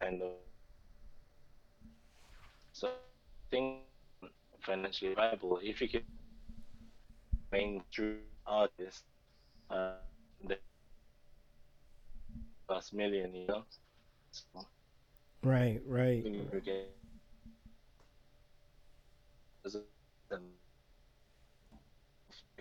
kind 0.00 0.22
of 0.22 0.32
so 2.72 2.88
I 2.88 2.90
think 3.50 3.80
financially 4.62 5.14
viable 5.14 5.58
if 5.62 5.80
you 5.80 5.88
can 5.88 6.02
mainstream 7.50 8.18
artists 8.46 9.04
uh, 9.70 9.94
the 10.48 10.56
plus 12.66 12.92
million, 12.92 13.34
you 13.34 13.46
know. 13.46 13.64
So, 14.30 14.66
right, 15.42 15.80
right 15.86 16.24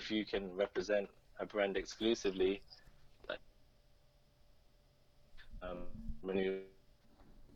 if 0.02 0.10
you 0.10 0.26
can 0.26 0.56
represent 0.56 1.08
a 1.40 1.46
brand 1.46 1.78
exclusively, 1.78 2.62
like 3.30 3.40
um, 5.62 5.78
when 6.22 6.38
you 6.38 6.62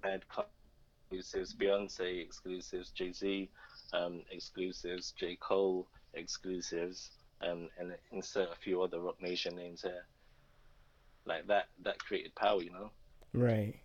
had 0.03 0.23
exclusives, 1.11 1.53
Beyonce 1.53 2.21
exclusives, 2.21 2.91
Jay 2.91 3.11
Z 3.11 3.49
um, 3.93 4.21
exclusives, 4.31 5.13
J 5.17 5.37
Cole 5.39 5.87
exclusives, 6.13 7.11
um, 7.41 7.69
and 7.79 7.93
insert 8.11 8.51
a 8.51 8.55
few 8.55 8.81
other 8.81 8.99
Roc 8.99 9.21
Nation 9.21 9.55
names 9.55 9.81
here. 9.81 10.05
Like 11.25 11.47
that, 11.47 11.67
that 11.83 11.99
created 11.99 12.35
power, 12.35 12.61
you 12.61 12.71
know. 12.71 12.91
Right. 13.33 13.75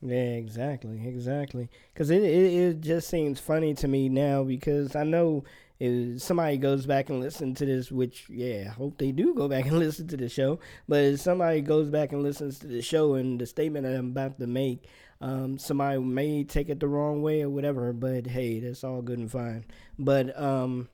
Yeah, 0.00 0.16
exactly, 0.16 1.06
exactly. 1.06 1.68
Because 1.92 2.10
it, 2.10 2.22
it 2.22 2.54
it 2.54 2.80
just 2.80 3.08
seems 3.08 3.40
funny 3.40 3.74
to 3.74 3.88
me 3.88 4.08
now 4.08 4.44
because 4.44 4.94
I 4.94 5.02
know 5.02 5.44
if 5.80 6.22
somebody 6.22 6.56
goes 6.56 6.86
back 6.86 7.10
and 7.10 7.20
listens 7.20 7.58
to 7.58 7.66
this, 7.66 7.90
which 7.90 8.28
yeah, 8.28 8.66
I 8.68 8.72
hope 8.72 8.98
they 8.98 9.10
do 9.10 9.34
go 9.34 9.48
back 9.48 9.66
and 9.66 9.78
listen 9.80 10.06
to 10.08 10.16
the 10.16 10.28
show. 10.28 10.60
But 10.88 11.02
if 11.04 11.20
somebody 11.20 11.60
goes 11.62 11.90
back 11.90 12.12
and 12.12 12.22
listens 12.22 12.60
to 12.60 12.68
the 12.68 12.80
show 12.80 13.14
and 13.14 13.40
the 13.40 13.46
statement 13.46 13.86
I'm 13.86 14.10
about 14.10 14.38
to 14.38 14.46
make, 14.46 14.88
um, 15.20 15.58
somebody 15.58 15.98
may 15.98 16.44
take 16.44 16.68
it 16.68 16.80
the 16.80 16.88
wrong 16.88 17.22
way 17.22 17.42
or 17.42 17.50
whatever. 17.50 17.92
But 17.92 18.26
hey, 18.26 18.60
that's 18.60 18.84
all 18.84 19.02
good 19.02 19.18
and 19.18 19.30
fine. 19.30 19.64
But 19.98 20.38
um, 20.40 20.88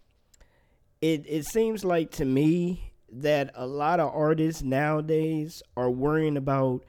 it 1.01 1.25
it 1.29 1.47
seems 1.47 1.85
like 1.85 2.11
to 2.13 2.25
me 2.25 2.93
that 3.13 3.53
a 3.55 3.67
lot 3.67 4.01
of 4.01 4.15
artists 4.15 4.63
nowadays 4.63 5.63
are 5.77 5.91
worrying 5.91 6.37
about 6.37 6.85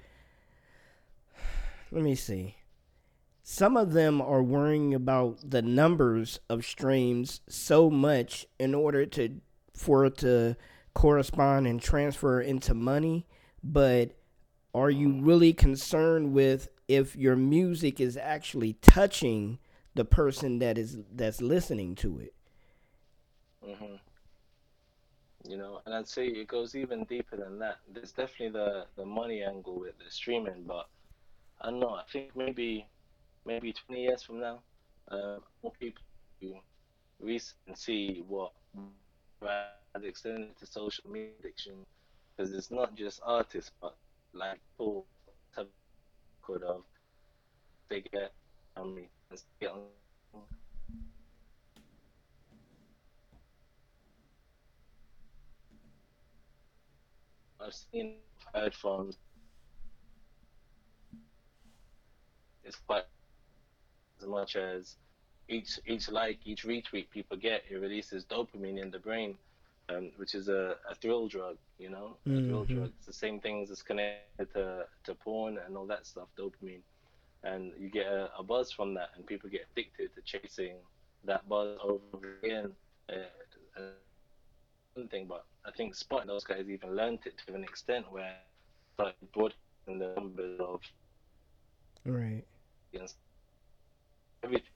let 1.92 2.04
me 2.04 2.16
see. 2.16 2.56
Some 3.44 3.78
of 3.78 3.94
them 3.94 4.22
are 4.22 4.42
worrying 4.42 4.94
about 4.94 5.50
the 5.50 5.62
numbers 5.62 6.40
of 6.50 6.66
streams 6.66 7.42
so 7.48 7.92
much 7.92 8.48
in 8.60 8.74
order 8.74 9.06
to 9.06 9.40
for 9.74 10.06
it 10.06 10.18
to 10.18 10.56
correspond 10.94 11.68
and 11.68 11.82
transfer 11.82 12.42
into 12.42 12.74
money, 12.74 13.28
but 13.64 14.12
are 14.74 14.90
you 14.90 15.22
really 15.22 15.54
concerned 15.54 16.34
with 16.34 16.70
if 16.88 17.16
your 17.16 17.36
music 17.36 18.00
is 18.00 18.18
actually 18.18 18.74
touching 18.82 19.60
the 19.96 20.06
person 20.06 20.60
that 20.60 20.78
is 20.78 21.00
that's 21.14 21.42
listening 21.42 21.96
to 21.96 22.20
it? 22.20 22.34
Mhm. 23.62 24.00
You 25.48 25.58
know, 25.58 25.82
and 25.86 25.94
I'd 25.94 26.08
say 26.08 26.28
it 26.28 26.48
goes 26.48 26.76
even 26.76 27.04
deeper 27.06 27.38
than 27.38 27.60
that. 27.60 27.78
There's 27.88 28.12
definitely 28.12 28.50
the 28.60 28.88
the 28.96 29.06
money 29.06 29.44
angle 29.44 29.80
with 29.80 29.98
the 30.00 30.10
streaming, 30.10 30.64
but 30.64 30.88
I 31.62 31.70
don't 31.70 31.80
know. 31.80 31.96
I 31.96 32.04
think 32.12 32.36
maybe 32.36 32.88
maybe 33.46 33.74
20 33.74 34.04
years 34.04 34.24
from 34.24 34.40
now, 34.40 34.64
uh, 35.10 35.38
more 35.64 35.74
people 35.80 36.02
and 37.68 37.78
see 37.78 38.24
what 38.28 38.54
extended 40.04 40.56
to 40.58 40.66
social 40.66 41.10
media 41.10 41.32
addiction 41.40 41.86
because 42.36 42.54
it's 42.54 42.72
not 42.72 42.96
just 42.96 43.20
artists, 43.24 43.72
but 43.82 43.96
like 44.34 44.60
people 44.78 45.06
have 45.56 45.68
could 46.46 46.62
have 46.62 46.82
they 47.90 48.02
get 48.02 48.32
um 48.78 48.98
get 49.60 49.72
I've 57.60 57.74
seen 57.74 58.16
heard 58.54 58.76
from 58.76 59.12
it's 62.64 62.76
quite 62.76 63.06
as 64.22 64.28
much 64.28 64.56
as 64.56 64.98
each 65.48 65.80
each 65.88 66.10
like 66.10 66.40
each 66.46 66.64
retweet 66.64 67.10
people 67.10 67.38
get 67.38 67.64
it 67.70 67.76
releases 67.76 68.24
dopamine 68.26 68.80
in 68.80 68.92
the 68.92 69.00
brain 69.00 69.36
um, 69.90 70.12
which 70.18 70.36
is 70.36 70.48
a, 70.50 70.76
a 70.90 70.96
thrill 70.96 71.28
drug 71.28 71.58
you 71.78 71.90
know? 71.90 72.18
A 72.26 72.30
mm-hmm. 72.30 72.48
thrill 72.48 72.66
drug. 72.66 72.92
It's 72.98 73.06
the 73.06 73.14
same 73.14 73.40
things 73.40 73.72
as 73.72 73.82
connected 73.82 74.54
to, 74.54 74.86
to 75.04 75.16
porn 75.16 75.58
and 75.66 75.76
all 75.76 75.86
that 75.88 76.06
stuff 76.06 76.28
dopamine. 76.38 76.82
And 77.44 77.74
you 77.78 77.90
get 77.90 78.08
a, 78.08 78.30
a 78.38 78.44
buzz 78.44 78.72
from 78.72 78.94
that 78.96 79.10
and 79.16 79.26
people 79.26 79.50
get 79.50 79.66
addicted 79.72 80.12
to 80.16 80.22
chasing 80.22 80.76
that 81.26 81.48
buzz 81.48 81.78
over 81.84 82.40
again. 82.44 82.72
Uh, 83.10 83.14
uh, 83.78 83.82
one 84.94 85.08
thing 85.10 85.26
but 85.28 85.46
i 85.66 85.72
think 85.72 85.94
spot 85.94 86.26
those 86.26 86.46
guys 86.46 86.70
even 86.70 86.96
learned 86.96 87.20
it 87.26 87.34
to 87.46 87.54
an 87.54 87.64
extent 87.64 88.06
where 88.10 88.34
like 88.98 89.16
broadening 89.34 90.00
the 90.00 90.14
numbers 90.16 90.60
of 90.62 90.80
right. 92.06 92.44
everything. 94.44 94.75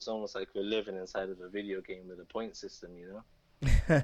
It's 0.00 0.08
almost 0.08 0.34
like 0.34 0.48
we're 0.54 0.62
living 0.62 0.96
inside 0.96 1.28
of 1.28 1.42
a 1.42 1.50
video 1.50 1.82
game 1.82 2.08
with 2.08 2.18
a 2.20 2.24
point 2.24 2.56
system, 2.56 2.92
you 2.96 3.20
know? 3.60 4.02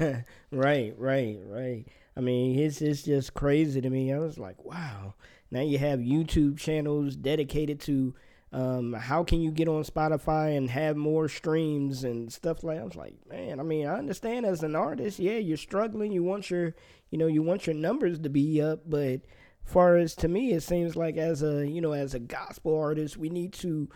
right, 0.50 0.92
right, 0.98 1.38
right. 1.46 1.84
I 2.16 2.20
mean, 2.20 2.58
it's 2.58 2.82
it's 2.82 3.02
just 3.04 3.34
crazy 3.34 3.80
to 3.80 3.88
me. 3.88 4.12
I 4.12 4.18
was 4.18 4.36
like, 4.36 4.64
wow. 4.64 5.14
Now 5.52 5.60
you 5.60 5.78
have 5.78 6.00
YouTube 6.00 6.58
channels 6.58 7.14
dedicated 7.14 7.78
to 7.82 8.16
um, 8.52 8.94
how 8.94 9.22
can 9.22 9.40
you 9.40 9.52
get 9.52 9.68
on 9.68 9.84
Spotify 9.84 10.56
and 10.56 10.70
have 10.70 10.96
more 10.96 11.28
streams 11.28 12.02
and 12.02 12.32
stuff 12.32 12.64
like 12.64 12.80
I 12.80 12.82
was 12.82 12.96
like, 12.96 13.14
man, 13.28 13.60
I 13.60 13.62
mean, 13.62 13.86
I 13.86 13.96
understand 13.96 14.44
as 14.44 14.64
an 14.64 14.74
artist, 14.74 15.20
yeah, 15.20 15.36
you're 15.36 15.56
struggling, 15.56 16.10
you 16.10 16.24
want 16.24 16.50
your 16.50 16.74
you 17.10 17.18
know, 17.18 17.28
you 17.28 17.44
want 17.44 17.68
your 17.68 17.76
numbers 17.76 18.18
to 18.18 18.28
be 18.28 18.60
up, 18.60 18.90
but 18.90 19.20
far 19.62 19.96
as 19.96 20.16
to 20.16 20.26
me 20.26 20.52
it 20.52 20.64
seems 20.64 20.96
like 20.96 21.16
as 21.16 21.44
a 21.44 21.64
you 21.64 21.80
know, 21.80 21.92
as 21.92 22.12
a 22.12 22.18
gospel 22.18 22.76
artist, 22.76 23.16
we 23.16 23.28
need 23.28 23.52
to 23.52 23.88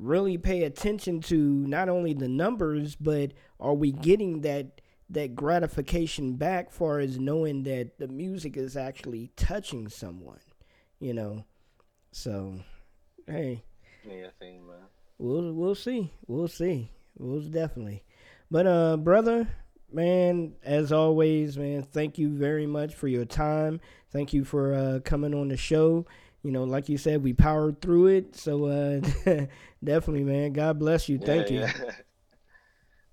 really 0.00 0.38
pay 0.38 0.64
attention 0.64 1.20
to 1.20 1.36
not 1.36 1.88
only 1.88 2.14
the 2.14 2.28
numbers, 2.28 2.96
but 2.96 3.32
are 3.60 3.74
we 3.74 3.92
getting 3.92 4.40
that 4.40 4.80
that 5.10 5.34
gratification 5.34 6.34
back 6.34 6.70
far 6.70 7.00
as 7.00 7.18
knowing 7.18 7.64
that 7.64 7.98
the 7.98 8.06
music 8.08 8.56
is 8.56 8.76
actually 8.76 9.30
touching 9.36 9.88
someone, 9.88 10.38
you 11.00 11.12
know. 11.12 11.44
So, 12.12 12.60
hey, 13.26 13.64
yeah, 14.08 14.28
man. 14.40 14.60
We'll 15.18 15.52
we'll 15.52 15.74
see. 15.74 16.12
We'll 16.26 16.48
see. 16.48 16.90
We'll 17.18 17.42
definitely. 17.42 18.04
But 18.50 18.66
uh, 18.66 18.96
brother, 18.96 19.48
man, 19.92 20.54
as 20.64 20.92
always, 20.92 21.58
man, 21.58 21.82
thank 21.82 22.18
you 22.18 22.30
very 22.30 22.66
much 22.66 22.94
for 22.94 23.08
your 23.08 23.24
time. 23.24 23.80
Thank 24.10 24.32
you 24.32 24.44
for 24.44 24.74
uh, 24.74 25.00
coming 25.04 25.34
on 25.34 25.48
the 25.48 25.56
show. 25.56 26.06
You 26.42 26.50
know, 26.50 26.64
like 26.64 26.88
you 26.88 26.98
said, 26.98 27.22
we 27.22 27.32
powered 27.32 27.80
through 27.80 28.08
it. 28.08 28.36
So 28.36 28.66
uh, 28.66 29.00
definitely, 29.84 30.24
man. 30.24 30.52
God 30.52 30.78
bless 30.78 31.08
you. 31.08 31.18
Thank 31.18 31.50
yeah, 31.50 31.54
you. 31.54 31.60
Yeah. 31.60 31.92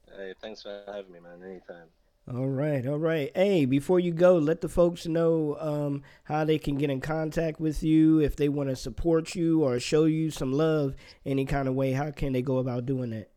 hey, 0.17 0.33
thanks 0.41 0.61
for 0.61 0.83
having 0.87 1.11
me, 1.11 1.19
man. 1.19 1.43
Anytime. 1.43 1.87
All 2.29 2.47
right, 2.47 2.85
all 2.85 2.97
right. 2.97 3.31
Hey, 3.33 3.63
before 3.63 4.01
you 4.01 4.11
go, 4.11 4.37
let 4.37 4.59
the 4.59 4.67
folks 4.67 5.07
know 5.07 5.55
um, 5.61 6.03
how 6.25 6.43
they 6.43 6.57
can 6.57 6.75
get 6.75 6.89
in 6.89 6.99
contact 6.99 7.61
with 7.61 7.83
you 7.83 8.19
if 8.19 8.35
they 8.35 8.49
want 8.49 8.67
to 8.67 8.75
support 8.75 9.33
you 9.33 9.63
or 9.63 9.79
show 9.79 10.03
you 10.03 10.29
some 10.29 10.51
love 10.51 10.93
any 11.25 11.45
kind 11.45 11.69
of 11.69 11.75
way. 11.75 11.93
How 11.93 12.11
can 12.11 12.33
they 12.33 12.41
go 12.41 12.57
about 12.57 12.85
doing 12.85 13.11
that? 13.11 13.29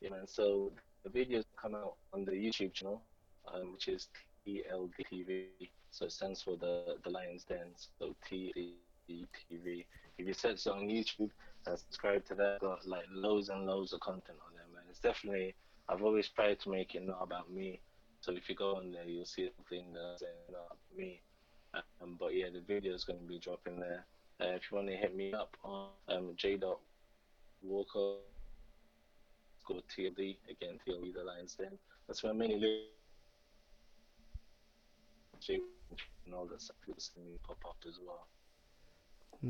Yeah, 0.00 0.10
man. 0.10 0.26
So 0.26 0.72
the 1.04 1.10
videos 1.10 1.44
come 1.60 1.76
out 1.76 1.94
on 2.12 2.24
the 2.24 2.32
YouTube 2.32 2.72
channel, 2.72 3.02
um, 3.54 3.72
which 3.72 3.86
is 3.86 4.08
TLDTV. 4.44 5.44
So 5.90 6.06
it 6.06 6.12
stands 6.12 6.42
for 6.42 6.56
the 6.56 6.96
the 7.04 7.10
Lions 7.10 7.44
Den. 7.44 7.68
So 7.98 8.14
TLDTV. 8.30 9.86
If 10.18 10.26
you 10.26 10.34
search 10.34 10.66
on 10.66 10.88
YouTube 10.88 11.30
and 11.66 11.78
subscribe 11.78 12.24
to 12.26 12.34
that, 12.36 12.58
got 12.60 12.86
like 12.86 13.06
loads 13.12 13.48
and 13.48 13.66
loads 13.66 13.92
of 13.92 14.00
content 14.00 14.38
on 14.46 14.54
there, 14.54 14.66
man. 14.74 14.84
It's 14.90 15.00
definitely 15.00 15.54
I've 15.88 16.02
always 16.02 16.28
tried 16.28 16.60
to 16.60 16.70
make 16.70 16.94
it 16.94 17.04
not 17.04 17.18
about 17.20 17.50
me. 17.52 17.80
So 18.20 18.32
if 18.32 18.48
you 18.48 18.54
go 18.54 18.76
on 18.76 18.92
there, 18.92 19.04
you'll 19.04 19.24
see 19.24 19.50
something 19.56 19.86
that's 19.92 20.22
not 20.52 20.76
me. 20.96 21.20
Um, 21.74 22.16
but 22.18 22.34
yeah, 22.34 22.46
the 22.52 22.60
video 22.60 22.94
is 22.94 23.04
going 23.04 23.18
to 23.18 23.24
be 23.24 23.38
dropping 23.38 23.80
there. 23.80 24.04
Uh, 24.40 24.54
if 24.54 24.62
you 24.70 24.76
want 24.76 24.88
to 24.88 24.96
hit 24.96 25.16
me 25.16 25.32
up 25.32 25.56
on 25.64 25.88
um, 26.08 26.32
J. 26.36 26.56
Dot 26.56 26.78
Walker, 27.62 28.18
go 29.66 29.80
TLD 29.96 30.36
again, 30.48 30.78
TLD 30.86 31.14
the 31.14 31.24
Lions 31.24 31.54
Den. 31.54 31.78
That's 32.06 32.22
where 32.22 32.34
many 32.34 32.58
live. 32.58 32.86
And 36.24 36.34
all 36.34 36.46
that 36.46 36.60
stuff 36.62 36.76
will 36.86 36.94
see 36.98 37.20
me 37.20 37.38
pop 37.42 37.58
up 37.66 37.76
as 37.86 37.98
well. 38.04 38.26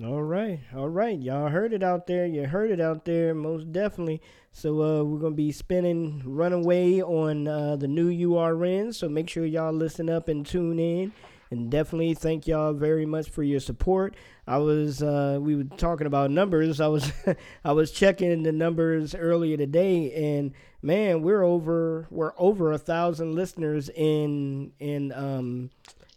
All 0.05 0.23
right, 0.23 0.61
all 0.73 0.89
right, 0.89 1.19
y'all 1.19 1.49
heard 1.49 1.73
it 1.73 1.83
out 1.83 2.07
there. 2.07 2.25
You 2.25 2.47
heard 2.47 2.71
it 2.71 2.81
out 2.81 3.05
there, 3.05 3.35
most 3.35 3.73
definitely. 3.73 4.23
So 4.53 4.81
uh, 4.83 5.03
we're 5.03 5.19
gonna 5.19 5.35
be 5.35 5.51
spinning 5.51 6.23
"Runaway" 6.25 7.03
on 7.03 7.49
uh, 7.49 7.75
the 7.75 7.89
new 7.89 8.09
URN. 8.09 8.93
So 8.93 9.09
make 9.09 9.29
sure 9.29 9.45
y'all 9.45 9.73
listen 9.73 10.09
up 10.09 10.29
and 10.29 10.47
tune 10.47 10.79
in. 10.79 11.13
And 11.51 11.69
definitely 11.69 12.15
thank 12.15 12.47
y'all 12.47 12.73
very 12.73 13.05
much 13.05 13.29
for 13.29 13.43
your 13.43 13.59
support. 13.59 14.15
I 14.47 14.59
was 14.59 15.03
uh, 15.03 15.39
we 15.41 15.57
were 15.57 15.65
talking 15.65 16.07
about 16.07 16.31
numbers. 16.31 16.81
I 16.81 16.87
was 16.87 17.11
I 17.65 17.73
was 17.73 17.91
checking 17.91 18.45
the 18.45 18.53
numbers 18.53 19.17
earlier 19.17 19.57
today, 19.57 20.37
and 20.37 20.53
man, 20.83 21.23
we're 21.23 21.43
over 21.43 22.07
we're 22.11 22.33
over 22.39 22.71
a 22.71 22.79
thousand 22.79 23.35
listeners 23.35 23.89
in 23.89 24.71
in 24.79 25.13
um 25.13 25.71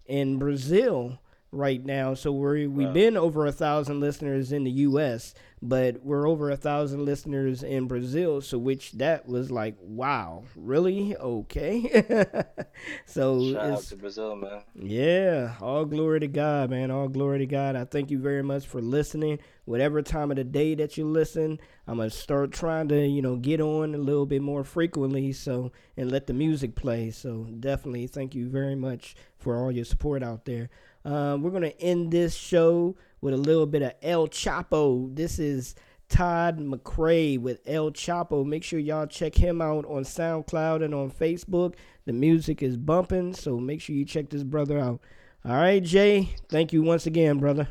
in 0.06 0.38
Brazil 0.38 1.20
right 1.54 1.84
now. 1.86 2.14
So 2.16 2.32
we're 2.32 2.68
we've 2.70 2.88
Wow. 2.88 2.94
been 2.94 3.18
over 3.18 3.46
a 3.46 3.52
thousand 3.52 4.00
listeners 4.00 4.52
in 4.52 4.64
the 4.64 4.72
U.S., 4.72 5.34
but 5.62 6.04
we're 6.04 6.28
over 6.28 6.50
a 6.50 6.58
thousand 6.58 7.06
listeners 7.06 7.64
in 7.64 7.88
Brazil. 7.88 8.42
So 8.42 8.58
which 8.58 8.92
that 8.94 9.28
was 9.28 9.50
like, 9.50 9.76
wow, 9.80 10.44
really? 10.58 11.16
Okay. 11.16 12.04
so 13.06 13.54
Shout 13.54 13.70
out 13.72 13.82
to 13.84 13.96
Brazil, 13.96 14.36
man. 14.36 14.62
yeah, 14.76 15.54
all 15.62 15.86
glory 15.86 16.20
to 16.22 16.28
God, 16.28 16.70
man. 16.70 16.92
All 16.92 17.08
glory 17.08 17.40
to 17.40 17.46
God. 17.46 17.76
I 17.76 17.86
thank 17.86 18.12
you 18.12 18.20
very 18.20 18.44
much 18.44 18.66
for 18.68 18.82
listening. 18.82 19.40
Whatever 19.66 20.02
time 20.02 20.32
of 20.32 20.38
the 20.38 20.44
day 20.44 20.76
that 20.76 20.98
you 20.98 21.06
listen, 21.06 21.60
I'm 21.88 21.98
gonna 21.98 22.10
start 22.10 22.52
trying 22.52 22.90
to, 22.90 23.08
you 23.08 23.22
know, 23.22 23.38
get 23.38 23.62
on 23.62 23.96
a 23.96 23.98
little 24.00 24.26
bit 24.26 24.42
more 24.42 24.64
frequently. 24.66 25.32
So 25.32 25.72
and 25.96 26.12
let 26.12 26.28
the 26.28 26.34
music 26.34 26.76
play. 26.76 27.12
So 27.12 27.48
definitely, 27.60 28.08
thank 28.08 28.36
you 28.36 28.50
very 28.50 28.76
much 28.76 29.16
for 29.38 29.58
all 29.58 29.72
your 29.72 29.86
support 29.86 30.24
out 30.24 30.44
there. 30.46 30.70
Um, 31.06 31.42
we're 31.42 31.52
gonna 31.52 31.74
end 31.80 32.12
this 32.12 32.34
show 32.36 32.96
with 33.22 33.34
a 33.34 33.38
little 33.38 33.66
bit 33.66 33.82
of 33.82 33.94
El 34.02 34.28
Chapo. 34.28 35.14
This 35.16 35.40
is 35.40 35.76
Todd 36.10 36.60
McCray 36.60 37.40
with 37.40 37.60
El 37.66 37.92
Chapo. 37.92 38.46
Make 38.46 38.64
sure 38.64 38.80
y'all 38.80 39.08
check 39.08 39.36
him 39.36 39.62
out 39.62 39.86
on 39.86 40.04
SoundCloud 40.04 40.84
and 40.84 40.94
on 40.94 41.10
Facebook. 41.12 41.76
The 42.06 42.14
music 42.14 42.62
is 42.62 42.78
bumping, 42.78 43.34
so 43.34 43.60
make 43.60 43.82
sure 43.82 43.96
you 43.96 44.06
check 44.06 44.30
this 44.30 44.44
brother 44.44 44.78
out. 44.78 45.02
All 45.46 45.56
right, 45.56 45.84
Jay. 45.84 46.36
Thank 46.50 46.72
you 46.72 46.84
once 46.84 47.06
again, 47.06 47.40
brother. 47.40 47.68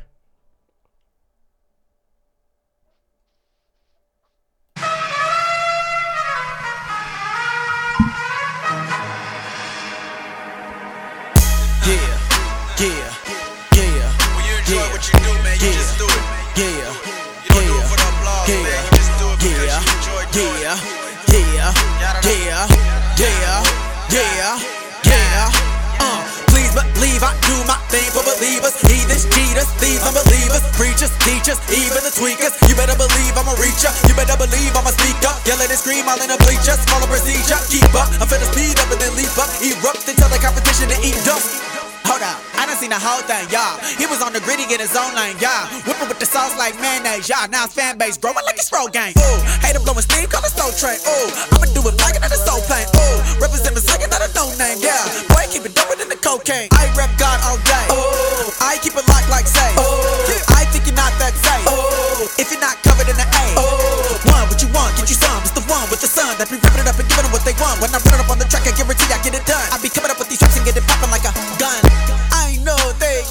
Thing 28.13 28.21
for 28.21 28.23
believers, 28.37 28.75
heathens, 28.85 29.25
cheaters, 29.33 29.69
thieves, 29.81 30.03
unbelievers, 30.05 30.61
preachers, 30.77 31.11
teachers, 31.25 31.57
even 31.73 32.01
the 32.05 32.13
tweakers. 32.13 32.53
You 32.69 32.75
better 32.75 32.95
believe 32.95 33.33
I'm 33.35 33.49
a 33.49 33.55
reacher. 33.57 33.89
You 34.07 34.13
better 34.13 34.37
believe 34.37 34.71
I'm 34.77 34.85
a 34.85 34.93
speaker. 34.93 35.33
Yell 35.45 35.61
at 35.61 35.69
and 35.69 35.79
scream 35.79 36.07
all 36.07 36.21
in 36.21 36.29
the 36.29 36.37
bleachers. 36.45 36.79
Follow 36.85 37.07
procedure, 37.07 37.59
keep 37.69 37.89
up. 37.97 38.09
I'm 38.21 38.27
finna 38.29 38.45
speed 38.53 38.77
up 38.79 38.91
and 38.91 39.01
then 39.01 39.13
leap 39.17 39.33
up, 39.37 39.49
erupt 39.61 40.07
until 40.07 40.29
the 40.29 40.37
competition 40.37 40.89
to 40.89 40.97
eat 41.01 41.17
dust. 41.25 41.72
Hold 42.13 42.29
up, 42.29 42.37
I 42.53 42.69
done 42.69 42.77
seen 42.77 42.93
the 42.93 43.01
whole 43.01 43.25
thing, 43.25 43.49
y'all. 43.49 43.73
He 43.97 44.05
was 44.05 44.21
on 44.21 44.37
the 44.37 44.41
gritty, 44.45 44.69
get 44.69 44.77
his 44.77 44.93
own 44.93 45.17
lane, 45.17 45.33
y'all. 45.41 45.65
Whipping 45.81 46.05
with 46.05 46.21
the 46.21 46.29
sauce 46.29 46.53
like 46.61 46.77
mayonnaise, 46.77 47.25
y'all. 47.25 47.49
Now 47.49 47.65
his 47.65 47.73
fan 47.73 47.97
base 47.97 48.21
growing 48.21 48.45
like 48.45 48.53
a 48.53 48.61
throw 48.61 48.85
gang. 48.85 49.17
Ooh, 49.17 49.41
hate 49.65 49.73
him 49.73 49.81
blowing 49.81 50.05
steam, 50.05 50.29
call 50.29 50.45
it 50.45 50.53
soul 50.53 50.69
train. 50.77 51.01
Ooh, 51.09 51.33
I'ma 51.57 51.65
do 51.73 51.81
it 51.81 51.97
like 52.05 52.13
it, 52.13 52.21
a 52.21 52.37
soul 52.37 52.61
pain. 52.69 52.85
Ooh, 52.85 53.17
represent 53.41 53.73
the 53.73 53.81
second, 53.81 54.13
not 54.13 54.21
a 54.21 54.29
no 54.37 54.45
name, 54.61 54.77
yeah. 54.77 55.01
Boy, 55.33 55.49
keep 55.49 55.65
it 55.65 55.73
doper 55.73 55.97
than 55.97 56.05
the 56.05 56.19
cocaine. 56.21 56.69
I 56.77 56.85
rep 56.93 57.09
God 57.17 57.41
all 57.49 57.57
day. 57.65 57.85
Ooh, 57.89 58.53
I 58.61 58.77
keep 58.85 58.93
it 58.93 59.09
locked 59.09 59.33
like 59.33 59.49
say. 59.49 59.73
Ooh, 59.81 60.37
I 60.53 60.69
think 60.69 60.85
you're 60.85 60.93
not 60.93 61.17
that 61.17 61.33
safe. 61.33 61.65
Ooh, 61.65 62.29
if 62.37 62.53
you're 62.53 62.61
not 62.61 62.77
covered 62.85 63.09
in 63.09 63.17
the 63.17 63.25
A. 63.25 63.45
Ooh, 63.57 64.21
one, 64.29 64.45
what 64.53 64.61
you 64.61 64.69
want, 64.69 64.93
get 65.01 65.09
you 65.09 65.17
some. 65.17 65.41
It's 65.41 65.57
the 65.57 65.65
one 65.65 65.89
with 65.89 66.05
the 66.05 66.11
sun 66.13 66.37
that 66.37 66.45
be 66.45 66.61
ripping 66.61 66.85
it 66.85 66.89
up 66.93 66.93
and 66.93 67.09
giving 67.09 67.25
them 67.25 67.33
what 67.33 67.41
they 67.41 67.57
want. 67.57 67.81
When 67.81 67.89
I 67.89 67.97
run 68.05 68.21
it 68.21 68.21
up 68.21 68.29
on 68.29 68.37
the 68.37 68.45
track, 68.45 68.69
I 68.69 68.73
guarantee 68.77 69.09
I 69.09 69.17
get 69.25 69.33
it 69.33 69.49
done. 69.49 69.65
I 69.73 69.81
be 69.81 69.89
coming 69.89 70.13
up 70.13 70.21
with 70.21 70.29
these 70.29 70.37
tracks 70.37 70.61
and 70.61 70.65
get 70.65 70.77
it 70.77 70.85
popping 70.85 71.09
like 71.09 71.25
a 71.25 71.33
gun. 71.57 71.82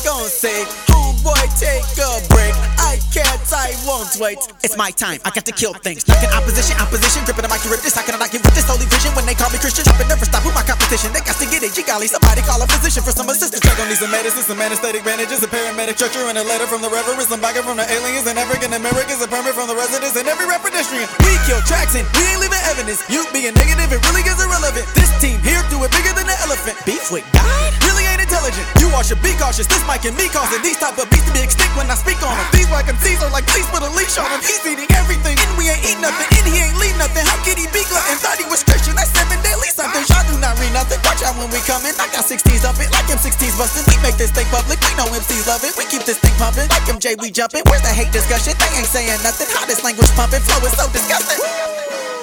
Gon' 0.05 0.28
say, 0.28 0.64
homeboy, 0.88 1.47
take 1.61 1.84
a 1.99 2.26
break. 2.28 2.71
I 2.93 3.01
can't, 3.09 3.40
I 3.57 3.72
won't 3.88 4.12
wait. 4.20 4.36
It's 4.61 4.76
my 4.76 4.93
time, 4.93 5.16
I 5.24 5.32
got 5.32 5.49
to 5.49 5.55
kill 5.57 5.72
things. 5.72 6.05
Knocking 6.05 6.28
opposition, 6.36 6.76
opposition, 6.76 7.24
gripping 7.24 7.40
the 7.40 7.49
mic 7.49 7.64
to 7.64 7.72
rip 7.72 7.80
this. 7.80 7.97
How 7.97 8.05
can 8.05 8.12
I 8.12 8.20
not 8.20 8.28
get 8.28 8.45
with 8.45 8.53
this 8.53 8.68
holy 8.68 8.84
vision 8.84 9.16
when 9.16 9.24
they 9.24 9.32
call 9.32 9.49
me 9.49 9.57
Christian? 9.57 9.80
Dropping 9.88 10.12
never 10.12 10.28
stop 10.28 10.45
with 10.45 10.53
my 10.53 10.61
competition. 10.61 11.09
They 11.16 11.24
got 11.24 11.40
to 11.40 11.49
get 11.49 11.64
it, 11.64 11.72
G 11.72 11.88
golly. 11.88 12.05
Somebody 12.05 12.45
call 12.45 12.61
a 12.61 12.68
physician 12.68 13.01
for 13.01 13.16
some 13.16 13.32
assistance. 13.32 13.64
Check 13.64 13.80
on 13.80 13.88
these 13.88 14.05
some 14.05 14.12
medicine, 14.12 14.45
some 14.45 14.61
anesthetic 14.61 15.09
bandages, 15.09 15.40
a 15.40 15.49
paramedic 15.49 15.97
structure, 15.97 16.20
and 16.28 16.36
a 16.36 16.45
letter 16.45 16.68
from 16.68 16.84
the 16.84 16.93
reverend. 16.93 17.24
Some 17.24 17.40
backing 17.40 17.64
from 17.64 17.80
the 17.80 17.88
aliens 17.88 18.28
and 18.28 18.36
African 18.36 18.76
Americans, 18.76 19.24
a 19.24 19.28
permit 19.28 19.57
from 19.57 19.72
the 19.72 19.76
residents, 19.78 20.12
and 20.20 20.28
every 20.28 20.45
rap 20.45 20.61
pedestrian. 20.61 21.09
We 21.24 21.32
kill 21.49 21.64
tracks 21.64 21.97
and 21.97 22.05
we 22.20 22.28
ain't 22.28 22.45
leaving 22.45 22.61
evidence. 22.68 23.01
You 23.09 23.24
being 23.32 23.57
negative, 23.57 23.88
it 23.88 24.05
really 24.05 24.20
is 24.28 24.36
irrelevant. 24.36 24.84
This 24.93 25.09
team 25.16 25.40
here 25.40 25.64
do 25.72 25.80
it 25.80 25.88
bigger 25.97 26.12
than 26.12 26.28
an 26.28 26.36
elephant. 26.45 26.76
Beef 26.84 27.09
with 27.09 27.24
God? 27.32 27.72
Really 27.88 28.05
ain't 28.05 28.20
intelligent. 28.20 28.68
You 28.84 28.93
all 28.93 29.01
should 29.01 29.24
be 29.24 29.32
cautious. 29.40 29.64
This 29.64 29.80
mic 29.88 30.05
and 30.05 30.12
me 30.12 30.28
causing 30.28 30.61
these 30.61 30.76
type 30.76 31.01
of 31.01 31.09
beats 31.09 31.24
to 31.24 31.32
be 31.32 31.40
extinct 31.40 31.72
when 31.72 31.88
I 31.88 31.97
speak 31.97 32.20
on 32.20 32.36
them. 32.36 32.45
These 32.53 32.68
like 32.82 33.22
are 33.22 33.30
like 33.30 33.46
please 33.46 33.66
put 33.70 33.82
a 33.82 33.90
leash 33.94 34.18
on 34.18 34.26
him. 34.30 34.42
He's 34.42 34.62
eating 34.66 34.90
everything 34.98 35.38
and 35.38 35.50
we 35.54 35.70
ain't 35.70 35.82
eat 35.86 35.98
nothing 36.02 36.26
and 36.26 36.46
he 36.50 36.58
ain't 36.58 36.78
leave 36.78 36.96
nothing. 36.98 37.22
How 37.22 37.38
could 37.46 37.58
he 37.58 37.66
be 37.70 37.86
glutton? 37.86 38.18
Thought 38.18 38.42
he 38.42 38.46
was 38.50 38.66
Christian. 38.66 38.98
That's 38.98 39.14
seven 39.14 39.38
daily 39.46 39.70
something. 39.70 40.02
Y'all 40.10 40.26
do 40.26 40.34
not 40.42 40.58
read 40.58 40.74
nothing. 40.74 40.98
Watch 41.06 41.22
out 41.22 41.38
when 41.38 41.50
we 41.54 41.62
coming. 41.62 41.94
I 41.98 42.10
got 42.10 42.26
16s 42.26 42.66
up 42.66 42.78
it 42.82 42.90
like 42.90 43.06
M16s 43.06 43.54
busting. 43.54 43.86
We 43.86 43.96
make 44.02 44.18
this 44.18 44.34
thing 44.34 44.48
public. 44.50 44.82
We 44.82 44.92
know 44.98 45.06
MCs 45.14 45.46
love 45.46 45.62
it. 45.62 45.78
We 45.78 45.86
keep 45.86 46.02
this 46.02 46.18
thing 46.18 46.34
pumping 46.38 46.66
like 46.74 46.86
MJ. 46.90 47.14
We 47.22 47.30
jumping. 47.30 47.62
Where's 47.70 47.82
the 47.86 47.94
hate 47.94 48.10
discussion? 48.10 48.58
They 48.58 48.70
ain't 48.74 48.90
saying 48.90 49.22
nothing. 49.22 49.46
How 49.54 49.62
this 49.66 49.82
language 49.86 50.10
pumping? 50.18 50.42
Flow 50.42 50.58
is 50.66 50.74
so 50.74 50.90
disgusting. 50.90 52.21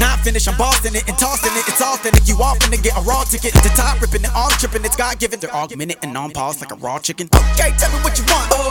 Not 0.00 0.20
finished, 0.20 0.48
I'm 0.48 0.56
bossing 0.56 0.94
it 0.96 1.06
and 1.06 1.18
tossing 1.18 1.52
it. 1.52 1.68
It's 1.68 1.82
authentic. 1.82 2.26
You 2.26 2.40
all 2.42 2.56
finna 2.56 2.82
get 2.82 2.96
a 2.96 3.02
raw 3.02 3.22
ticket. 3.24 3.52
The 3.52 3.68
top 3.76 4.00
ripping 4.00 4.24
it, 4.24 4.32
all 4.34 4.48
tripping. 4.56 4.82
It's 4.82 4.96
God 4.96 5.18
given. 5.18 5.38
They're 5.38 5.54
augmented 5.54 5.98
and 6.02 6.16
on 6.16 6.30
pause 6.30 6.58
like 6.60 6.72
a 6.72 6.76
raw 6.76 6.98
chicken. 6.98 7.28
Okay, 7.52 7.70
tell 7.76 7.92
me 7.92 8.00
what 8.02 8.16
you 8.16 8.24
want. 8.32 8.48
Oh, 8.50 8.69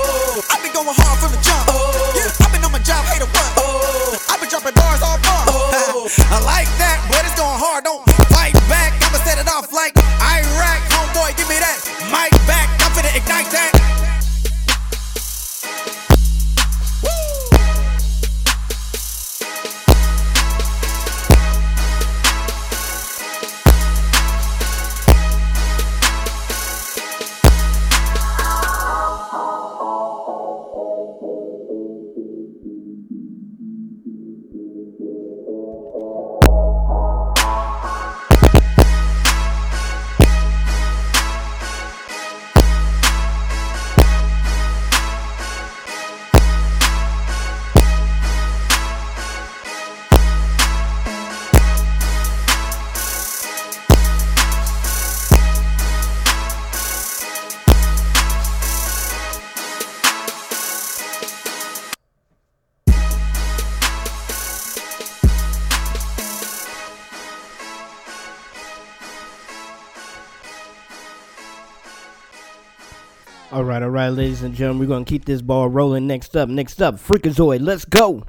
All 73.89 73.93
right, 73.95 74.03
all 74.03 74.09
right, 74.09 74.17
ladies 74.19 74.43
and 74.43 74.53
gentlemen, 74.53 74.81
we're 74.81 74.93
gonna 74.93 75.03
keep 75.03 75.25
this 75.25 75.41
ball 75.41 75.67
rolling. 75.67 76.05
Next 76.05 76.37
up, 76.37 76.47
next 76.47 76.79
up, 76.79 76.97
Freakazoid. 76.97 77.61
Let's 77.61 77.85
go. 77.85 78.21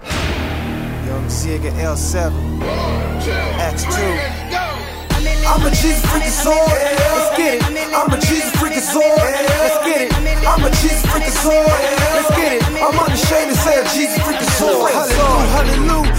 Young 1.05 1.27
Zigga 1.29 1.71
L7. 1.85 2.33
X2. 3.61 3.93
I'm 5.45 5.61
a 5.61 5.69
Jesus 5.69 6.01
freakazoid. 6.07 6.81
Let's 7.13 7.37
get 7.37 7.61
it. 7.61 7.63
I'm 7.93 8.11
a 8.11 8.17
Jesus 8.21 8.51
freakazoid. 8.57 9.05
Let's 9.61 9.85
get 9.85 10.01
it. 10.01 10.49
I'm 10.49 10.65
a 10.65 10.71
Jesus 10.71 11.05
freakazoid. 11.05 11.67
Let's 12.17 12.31
get 12.31 12.53
it. 12.55 12.63
I'm 12.81 12.99
unashamed 12.99 13.51
to 13.51 13.57
say 13.57 13.81
a 13.81 13.85
Jesus 13.93 14.17
freakazoid. 14.17 14.93
Hallelujah, 14.97 15.77
hallelujah. 15.77 16.10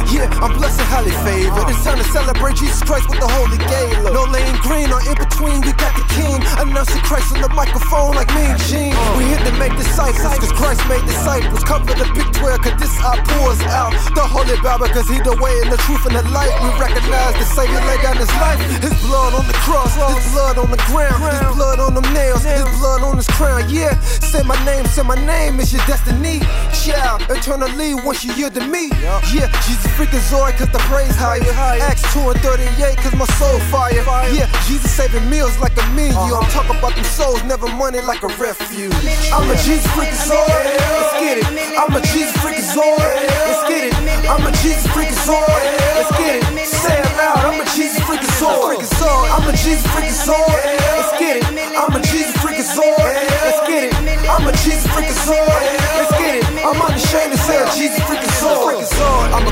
I'm 0.42 0.54
blessed 0.54 0.78
and 0.78 0.90
highly 0.90 1.16
favored. 1.26 1.66
It's 1.72 1.82
time 1.82 1.98
to 1.98 2.08
celebrate 2.14 2.56
Jesus 2.62 2.82
Christ 2.84 3.10
with 3.10 3.18
the 3.18 3.30
holy 3.30 3.58
gala. 3.58 4.14
No 4.14 4.30
lane 4.30 4.54
green 4.62 4.94
or 4.94 5.02
in 5.02 5.18
between. 5.18 5.66
We 5.66 5.74
got 5.74 5.96
the 5.98 6.06
king. 6.14 6.38
Announcing 6.62 7.02
Christ 7.02 7.34
on 7.34 7.42
the 7.42 7.50
microphone 7.50 8.14
like 8.14 8.30
me 8.36 8.46
and 8.54 8.60
Gene. 8.68 8.94
We 9.18 9.26
here 9.32 9.42
to 9.42 9.54
make 9.58 9.74
disciples, 9.80 10.38
cause 10.38 10.52
Christ 10.54 10.84
made 10.92 11.02
disciples. 11.08 11.64
Cover 11.64 11.96
the 11.96 12.06
big 12.12 12.28
12, 12.36 12.62
cause 12.62 12.78
this 12.78 12.94
our 13.02 13.18
pours 13.24 13.62
out. 13.72 13.96
The 14.14 14.22
holy 14.22 14.60
Bible, 14.60 14.92
cause 14.92 15.08
he 15.08 15.18
the 15.24 15.34
way 15.40 15.56
and 15.64 15.72
the 15.72 15.80
truth 15.88 16.04
and 16.04 16.14
the 16.14 16.26
light. 16.36 16.52
We 16.60 16.70
recognize 16.76 17.40
the 17.40 17.48
Savior 17.48 17.82
laid 17.88 18.04
down 18.04 18.18
his 18.18 18.34
life. 18.44 18.60
His 18.84 18.94
blood 19.08 19.32
on 19.34 19.48
the 19.48 19.58
cross, 19.64 19.96
his 19.96 20.28
blood 20.36 20.58
on 20.60 20.70
the 20.70 20.82
ground, 20.92 21.24
his 21.24 21.56
blood 21.56 21.80
on 21.80 21.96
the 21.96 22.06
nails, 22.12 22.44
his 22.44 22.68
blood 22.84 23.02
on 23.02 23.16
his 23.16 23.30
crown. 23.40 23.64
Yeah, 23.70 23.96
say 24.20 24.44
my 24.44 24.60
name, 24.66 24.86
say 24.86 25.02
my 25.02 25.16
name 25.16 25.60
it's 25.60 25.72
your 25.72 25.86
destiny. 25.88 26.44
Child, 26.76 27.24
eternally 27.30 27.96
once 27.96 28.26
you 28.26 28.34
yield 28.34 28.54
to 28.56 28.68
me. 28.68 28.92
Yeah, 29.32 29.48
Jesus 29.64 29.88
freaking 29.96 30.11
Zoid, 30.20 30.58
cause 30.58 30.72
the 30.72 30.80
praise 30.90 31.16
higher. 31.16 31.40
Acts 31.82 32.04
2 32.14 32.20
and 32.32 32.40
38, 32.42 32.98
cause 32.98 33.16
my 33.16 33.26
soul 33.40 33.60
fire. 33.72 33.94
Yeah, 34.34 34.50
Jesus 34.68 34.92
saving 34.92 35.30
meals 35.30 35.58
like 35.60 35.76
a 35.78 35.86
meal. 35.96 36.18
I'm 36.18 36.50
talking 36.52 36.78
about 36.78 36.96
them 36.96 37.06
souls, 37.06 37.44
never 37.44 37.68
money 37.76 38.02
like 38.02 38.24
a 38.24 38.32
refuge. 38.36 38.94
I'm 39.32 39.50
a 39.50 39.56
Jesus 39.64 39.88
freaking 39.96 40.18
Zoid, 40.28 40.64
let's 40.92 41.14
get 41.20 41.38
it. 41.40 41.46
I'm 41.78 41.96
a 41.96 42.02
Jesus 42.02 42.36
freakazoid, 42.44 43.00
let's 43.48 43.64
get 43.68 43.84
it. 43.88 43.94
I'm 44.28 44.46
a 44.46 44.52
Jesus 44.62 44.86
freakazoid, 44.92 45.64
let's 45.96 46.12
get 46.18 46.36
it. 46.40 46.68
Say 46.68 46.98
it 47.00 47.18
loud, 47.18 47.40
I'm 47.48 47.60
a 47.62 47.66
Jesus 47.76 48.00
freakazoid. 48.04 48.84
I'm 49.32 49.48
a 49.48 49.54
Jesus 49.54 49.86
freakazoid, 49.92 50.64
let's 50.96 51.12
get 51.20 51.38
it. 51.38 51.46
I'm 51.76 51.96
a 51.96 52.02
Jesus 52.02 52.36
freaking 52.38 52.68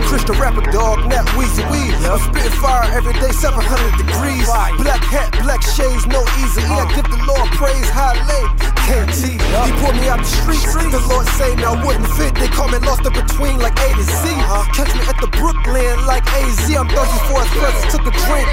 I'm 0.09 0.15
a 0.15 0.17
Christian 0.17 0.41
rapper, 0.41 0.71
dog, 0.71 1.07
not 1.07 1.23
Weezy 1.37 1.61
Wee. 1.69 1.93
I'm 2.09 2.17
spitting 2.17 2.59
fire 2.59 2.89
every 2.97 3.13
day, 3.13 3.29
700 3.29 3.95
degrees. 3.95 4.47
Black 4.81 5.03
hat, 5.05 5.37
black 5.43 5.61
shades, 5.61 6.07
no 6.07 6.21
easy. 6.41 6.63
I 6.65 6.81
uh. 6.81 6.95
give 6.95 7.05
the 7.05 7.23
Lord 7.27 7.47
praise, 7.51 7.89
high 7.89 8.17
lay. 8.25 8.78
Can't 8.89 9.13
see. 9.13 9.37
He 9.37 9.71
pulled 9.85 9.93
me 10.01 10.09
out 10.09 10.17
the 10.17 10.25
streets. 10.25 10.65
The 10.73 10.97
Lord 11.13 11.27
say 11.37 11.53
I 11.61 11.77
wouldn't 11.85 12.09
fit. 12.17 12.33
They 12.41 12.49
call 12.49 12.69
me 12.73 12.81
lost 12.81 13.05
in 13.05 13.13
between 13.13 13.61
like 13.61 13.77
A 13.85 13.93
to 13.93 14.01
Z. 14.01 14.25
Catch 14.73 14.97
me 14.97 15.01
at 15.05 15.13
the 15.21 15.29
Brooklyn 15.37 15.93
like 16.09 16.25
AZ. 16.33 16.65
I'm 16.73 16.89
thirsty 16.89 17.19
for 17.29 17.37
his 17.45 17.53
presence. 17.53 17.85
Took 17.93 18.09
a 18.09 18.13
drink, 18.25 18.49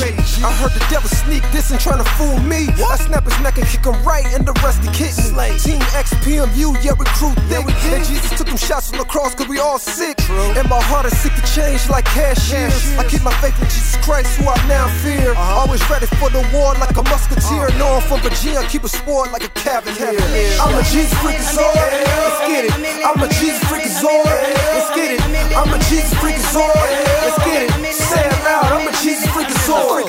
made. 0.00 0.16
I 0.40 0.52
heard 0.56 0.72
the 0.72 0.80
devil 0.88 1.10
sneak 1.10 1.44
this 1.52 1.68
and 1.70 1.80
trying 1.80 2.00
to 2.00 2.08
fool 2.16 2.40
me. 2.48 2.72
I 2.80 2.96
snap 2.96 3.28
his 3.28 3.36
neck 3.44 3.58
and 3.60 3.68
kick 3.68 3.84
him 3.84 4.00
right 4.08 4.24
in 4.32 4.48
the 4.48 4.56
rusty 4.64 4.88
kitten. 4.96 5.36
Team 5.60 5.84
XPMU, 5.92 6.72
yeah, 6.80 6.96
recruit 6.96 7.36
thick. 7.52 7.68
And 7.92 8.04
Jesus 8.08 8.32
took 8.40 8.48
them 8.48 8.56
shots 8.56 8.88
from 8.88 9.04
the 9.04 9.04
cross 9.04 9.34
cause 9.34 9.48
we 9.48 9.58
all 9.58 9.78
sick. 9.78 10.16
And 10.56 10.64
my 10.68 10.80
heart 10.88 11.04
is 11.04 11.16
sick 11.20 11.34
to 11.36 11.44
change 11.44 11.84
like 11.92 12.08
cashiers. 12.08 12.96
I 12.96 13.04
keep 13.04 13.20
my 13.20 13.36
faith 13.44 13.60
in 13.60 13.68
Jesus 13.68 14.00
Christ, 14.00 14.32
who 14.40 14.48
I 14.48 14.56
now 14.64 14.88
fear. 15.04 15.36
Always 15.36 15.84
ready 15.90 16.06
for 16.16 16.32
the 16.32 16.40
war 16.56 16.72
like 16.80 16.96
a 16.96 17.04
musketeer. 17.04 17.68
Knowing 17.76 18.00
from 18.08 18.20
Virginia, 18.24 18.64
keep 18.72 18.84
a 18.84 18.88
sport 18.88 19.28
like 19.32 19.44
a 19.44 19.52
cavalier. 19.62 20.14
I'm 20.62 20.74
a 20.78 20.82
Jesus 20.82 21.14
freakazoid, 21.18 21.90
let's 22.22 22.40
get 22.46 22.64
it. 22.66 22.72
I'm 23.04 23.22
a 23.22 23.28
Jesus 23.28 23.62
freakazoid, 23.66 24.38
let's 24.74 24.90
get 24.94 25.10
it. 25.12 25.20
I'm 25.56 25.72
a 25.72 25.78
Jesus 25.90 26.14
freakazoid, 26.14 26.90
let's 27.22 27.38
get 27.44 27.62
it. 27.66 27.94
Say 27.94 28.22
it 28.22 28.38
loud, 28.44 28.72
I'm 28.72 28.86
a 28.88 28.92
Jesus 29.02 29.26
freakazoid. 29.34 30.06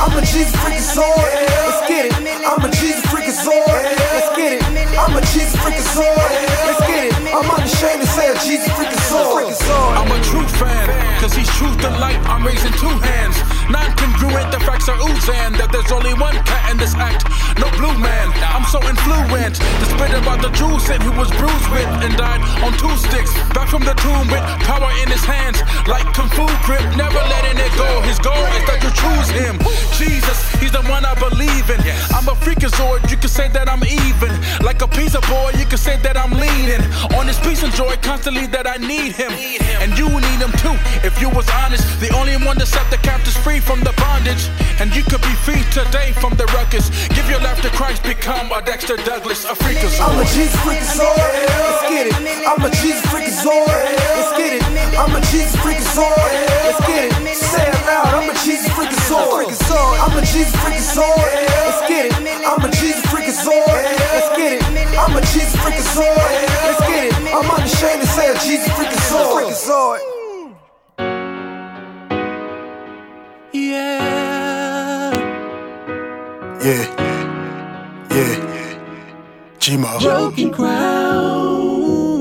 I'm 0.00 0.16
a 0.16 0.20
Jesus 0.20 0.54
freakazoid, 0.60 1.32
let's 1.64 1.88
get 1.88 2.06
it. 2.06 2.12
I'm 2.44 2.64
a 2.64 2.70
Jesus 2.70 3.04
freakazoid, 3.06 3.82
let's 4.12 4.30
get 4.36 4.52
it. 4.54 4.62
I'm 4.98 5.16
a 5.16 5.20
Jesus 5.32 5.56
freakazoid, 5.56 6.30
let's 6.66 6.80
get 6.86 7.04
it. 7.08 7.12
I'm 7.30 7.50
unashamed 7.50 8.02
to 8.02 8.08
say 8.08 8.26
a 8.28 8.36
Jesus 8.44 8.68
freakazoid. 8.68 9.56
I'm 9.96 10.10
a 10.10 10.18
true 10.24 10.46
fan, 10.58 11.20
cause 11.20 11.34
he's 11.34 11.48
truth 11.56 11.80
to 11.80 11.90
light. 11.98 12.18
I'm 12.28 12.44
raising 12.44 12.72
two 12.72 12.88
hands. 12.88 13.36
Non 13.70 13.86
congruent, 13.94 14.50
the 14.50 14.58
facts 14.66 14.88
are 14.90 14.98
oozing. 14.98 15.54
That 15.54 15.70
there's 15.70 15.92
only 15.94 16.14
one 16.14 16.34
cat 16.42 16.74
in 16.74 16.76
this 16.76 16.94
act, 16.98 17.22
no 17.62 17.70
blue 17.78 17.94
man. 17.94 18.34
I'm 18.42 18.66
so 18.66 18.82
influent. 18.82 19.62
The 19.62 19.86
spirit 19.86 20.14
about 20.18 20.42
the 20.42 20.50
Jews 20.58 20.82
said 20.82 20.98
he 21.02 21.12
was 21.14 21.30
bruised 21.38 21.70
with 21.70 21.86
and 22.02 22.10
died 22.18 22.42
on 22.66 22.74
two 22.74 22.90
sticks. 22.98 23.30
Back 23.54 23.70
from 23.70 23.86
the 23.86 23.94
tomb 24.02 24.26
with 24.26 24.42
power 24.66 24.90
in 25.02 25.08
his 25.08 25.22
hands, 25.22 25.62
like 25.86 26.02
Kung 26.18 26.26
Fu 26.34 26.50
grip, 26.66 26.82
never 26.98 27.22
letting 27.30 27.62
it 27.62 27.70
go. 27.78 27.86
His 28.02 28.18
goal 28.18 28.42
is 28.58 28.64
that 28.66 28.82
you 28.82 28.90
choose 28.90 29.30
him. 29.30 29.54
Jesus, 29.94 30.38
he's 30.58 30.74
the 30.74 30.82
one 30.90 31.06
I 31.06 31.14
believe 31.14 31.70
in. 31.70 31.78
I'm 32.10 32.26
a 32.26 32.34
freakazoid, 32.34 33.06
you 33.06 33.16
can 33.16 33.30
say 33.30 33.46
that 33.54 33.70
I'm 33.70 33.86
even. 33.86 34.34
Like 34.66 34.82
a 34.82 34.88
pizza 34.90 35.22
boy, 35.30 35.54
you 35.54 35.66
can 35.66 35.78
say 35.78 35.96
that 36.02 36.18
I'm 36.18 36.34
leaning. 36.34 36.82
On 37.14 37.26
his 37.26 37.38
peace 37.38 37.62
and 37.62 37.72
joy, 37.72 37.94
constantly 38.02 38.46
that 38.50 38.66
I 38.66 38.82
need 38.82 39.14
him. 39.14 39.30
And 39.78 39.94
you 39.94 40.10
need 40.10 40.40
him 40.42 40.50
too, 40.58 40.74
if 41.06 41.20
you 41.22 41.30
was 41.30 41.48
honest. 41.62 41.86
The 42.00 42.10
only 42.18 42.34
one 42.42 42.58
that 42.58 42.66
set 42.66 42.88
the 42.90 42.98
captives 42.98 43.36
free 43.38 43.59
from 43.60 43.80
the 43.80 43.92
bondage. 43.96 44.48
And 44.80 44.94
you 44.96 45.02
could 45.04 45.20
be 45.20 45.34
free 45.44 45.62
today 45.70 46.12
from 46.16 46.34
the 46.40 46.46
ruckus. 46.56 46.88
Give 47.12 47.28
your 47.28 47.40
life 47.40 47.60
to 47.62 47.70
Christ, 47.70 48.02
become 48.02 48.50
a 48.52 48.62
Dexter 48.62 48.96
Douglas, 48.96 49.44
a 49.44 49.54
freakazoid. 49.54 50.00
I'm 50.00 50.18
a 50.20 50.24
Jesus 50.24 50.56
freakazoid, 50.64 51.16
let's 51.60 51.82
get 51.92 52.06
it. 52.08 52.14
I'm 52.48 52.64
a 52.64 52.70
Jesus 52.80 53.04
freakazoid, 53.12 53.68
let's 54.16 54.32
get 54.36 54.52
it. 54.56 54.62
I'm 54.96 55.14
a 55.14 55.20
Jesus 55.28 55.56
freakazoid, 55.60 56.32
let's 56.64 56.80
get 56.86 57.12
it. 57.12 57.36
Say 57.36 57.66
it 57.68 57.74
loud, 57.84 58.08
I'm 58.08 58.30
a 58.30 58.34
Jesus 58.44 58.68
freakazoid. 58.72 59.52
I'm 60.00 60.16
a 60.16 60.22
Jesus 60.24 60.56
freakazoid, 60.56 61.32
let's 61.68 61.82
get 61.88 62.06
it. 62.06 62.12
I'm 62.16 62.64
a 62.64 62.70
Jesus 62.72 63.04
freakazoid, 63.12 63.84
let's 64.16 64.30
get 64.36 64.52
it. 64.56 64.62
I'm 64.96 65.16
a 65.16 65.20
Jesus 65.20 65.54
freakazoid, 65.60 66.16
let's 66.64 66.80
get 66.88 67.04
it. 67.04 67.12
I'm 67.30 67.50
unashamed 67.50 68.00
to 68.02 68.08
say 68.08 68.32
a 68.32 68.34
Jesus 68.40 68.68
freakazoid. 68.72 70.29
Yeah. 73.52 75.10
Yeah, 76.62 76.86
yeah, 78.10 78.78
G-Mo. 79.58 79.98
Broken 79.98 80.52
crown. 80.52 82.20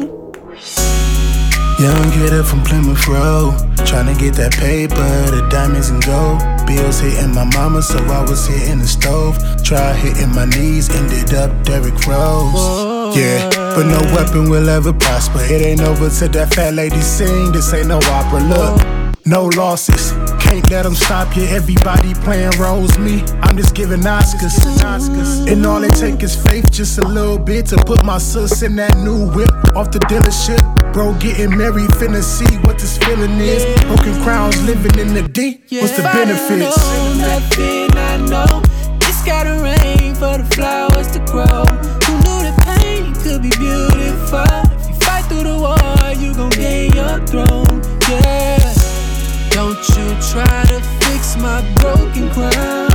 Young 1.80 2.11
kid 2.11 2.34
up 2.34 2.45
from 2.47 2.63
Plymouth 2.63 3.07
Road, 3.07 3.53
tryna 3.86 4.17
get 4.17 4.34
that 4.36 4.53
paper, 4.53 4.95
the 4.95 5.47
diamonds 5.51 5.89
and 5.89 6.03
gold. 6.03 6.39
Bills 6.65 6.99
hitting 6.99 7.34
my 7.34 7.45
mama, 7.53 7.82
so 7.84 7.99
I 8.05 8.21
was 8.21 8.47
hitting 8.47 8.80
the 8.80 8.88
stove. 8.88 9.38
Try 9.63 9.93
hitting 9.93 10.34
my 10.34 10.45
knees, 10.45 10.89
ended 10.89 11.34
up 11.36 11.51
Derrick 11.63 12.07
Rose. 12.07 13.15
Yeah, 13.15 13.49
but 13.75 13.84
no 13.84 14.01
weapon 14.15 14.49
will 14.49 14.67
ever 14.67 14.93
prosper. 14.93 15.41
It 15.43 15.61
ain't 15.61 15.82
over 15.82 16.09
till 16.09 16.30
that 16.30 16.53
fat 16.55 16.73
lady 16.73 17.01
sing. 17.01 17.51
This 17.51 17.71
ain't 17.73 17.88
no 17.88 17.99
opera. 18.03 18.39
Look, 18.41 18.82
no 19.30 19.45
losses. 19.45 20.11
Can't 20.41 20.67
let 20.71 20.84
them 20.84 20.95
stop 20.95 21.36
you. 21.38 21.43
Everybody 21.43 22.13
playing 22.15 22.57
roles. 22.59 22.97
Me, 22.97 23.21
I'm 23.43 23.55
just 23.55 23.75
giving 23.75 24.01
Oscars. 24.01 24.57
Oscars. 24.82 25.51
And 25.51 25.65
all 25.65 25.84
it 25.84 25.93
take 25.95 26.23
is 26.23 26.36
faith, 26.36 26.71
just 26.71 26.97
a 26.97 27.07
little 27.07 27.38
bit 27.38 27.67
to 27.67 27.77
put 27.77 28.03
my 28.03 28.17
sis 28.17 28.63
in 28.63 28.75
that 28.77 28.97
new 28.97 29.30
whip 29.30 29.51
off 29.75 29.91
the 29.91 29.99
dealership. 29.99 30.61
Bro, 30.93 31.13
getting 31.19 31.55
married, 31.55 31.91
finna 31.91 32.23
see 32.23 32.57
what 32.65 32.80
this 32.80 32.97
feeling 32.97 33.39
is. 33.39 33.63
Broken 33.86 34.19
crowns, 34.23 34.61
living 34.63 34.97
in 34.99 35.13
the 35.13 35.21
D. 35.21 35.61
What's 35.80 35.95
the 35.95 36.03
benefits? 36.03 36.77
I 36.80 36.97
know 36.97 37.13
nothing, 37.30 37.97
I 37.97 38.17
know. 38.32 38.61
It's 39.07 39.23
gotta 39.23 39.61
rain 39.61 40.15
for 40.15 40.38
the 40.41 40.47
flowers 40.55 41.07
to 41.11 41.19
grow. 41.32 41.65
Who 42.05 42.13
knew 42.25 42.39
that 42.45 42.57
pain 42.65 43.13
could 43.13 43.43
be 43.43 43.51
beautiful? 43.57 44.43
If 44.73 44.89
you 44.89 44.95
fight 45.05 45.25
through 45.25 45.43
the 45.43 45.57
war, 45.57 46.13
you 46.17 46.34
gon' 46.34 46.49
gain 46.49 46.93
your 46.93 47.19
throne. 47.27 47.84
Yeah. 48.09 48.59
Don't 49.60 49.89
you 49.89 50.07
try 50.22 50.64
to 50.68 50.80
fix 51.01 51.36
my 51.36 51.62
broken 51.82 52.30
crown. 52.30 52.88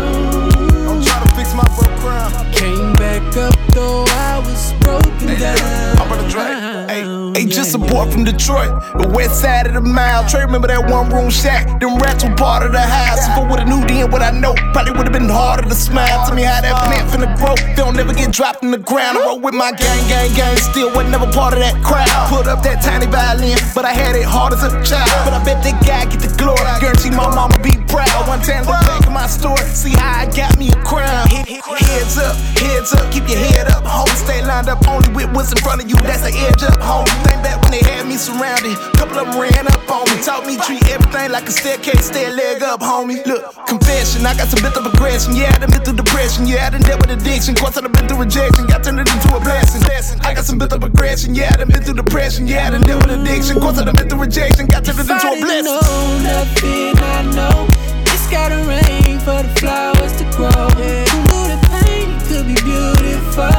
I'm 0.55 1.03
trying 1.03 1.29
to 1.29 1.35
fix 1.35 1.55
my 1.55 1.65
broke 1.77 1.99
crown. 2.01 2.31
Came 2.53 2.93
back 2.95 3.37
up 3.37 3.55
though 3.75 4.05
I 4.09 4.39
was 4.39 4.73
broken 4.81 5.39
down. 5.39 5.99
I'm 5.99 6.13
on 6.13 6.25
the 6.25 6.31
track. 6.31 6.91
Hey. 6.91 7.25
Ain't 7.35 7.51
just 7.51 7.75
a 7.75 7.79
boy 7.79 8.09
from 8.11 8.23
Detroit, 8.23 8.71
the 8.95 9.09
west 9.09 9.41
side 9.41 9.67
of 9.67 9.75
the 9.75 9.81
mile. 9.81 10.23
Trey, 10.29 10.45
remember 10.45 10.69
that 10.69 10.87
one 10.87 11.11
room 11.11 11.31
shack? 11.31 11.67
Them 11.81 11.99
rats 11.99 12.23
were 12.23 12.35
part 12.37 12.63
of 12.63 12.71
the 12.71 12.81
house. 12.81 13.27
If 13.27 13.35
I 13.35 13.43
would've 13.43 13.67
knew 13.67 13.83
then 13.87 14.11
what 14.11 14.23
I 14.23 14.31
know, 14.31 14.55
probably 14.73 14.93
would've 14.93 15.13
been 15.13 15.29
harder 15.29 15.67
to 15.67 15.75
smile. 15.75 16.27
Tell 16.27 16.35
me 16.35 16.43
how 16.43 16.61
that 16.61 16.75
plant 16.87 17.11
finna 17.11 17.31
grow. 17.35 17.57
They 17.57 17.83
don't 17.83 17.97
never 17.97 18.15
get 18.15 18.31
dropped 18.31 18.63
in 18.63 18.71
the 18.71 18.79
ground. 18.79 19.19
I 19.19 19.27
roll 19.27 19.41
with 19.41 19.55
my 19.55 19.73
gang, 19.73 20.03
gang, 20.07 20.31
gang. 20.35 20.57
Still 20.57 20.95
wasn't 20.95 21.11
never 21.11 21.27
part 21.33 21.55
of 21.55 21.61
that 21.61 21.75
crowd. 21.83 22.07
Put 22.31 22.47
up 22.47 22.63
that 22.63 22.83
tiny 22.83 23.07
violin, 23.07 23.59
but 23.75 23.85
I 23.85 23.93
had 23.93 24.15
it 24.15 24.25
hard 24.25 24.53
as 24.53 24.63
a 24.63 24.71
child. 24.85 25.11
But 25.27 25.35
I 25.35 25.43
bet 25.43 25.59
that 25.65 25.83
guy 25.83 26.07
get 26.07 26.21
the 26.21 26.31
glory. 26.39 26.63
Guarantee 26.79 27.11
my 27.11 27.27
mama 27.35 27.59
be 27.63 27.75
proud. 27.89 28.29
One 28.29 28.41
time 28.43 28.63
look 28.63 28.79
back 28.87 29.03
at 29.03 29.13
my 29.13 29.27
story, 29.27 29.65
see 29.75 29.97
how 29.97 30.23
I 30.23 30.27
got 30.31 30.44
me 30.59 30.69
a 30.71 30.79
crown. 30.85 31.27
Heads 31.29 32.19
up, 32.19 32.37
heads 32.61 32.93
up, 32.93 33.07
keep 33.13 33.29
your 33.29 33.39
head 33.39 33.69
up. 33.73 33.85
Homie, 33.85 34.17
stay 34.17 34.45
lined 34.45 34.69
up 34.69 34.87
only 34.89 35.09
with 35.13 35.31
what's 35.33 35.53
in 35.53 35.59
front 35.59 35.83
of 35.83 35.89
you. 35.89 35.97
That's 36.05 36.23
the 36.23 36.33
edge 36.47 36.63
up, 36.63 36.79
homie. 36.81 37.11
Think 37.25 37.43
back 37.43 37.61
when 37.63 37.73
they 37.73 37.85
had 37.85 38.07
me 38.07 38.17
surrounded. 38.17 38.77
Couple 38.97 39.19
of 39.19 39.33
them 39.33 39.41
ran 39.41 39.67
up 39.67 39.83
on 39.91 40.05
me, 40.11 40.23
taught 40.23 40.47
me 40.47 40.57
treat 40.59 40.85
everything 40.89 41.33
like 41.33 41.49
a 41.49 41.53
staircase. 41.53 42.07
Stay 42.07 42.27
a 42.27 42.33
leg 42.33 42.63
up, 42.63 42.81
homie. 42.81 43.25
Look, 43.27 43.43
confession, 43.67 44.27
I 44.27 44.37
got 44.37 44.49
some 44.49 44.63
bit 44.63 44.77
of 44.77 44.87
aggression. 44.87 45.37
Yeah, 45.37 45.53
I 45.55 45.59
done 45.59 45.71
been 45.71 45.83
through 45.83 45.97
depression. 45.97 46.47
Yeah, 46.47 46.67
I 46.67 46.71
done 46.71 46.83
dealt 46.83 47.01
with 47.01 47.11
addiction. 47.11 47.55
Course 47.55 47.77
I 47.77 47.83
done 47.83 47.93
been 47.93 48.09
through 48.09 48.21
rejection. 48.21 48.67
Got 48.67 48.85
turned 48.85 49.01
it 49.01 49.09
into 49.09 49.35
a 49.35 49.41
blessing. 49.41 49.83
I 50.21 50.35
got 50.35 50.45
some 50.45 50.59
bit 50.59 50.73
of 50.73 50.83
aggression. 50.83 51.35
Yeah, 51.35 51.51
I 51.53 51.57
done 51.57 51.69
been 51.69 51.83
through 51.83 51.95
depression. 51.95 52.47
Yeah, 52.47 52.69
I 52.69 52.71
done 52.71 52.83
dealt 52.83 53.07
with 53.07 53.21
addiction. 53.21 53.61
Course 53.61 53.79
I 53.79 53.85
done 53.85 53.95
been 53.97 54.09
through 54.09 54.21
rejection. 54.21 54.67
Got 54.67 54.85
turned 54.85 54.99
it 54.99 55.11
into 55.11 55.29
a 55.29 55.37
blessing. 55.41 55.65
know 55.65 56.19
nothing 56.23 56.99
I 56.99 57.23
know. 57.35 57.94
It's 58.25 58.33
gotta 58.33 58.57
rain 58.67 59.19
for 59.19 59.43
the 59.43 59.53
flowers 59.61 60.13
to 60.17 60.25
grow. 60.35 60.49
Who 60.49 61.21
knew 61.29 61.45
the 61.53 61.59
pain 61.69 62.09
could 62.25 62.47
be 62.47 62.55
beautiful? 62.65 63.53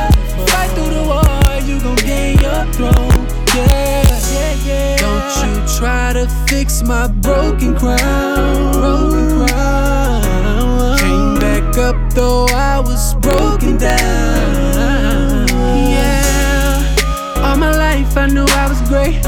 Fight 0.50 0.72
through 0.74 0.90
the 0.90 1.04
war, 1.06 1.62
you 1.62 1.80
gon' 1.80 1.96
gain 1.98 2.40
your 2.40 2.66
throne. 2.74 3.28
Yeah, 3.54 4.02
yeah, 4.34 4.54
yeah. 4.66 4.98
Don't 4.98 5.36
you 5.46 5.78
try 5.78 6.14
to 6.14 6.28
fix 6.48 6.82
my 6.82 7.08
broken 7.08 7.78
crown. 7.78 8.72
Broken 8.74 9.46
crown. 9.46 10.98
Came 10.98 11.36
back 11.36 11.78
up 11.78 11.96
though 12.16 12.48
I 12.50 12.80
was 12.80 13.14
broken 13.22 13.78
down. 13.78 15.48
Yeah. 15.94 17.46
All 17.46 17.56
my 17.56 17.70
life 17.70 18.18
I 18.18 18.26
knew 18.26 18.48
I 18.48 18.68
was 18.68 18.82
great. 18.90 19.22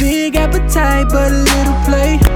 Big 0.00 0.36
appetite, 0.36 1.08
but 1.10 1.30
a 1.30 1.34
little 1.34 1.76
play. 1.84 2.33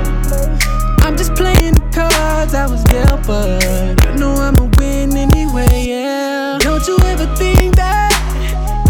Cards 2.49 2.55
I 2.55 2.66
was 2.66 2.84
dealt, 2.84 3.26
but 3.26 3.64
I 4.07 4.14
know 4.16 4.32
I'ma 4.34 4.70
win 4.78 5.16
anyway, 5.16 5.84
yeah. 5.86 6.59
Don't 6.61 6.86
you 6.86 6.96
ever 7.05 7.26
think 7.36 7.76
that 7.76 8.12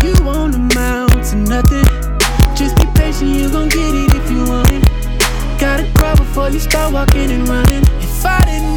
you 0.03 0.15
won't 0.25 0.55
amount 0.55 1.25
to 1.31 1.37
nothing. 1.37 1.85
Just 2.55 2.77
be 2.77 2.87
patient, 2.95 3.31
you 3.31 3.51
gon' 3.51 3.69
get 3.69 3.95
it 3.95 4.15
if 4.15 4.31
you 4.31 4.45
want 4.45 4.71
it. 4.71 4.85
Gotta 5.59 5.91
crawl 5.95 6.17
before 6.17 6.51
you 6.51 6.61
start 6.61 6.93
walking 6.93 7.31
and 7.31 7.49
running. 7.49 7.83
If 8.01 8.25
I 8.25 8.41
didn't 8.45 8.68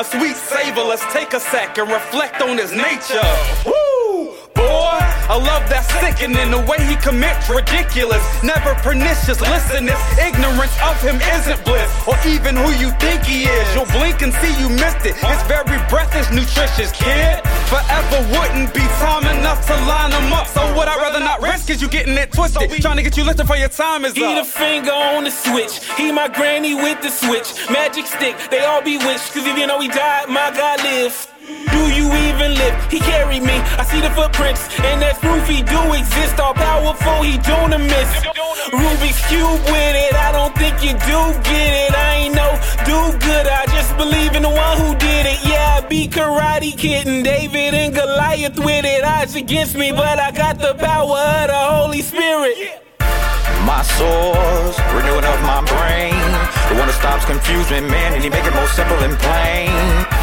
A 0.00 0.04
sweet 0.04 0.34
savor, 0.34 0.80
let's 0.80 1.04
take 1.12 1.34
a 1.34 1.40
sec 1.40 1.76
and 1.76 1.90
reflect 1.90 2.40
on 2.40 2.56
his 2.56 2.72
nature. 2.72 3.69
Sickening, 6.20 6.50
the 6.50 6.60
way 6.70 6.78
he 6.84 6.96
commits 6.96 7.48
ridiculous, 7.48 8.22
never 8.42 8.74
pernicious. 8.82 9.40
Listen, 9.40 9.86
this 9.86 10.00
ignorance 10.18 10.76
of 10.82 11.00
him 11.02 11.16
isn't 11.16 11.64
bliss, 11.64 11.90
or 12.06 12.16
even 12.26 12.56
who 12.56 12.70
you 12.76 12.90
think 13.00 13.24
he 13.24 13.44
is. 13.44 13.74
You'll 13.74 13.86
blink 13.86 14.22
and 14.22 14.32
see 14.34 14.52
you 14.60 14.68
missed 14.68 15.04
it. 15.06 15.16
His 15.16 15.42
very 15.44 15.78
breath 15.88 16.14
is 16.16 16.30
nutritious, 16.30 16.92
kid. 16.92 17.40
Forever 17.68 18.18
wouldn't 18.36 18.74
be 18.74 18.84
time 19.00 19.24
enough 19.38 19.66
to 19.66 19.74
line 19.86 20.10
them 20.10 20.32
up. 20.32 20.46
So 20.46 20.60
would 20.76 20.88
I'd 20.88 21.00
rather 21.00 21.20
not 21.20 21.40
risk? 21.40 21.70
Is 21.70 21.80
you 21.80 21.88
getting 21.88 22.16
it 22.16 22.32
twisted? 22.32 22.70
Trying 22.82 22.96
to 22.96 23.02
get 23.02 23.16
you 23.16 23.24
lifted 23.24 23.46
for 23.46 23.56
your 23.56 23.68
time 23.68 24.04
is 24.04 24.14
He 24.14 24.20
the 24.20 24.40
up. 24.40 24.46
finger 24.46 24.92
on 24.92 25.24
the 25.24 25.30
switch. 25.30 25.80
He 25.96 26.12
my 26.12 26.28
granny 26.28 26.74
with 26.74 27.00
the 27.02 27.10
switch. 27.10 27.48
Magic 27.70 28.06
stick, 28.06 28.36
they 28.50 28.60
all 28.64 28.82
bewitched. 28.82 29.32
Cause 29.32 29.46
even 29.46 29.68
though 29.68 29.80
he 29.80 29.88
died, 29.88 30.28
my 30.28 30.50
God 30.50 30.82
lives. 30.82 31.29
Do 31.80 31.88
you 31.88 32.12
even 32.28 32.52
live? 32.60 32.74
He 32.92 33.00
carried 33.00 33.42
me. 33.42 33.56
I 33.80 33.84
see 33.84 34.02
the 34.02 34.10
footprints, 34.10 34.68
and 34.84 35.00
that's 35.00 35.18
proof 35.18 35.48
he 35.48 35.62
do 35.62 35.80
exist. 35.94 36.38
All 36.38 36.52
powerful, 36.52 37.22
he 37.22 37.38
don't 37.38 37.70
miss. 37.70 38.10
Rubik's 38.68 39.20
cube 39.28 39.62
with 39.72 39.96
it. 40.04 40.14
I 40.14 40.30
don't 40.30 40.54
think 40.60 40.76
you 40.84 40.92
do 40.92 41.20
get 41.40 41.70
it. 41.84 41.92
I 41.96 42.10
ain't 42.20 42.34
no 42.34 42.48
do 42.84 42.98
good. 43.18 43.46
I 43.46 43.64
just 43.72 43.96
believe 43.96 44.34
in 44.36 44.42
the 44.42 44.50
one 44.50 44.76
who 44.76 44.94
did 44.96 45.24
it. 45.32 45.38
Yeah, 45.42 45.80
I 45.80 45.88
be 45.88 46.06
karate 46.06 46.76
kid 46.76 47.06
and 47.06 47.24
David 47.24 47.72
and 47.72 47.94
Goliath 47.94 48.58
with 48.58 48.84
it. 48.84 49.02
Odds 49.02 49.34
against 49.34 49.74
me, 49.74 49.90
but 49.90 50.18
I 50.18 50.32
got 50.32 50.58
the 50.58 50.74
power 50.74 51.16
of 51.16 51.46
the 51.48 51.62
Holy 51.76 52.02
Spirit. 52.02 52.79
My 53.64 53.82
source, 53.82 54.78
renewing 54.96 55.24
of 55.24 55.40
my 55.42 55.60
brain. 55.68 56.16
The 56.72 56.76
one 56.80 56.88
that 56.88 56.96
stops 56.96 57.24
confusion, 57.24 57.86
man, 57.90 58.14
and 58.14 58.22
he 58.24 58.30
make 58.30 58.44
it 58.44 58.54
more 58.54 58.68
simple 58.68 58.96
and 59.04 59.18
plain. 59.18 59.68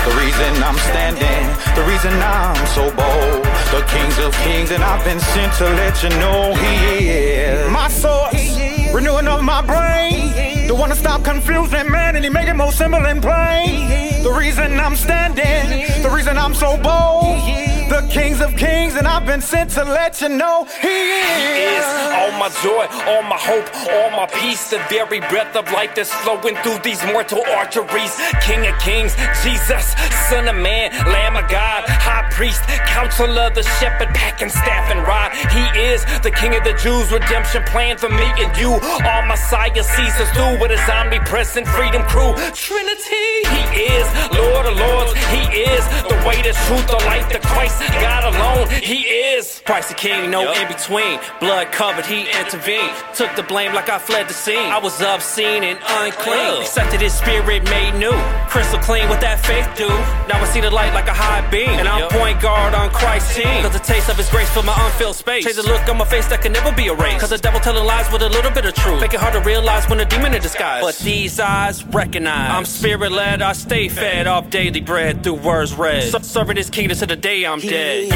The 0.08 0.14
reason 0.18 0.52
I'm 0.64 0.80
standing, 0.90 1.46
the 1.78 1.84
reason 1.86 2.14
I'm 2.18 2.58
so 2.74 2.90
bold. 2.98 3.46
The 3.70 3.86
kings 3.94 4.18
of 4.20 4.34
kings, 4.42 4.72
and 4.72 4.84
I've 4.84 5.04
been 5.06 5.20
sent 5.20 5.54
to 5.62 5.66
let 5.66 6.02
you 6.02 6.10
know 6.18 6.56
he 6.56 7.10
is. 7.10 7.70
My 7.72 7.90
source, 7.90 8.58
renewing 8.94 9.28
of 9.28 9.44
my 9.44 9.62
brain. 9.62 10.68
The 10.68 10.76
one 10.76 10.90
that 10.90 10.98
stop 10.98 11.24
confusion, 11.24 11.92
man, 11.92 12.16
and 12.16 12.26
he 12.26 12.32
make 12.32 12.48
it 12.48 12.56
more 12.56 12.72
simple 12.72 13.06
and 13.06 13.22
plain. 13.22 14.24
The 14.24 14.34
reason 14.34 14.80
I'm 14.80 14.96
standing, 14.96 16.02
the 16.02 16.10
reason 16.10 16.38
I'm 16.38 16.56
so 16.56 16.76
bold. 16.78 17.77
The 17.88 18.06
kings 18.12 18.42
of 18.42 18.56
kings, 18.58 18.96
and 18.96 19.08
I've 19.08 19.26
been 19.26 19.40
sent 19.40 19.72
to 19.72 19.84
let 19.86 20.20
you 20.20 20.28
know 20.28 20.66
he 20.82 20.88
is. 20.88 21.80
is 21.80 21.86
all 22.20 22.32
my 22.36 22.50
joy, 22.62 22.84
all 23.08 23.24
my 23.24 23.40
hope, 23.40 23.64
all 23.96 24.12
my 24.12 24.28
peace. 24.28 24.70
The 24.70 24.80
very 24.90 25.22
breath 25.32 25.56
of 25.56 25.72
life 25.72 25.96
that's 25.96 26.14
flowing 26.24 26.56
through 26.64 26.80
these 26.84 27.02
mortal 27.06 27.44
arteries. 27.48 28.14
King 28.44 28.68
of 28.68 28.78
kings, 28.80 29.16
Jesus, 29.42 29.96
Son 30.28 30.48
of 30.50 30.58
Man, 30.58 30.92
Lamb 31.08 31.38
of 31.38 31.50
God, 31.50 31.86
High 31.88 32.28
Priest, 32.30 32.62
Counselor, 32.92 33.50
the 33.52 33.64
Shepherd, 33.80 34.10
packing 34.12 34.50
staff 34.50 34.92
and 34.92 35.00
rod. 35.08 35.32
He 35.56 35.64
is 35.80 36.04
the 36.24 36.32
King 36.32 36.56
of 36.56 36.66
the 36.66 36.74
Jews, 36.84 37.10
redemption 37.12 37.64
plan 37.72 37.98
for 37.98 38.10
me 38.10 38.28
and 38.44 38.52
you. 38.58 38.76
All 39.08 39.24
Messiah 39.26 39.84
sees 39.84 40.16
us 40.20 40.30
through 40.36 40.60
with 40.60 40.72
his 40.72 40.84
omnipresent 40.90 41.66
freedom 41.70 42.04
crew. 42.04 42.36
Trinity, 42.52 43.48
he 43.48 43.96
is 43.96 44.08
Lord 44.36 44.66
of 44.66 44.76
Lords. 44.76 45.16
He 45.32 45.64
is 45.72 45.88
the 46.04 46.20
way, 46.28 46.42
the 46.44 46.52
truth, 46.68 46.88
the 46.88 47.00
light, 47.08 47.30
the 47.32 47.40
Christ. 47.40 47.77
God 47.80 48.24
alone, 48.34 48.68
he 48.82 49.02
is. 49.04 49.62
Christ 49.66 49.90
the 49.90 49.96
King, 49.96 50.32
no 50.32 50.52
in 50.54 50.68
between. 50.68 51.20
Blood 51.40 51.72
covered, 51.72 52.06
he 52.06 52.22
intervened. 52.40 52.92
Took 53.14 53.36
the 53.36 53.44
blame 53.44 53.74
like 53.74 53.90
I 53.90 54.00
fled 54.00 54.28
the 54.28 54.34
scene. 54.34 54.72
I 54.72 54.80
was 54.80 55.02
obscene 55.02 55.64
and 55.64 55.80
unclean. 56.02 56.62
Accepted 56.62 57.02
his 57.02 57.14
spirit 57.14 57.64
made 57.66 57.94
new. 57.96 58.16
Crystal 58.50 58.80
clean 58.80 59.10
with 59.10 59.20
that 59.22 59.40
faith, 59.46 59.68
dude. 59.78 59.90
Now 60.30 60.42
I 60.42 60.46
see 60.46 60.62
the 60.62 60.72
light 60.72 60.94
like 60.94 61.08
a 61.08 61.14
high 61.14 61.48
beam. 61.50 61.70
And 61.70 61.88
I'm 61.88 62.10
point 62.10 62.42
guard 62.42 62.74
on 62.74 62.90
Christ's 62.90 63.36
team. 63.36 63.62
Cause 63.62 63.74
the 63.74 63.80
taste 63.80 64.10
of 64.10 64.18
his 64.18 64.30
grace 64.30 64.50
fill 64.50 64.64
my 64.64 64.76
unfilled 64.86 65.16
space. 65.16 65.44
Change 65.44 65.58
the 65.58 65.64
look 65.64 65.88
on 65.90 65.98
my 65.98 66.06
face 66.06 66.28
that 66.28 66.42
can 66.42 66.52
never 66.52 66.72
be 66.72 66.88
erased. 66.88 67.20
Cause 67.20 67.30
the 67.30 67.38
devil 67.38 67.60
telling 67.60 67.86
lies 67.86 68.12
with 68.12 68.22
a 68.22 68.30
little 68.30 68.52
bit 68.52 68.66
of 68.66 68.74
truth. 68.74 69.02
Make 69.02 69.14
it 69.14 69.20
hard 69.20 69.34
to 69.34 69.42
realize 69.42 69.88
when 69.90 70.00
a 70.00 70.06
demon 70.06 70.34
in 70.34 70.42
disguise. 70.42 70.82
But 70.82 70.98
these 70.98 71.40
eyes 71.40 71.84
recognize. 71.86 72.52
I'm 72.52 72.66
spirit 72.66 73.12
led, 73.12 73.42
I 73.42 73.54
stay 73.54 73.90
fed 73.90 74.28
off 74.28 74.50
daily 74.50 74.82
bread 74.82 75.24
through 75.24 75.36
words 75.36 75.74
read. 75.74 76.04
Serving 76.24 76.58
his 76.58 76.70
kingdom 76.70 76.98
to 76.98 77.06
the 77.06 77.16
day 77.16 77.46
I'm 77.46 77.60
dead. 77.68 78.08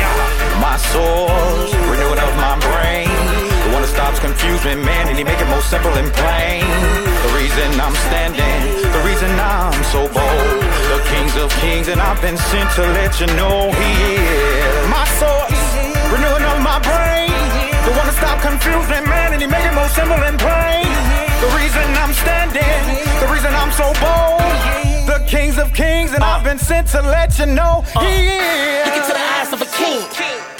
My 0.64 0.80
source, 0.96 1.72
renewing 1.92 2.20
of 2.24 2.34
my 2.40 2.56
brain. 2.64 3.12
The 3.68 3.70
one 3.76 3.84
that 3.84 3.92
stops 3.92 4.20
confusion, 4.24 4.80
man, 4.84 5.12
and 5.12 5.18
he 5.20 5.24
make 5.28 5.40
it 5.40 5.50
more 5.52 5.62
simple 5.68 5.92
and 5.92 6.08
plain. 6.16 6.64
The 6.64 7.32
reason 7.36 7.68
I'm 7.76 7.96
standing, 8.08 8.60
the 8.96 9.02
reason 9.04 9.28
I'm 9.36 9.76
so 9.92 10.08
bold. 10.08 10.60
The 10.96 11.00
kings 11.12 11.36
of 11.36 11.52
kings, 11.60 11.88
and 11.92 12.00
I've 12.00 12.22
been 12.24 12.40
sent 12.50 12.68
to 12.80 12.84
let 12.96 13.20
you 13.20 13.28
know 13.36 13.72
he 13.76 13.92
is. 14.16 14.88
My 14.88 15.04
source, 15.20 15.64
renewing 16.16 16.46
of 16.48 16.58
my 16.64 16.80
brain. 16.80 17.36
The 17.84 17.94
one 18.00 18.08
that 18.08 18.16
stop 18.16 18.40
confusion, 18.40 19.04
man, 19.04 19.36
and 19.36 19.42
he 19.44 19.48
make 19.52 19.68
it 19.68 19.76
more 19.76 19.92
simple 19.92 20.22
and 20.24 20.40
plain. 20.40 20.88
The 21.44 21.52
reason 21.60 21.86
I'm 22.00 22.16
standing, 22.16 22.80
the 23.20 23.28
reason 23.28 23.52
I'm 23.52 23.72
so 23.76 23.92
bold. 24.00 24.51
Kings 25.82 26.14
and 26.14 26.24
I've 26.24 26.42
uh. 26.42 26.50
been 26.50 26.60
sent 26.60 26.90
to 26.90 27.02
let 27.02 27.40
you 27.40 27.48
know 27.48 27.84
uh. 27.96 28.06
he 28.06 28.30
is. 28.30 28.86
Look 28.86 28.98
into 29.02 29.14
the 29.18 29.26
eyes 29.34 29.52
of 29.52 29.62
a 29.64 29.70
king. 29.82 30.06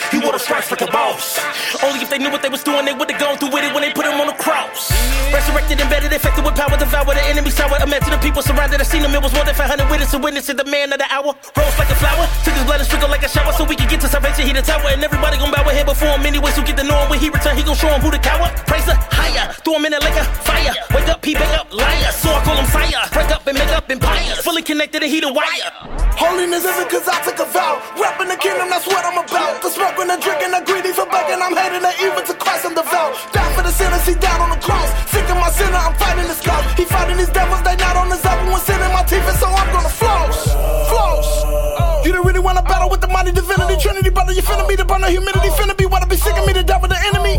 He 0.10 0.18
wore 0.18 0.34
the 0.34 0.40
stripes 0.40 0.72
like 0.72 0.82
a 0.82 0.88
boss. 0.88 1.38
Only 1.84 2.02
if 2.02 2.10
they 2.10 2.18
knew 2.18 2.32
what 2.32 2.42
they 2.42 2.50
was 2.50 2.64
doing, 2.64 2.86
they 2.86 2.94
would've 2.94 3.20
gone 3.20 3.38
through 3.38 3.52
with 3.52 3.64
it 3.64 3.72
when 3.72 3.84
they 3.84 3.94
put 3.94 4.08
him 4.08 4.20
on 4.20 4.26
the 4.26 4.34
cross. 4.34 5.11
Resurrected, 5.32 5.80
embedded, 5.80 6.12
infected 6.12 6.44
with 6.44 6.56
power, 6.56 6.76
devour 6.76 7.14
the 7.16 7.24
enemy 7.24 7.50
sour. 7.50 7.80
Imagine 7.82 8.12
the 8.12 8.20
people 8.20 8.42
surrounded. 8.44 8.80
I 8.80 8.84
seen 8.84 9.02
him, 9.02 9.16
it 9.16 9.24
was 9.24 9.34
more 9.34 9.46
than 9.46 9.56
500 9.56 9.90
witnesses, 9.90 10.20
witnessing 10.20 10.58
the 10.58 10.68
man 10.68 10.92
of 10.92 11.00
the 11.00 11.08
hour. 11.08 11.32
Rose 11.56 11.78
like 11.80 11.90
a 11.90 11.96
flower, 11.96 12.28
took 12.44 12.54
his 12.54 12.66
blood 12.68 12.84
and 12.84 12.88
sprinkled 12.88 13.12
like 13.12 13.24
a 13.24 13.32
shower, 13.32 13.52
so 13.54 13.64
we 13.64 13.76
could 13.76 13.90
get 13.90 14.02
to 14.02 14.10
salvation. 14.12 14.46
He 14.46 14.54
the 14.54 14.62
tower, 14.62 14.92
and 14.92 15.04
everybody 15.04 15.38
gon' 15.40 15.52
bow 15.52 15.64
head 15.72 15.88
before 15.88 16.20
him. 16.20 16.26
Anyways, 16.28 16.56
who 16.56 16.64
get 16.64 16.78
to 16.78 16.84
know 16.84 17.00
him 17.04 17.10
when 17.10 17.20
he 17.20 17.30
return, 17.32 17.56
he 17.56 17.64
gon' 17.64 17.80
show 17.80 17.88
him 17.88 18.02
who 18.02 18.12
the 18.12 18.20
coward. 18.20 18.52
Praise 18.68 18.86
the 18.86 18.96
higher, 19.12 19.54
throw 19.64 19.80
him 19.80 19.86
in 19.88 19.94
a 19.94 20.00
lake 20.04 20.20
of 20.20 20.28
fire. 20.44 20.76
Wake 20.92 21.08
up, 21.08 21.24
he 21.24 21.34
bang 21.34 21.56
up, 21.56 21.72
liar. 21.72 22.12
So 22.12 22.30
I 22.30 22.44
call 22.44 22.58
him 22.60 22.68
sire. 22.68 23.08
Break 23.16 23.32
up 23.32 23.48
and 23.48 23.58
make 23.58 23.72
up 23.72 23.90
empires. 23.90 24.44
Fully 24.44 24.62
connected 24.62 25.02
and 25.04 25.12
he 25.12 25.20
the 25.20 25.32
wire. 25.32 25.72
Holiness 26.20 26.64
isn't 26.66 26.90
cause 26.92 27.08
I 27.08 27.18
took 27.24 27.40
a 27.40 27.48
vow. 27.50 27.82
Rapping 27.98 28.28
the 28.28 28.38
kingdom, 28.38 28.70
that's 28.70 28.86
what 28.86 29.04
I'm 29.06 29.18
about. 29.18 29.62
The 29.64 29.70
smoking, 29.70 30.08
the 30.12 30.18
drinking, 30.20 30.52
the 30.52 30.62
greedy 30.68 30.92
for 30.92 31.08
begging. 31.08 31.42
I'm 31.42 31.56
heading 31.56 31.82
to 31.82 31.94
evil 32.04 32.22
to 32.22 32.36
Christ, 32.36 32.66
I'm 32.68 32.76
devout. 32.76 33.16
Down 33.34 33.50
for 33.56 33.64
the 33.64 33.72
sinners, 33.72 34.06
he 34.06 34.14
died 34.16 34.42
on 34.42 34.52
the 34.52 34.62
cross. 34.62 34.90
Of 35.30 35.38
my 35.38 35.52
sinner, 35.52 35.78
I'm 35.78 35.94
fighting 35.96 36.28
this 36.28 36.42
cause. 36.42 36.66
He 36.74 36.84
fighting 36.86 37.18
these 37.18 37.30
devils, 37.30 37.62
they 37.62 37.76
not 37.78 37.96
on 37.96 38.10
his 38.10 38.24
level. 38.26 38.52
When 38.52 38.60
sin 38.60 38.82
in 38.82 38.92
my 38.92 39.04
teeth, 39.04 39.28
and 39.28 39.38
so 39.38 39.48
I'm 39.48 39.70
gonna 39.72 39.90
floss. 39.90 40.50
Floss. 40.90 42.06
You 42.06 42.12
don't 42.12 42.26
really 42.26 42.40
wanna 42.40 42.64
battle 42.64 42.90
with 42.90 43.02
the 43.02 43.08
mighty 43.08 43.32
divinity, 43.32 43.78
Trinity, 43.78 44.10
brother. 44.10 44.34
You 44.34 44.42
finna 44.42 44.68
be 44.68 44.76
the 44.76 44.86
burner, 44.86 45.08
humidity, 45.08 45.50
finna 45.50 45.78
be 45.78 45.86
wanna 45.86 46.08
be 46.08 46.18
sick 46.18 46.36
of 46.38 46.46
me, 46.48 46.54
the 46.54 46.64
devil, 46.64 46.90
the 46.90 46.98
enemy. 47.06 47.36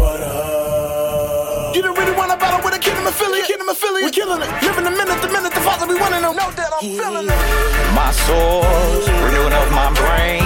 You 1.74 1.82
don't 1.82 1.98
really 1.98 2.12
wanna 2.12 2.36
battle 2.36 2.60
with 2.64 2.76
a 2.76 2.78
kingdom 2.78 3.06
affiliate, 3.06 3.46
kingdom 3.46 3.68
affiliate. 3.68 4.04
We're 4.04 4.10
killing 4.14 4.40
it, 4.40 4.50
living 4.62 4.84
the 4.84 4.90
minute, 4.92 5.20
the 5.20 5.28
minute, 5.28 5.52
the 5.52 5.60
father, 5.60 5.86
we 5.86 5.94
winning 5.94 6.22
them. 6.22 6.36
Know 6.36 6.50
that 6.52 6.70
I'm 6.72 6.80
feeling 6.80 7.28
it. 7.28 7.40
My 7.96 8.12
source, 8.28 9.08
renewing 9.08 9.52
of 9.52 9.68
my 9.72 9.90
brain. 9.98 10.44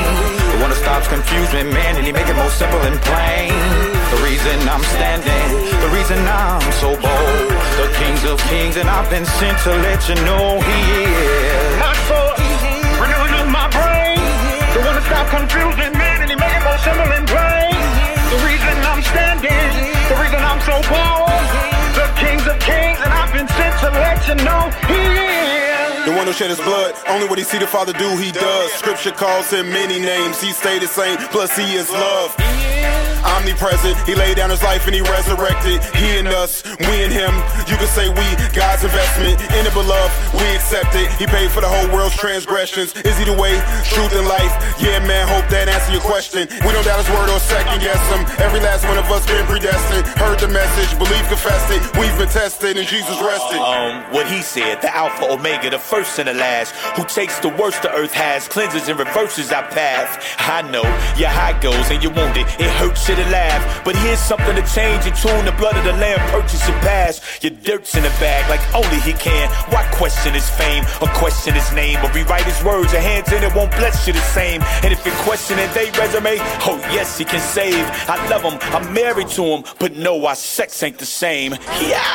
The 0.52 0.58
one 0.64 0.70
that 0.70 0.80
stops 0.80 1.08
confusion, 1.08 1.68
man, 1.70 1.96
and 1.96 2.06
he 2.06 2.12
make 2.12 2.26
it 2.26 2.36
more 2.36 2.50
simple 2.50 2.80
and 2.80 2.98
plain. 3.02 3.95
The 4.46 4.52
reason 4.54 4.68
I'm 4.70 4.86
standing, 4.94 5.50
the 5.82 5.90
reason 5.90 6.18
I'm 6.22 6.62
so 6.78 6.94
bold. 6.94 7.50
The 7.82 7.90
kings 7.98 8.22
of 8.30 8.38
kings, 8.46 8.76
and 8.78 8.86
I've 8.88 9.10
been 9.10 9.26
sent 9.42 9.58
to 9.66 9.74
let 9.74 9.98
you 10.06 10.14
know 10.22 10.62
he 10.62 10.78
is. 11.02 11.74
My 11.82 11.90
source, 12.06 12.38
renewing 12.94 13.34
of 13.42 13.50
my 13.50 13.66
brain. 13.74 14.22
The 14.70 14.86
one 14.86 14.94
that 14.94 15.02
stops 15.02 15.34
confusion, 15.34 15.90
man, 15.98 16.22
and 16.22 16.30
he 16.30 16.38
make 16.38 16.54
it 16.54 16.62
more 16.62 16.78
simple 16.78 17.10
and 17.10 17.26
plain. 17.26 17.74
The 18.30 18.38
reason 18.46 18.74
I'm 18.86 19.02
standing, 19.02 19.66
the 20.14 20.16
reason 20.22 20.38
I'm 20.38 20.62
so 20.62 20.78
bold. 20.94 21.42
The 21.98 22.06
kings 22.14 22.46
of 22.46 22.54
kings, 22.62 23.02
and 23.02 23.10
I've 23.10 23.34
been 23.34 23.50
sent 23.50 23.74
to 23.82 23.90
let 23.98 24.30
you 24.30 24.38
know 24.46 24.70
he 24.86 25.02
is. 25.26 26.06
The 26.06 26.14
one 26.14 26.30
who 26.30 26.32
shed 26.32 26.54
his 26.54 26.62
blood, 26.62 26.94
only 27.10 27.26
what 27.26 27.42
he 27.42 27.42
see 27.42 27.58
the 27.58 27.66
Father 27.66 27.92
do, 27.98 28.14
he 28.14 28.30
does. 28.30 28.70
Scripture 28.78 29.10
calls 29.10 29.50
him 29.50 29.74
many 29.74 29.98
names, 29.98 30.38
he 30.38 30.54
stay 30.54 30.78
the 30.78 30.86
same, 30.86 31.18
plus 31.34 31.50
he 31.58 31.74
is 31.74 31.90
love. 31.90 32.30
Omnipresent, 33.46 33.94
he 34.08 34.16
laid 34.16 34.36
down 34.42 34.50
his 34.50 34.62
life 34.64 34.86
and 34.86 34.94
he 34.94 35.02
resurrected. 35.02 35.78
He 35.94 36.18
and 36.18 36.26
us, 36.26 36.66
we 36.82 37.06
and 37.06 37.14
him. 37.14 37.30
You 37.70 37.78
can 37.78 37.86
say 37.86 38.10
we, 38.10 38.26
God's 38.50 38.82
investment. 38.82 39.38
In 39.54 39.62
the 39.62 39.70
beloved, 39.70 40.10
we 40.34 40.42
accept 40.58 40.98
it. 40.98 41.06
He 41.14 41.30
paid 41.30 41.54
for 41.54 41.60
the 41.62 41.70
whole 41.70 41.86
world's 41.94 42.16
transgressions. 42.16 42.90
Is 43.06 43.14
he 43.18 43.22
the 43.22 43.38
way, 43.38 43.54
truth, 43.86 44.10
and 44.18 44.26
life? 44.26 44.50
Yeah, 44.82 44.98
man, 45.06 45.30
hope 45.30 45.46
that 45.54 45.70
answer 45.70 45.92
your 45.94 46.02
question. 46.02 46.50
We 46.66 46.74
don't 46.74 46.82
doubt 46.82 46.98
his 46.98 47.10
word 47.14 47.30
or 47.30 47.38
second 47.38 47.78
guess 47.78 48.02
him. 48.10 48.26
Every 48.42 48.58
last 48.58 48.82
one 48.82 48.98
of 48.98 49.06
us 49.14 49.22
been 49.30 49.46
predestined. 49.46 50.10
Heard 50.18 50.42
the 50.42 50.50
message, 50.50 50.98
believe, 50.98 51.22
confessed 51.30 51.70
it. 51.70 51.78
We've 51.94 52.18
been 52.18 52.26
tested 52.34 52.74
and 52.76 52.86
Jesus 52.86 53.14
rested. 53.22 53.62
Um, 53.62 54.02
what 54.10 54.26
he 54.26 54.42
said, 54.42 54.82
the 54.82 54.90
Alpha 54.90 55.30
Omega, 55.30 55.70
the 55.70 55.78
first 55.78 56.18
and 56.18 56.26
the 56.26 56.34
last, 56.34 56.74
who 56.98 57.06
takes 57.06 57.38
the 57.38 57.54
worst 57.54 57.82
the 57.82 57.94
earth 57.94 58.12
has, 58.12 58.48
cleanses 58.48 58.88
and 58.90 58.98
reverses 58.98 59.52
our 59.52 59.70
path. 59.70 60.18
I 60.42 60.66
know 60.66 60.82
your 61.14 61.30
high 61.30 61.54
goes 61.62 61.94
and 61.94 62.02
you 62.02 62.10
want 62.10 62.36
it, 62.36 62.46
it 62.58 62.70
hurts 62.82 63.08
you 63.08 63.14
to 63.14 63.26
laugh. 63.36 63.62
But 63.84 63.94
here's 64.04 64.18
something 64.18 64.56
to 64.56 64.64
change 64.76 65.02
and 65.08 65.14
tune 65.14 65.44
the 65.44 65.56
blood 65.60 65.76
of 65.76 65.84
the 65.84 65.96
lamb, 66.04 66.20
purchase 66.30 66.64
and 66.68 66.78
pass. 66.80 67.14
Your 67.42 67.54
dirt's 67.68 67.94
in 67.98 68.02
the 68.02 68.14
bag 68.22 68.42
like 68.52 68.62
only 68.74 69.00
he 69.08 69.12
can. 69.12 69.46
Why 69.72 69.82
question 70.00 70.32
his 70.34 70.48
fame 70.48 70.82
or 71.02 71.08
question 71.22 71.52
his 71.54 71.68
name 71.72 71.98
or 72.04 72.10
rewrite 72.16 72.48
his 72.52 72.60
words? 72.64 72.92
Your 72.92 73.04
hands 73.10 73.30
in 73.32 73.42
it 73.42 73.54
won't 73.54 73.72
bless 73.80 74.06
you 74.06 74.12
the 74.12 74.26
same. 74.38 74.60
And 74.82 74.90
if 74.94 75.04
you're 75.04 75.20
questioning 75.28 75.68
they 75.74 75.88
resume, 76.00 76.36
oh 76.68 76.78
yes, 76.96 77.18
he 77.18 77.24
can 77.24 77.40
save. 77.40 77.84
I 78.08 78.16
love 78.30 78.42
him, 78.42 78.56
I'm 78.74 78.86
married 78.92 79.28
to 79.38 79.44
him, 79.44 79.64
but 79.78 79.96
no, 79.96 80.12
our 80.26 80.36
sex 80.36 80.82
ain't 80.82 80.98
the 80.98 81.06
same. 81.06 81.52
Yeah. 81.82 82.10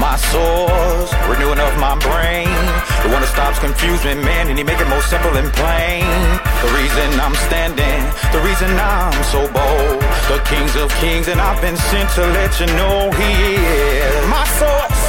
My 0.00 0.16
source, 0.32 1.10
renewing 1.30 1.60
of 1.60 1.74
my 1.78 1.94
brain. 2.08 2.50
The 3.04 3.10
one 3.12 3.22
that 3.22 3.30
stops 3.30 3.58
confusing, 3.58 4.18
man, 4.24 4.48
and 4.48 4.56
he 4.58 4.64
make 4.64 4.80
it 4.80 4.88
more 4.88 5.04
simple 5.06 5.34
and 5.36 5.52
plain. 5.52 6.08
The 6.64 6.70
reason 6.80 7.08
I'm 7.20 7.36
standing, 7.46 8.00
the 8.34 8.40
reason 8.42 8.70
I'm 8.80 9.18
so 9.30 9.46
bold. 9.52 10.00
The 10.32 10.40
kings 10.44 10.76
of 10.76 10.88
kings, 11.00 11.28
and 11.28 11.40
I've 11.40 11.60
been 11.60 11.76
sent 11.76 12.08
to 12.16 12.22
let 12.36 12.60
you 12.60 12.66
know 12.78 13.10
he 13.12 13.32
is. 13.56 14.26
My 14.28 14.44
source, 14.60 15.00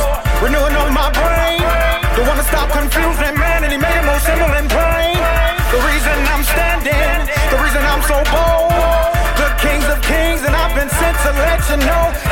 renewing 0.41 0.75
of 0.75 0.89
my 0.91 1.09
brain. 1.11 1.61
The 2.15 2.23
one 2.23 2.37
that 2.39 2.47
stop 2.47 2.71
confusion, 2.71 3.35
man, 3.35 3.63
and 3.63 3.71
he 3.71 3.79
made 3.79 3.95
it 3.95 4.05
more 4.07 4.21
simple 4.23 4.51
and 4.55 4.67
plain. 4.71 5.19
The 5.71 5.81
reason 5.83 6.15
I'm 6.31 6.43
standing, 6.47 7.19
the 7.51 7.59
reason 7.59 7.81
I'm 7.83 8.03
so 8.07 8.17
bold. 8.31 8.71
The 9.35 9.49
kings 9.59 9.87
of 9.91 9.99
kings, 10.03 10.41
and 10.47 10.55
I've 10.55 10.75
been 10.75 10.89
sent 10.89 11.15
to 11.27 11.31
let 11.35 11.59
you 11.67 11.77
know 11.83 12.24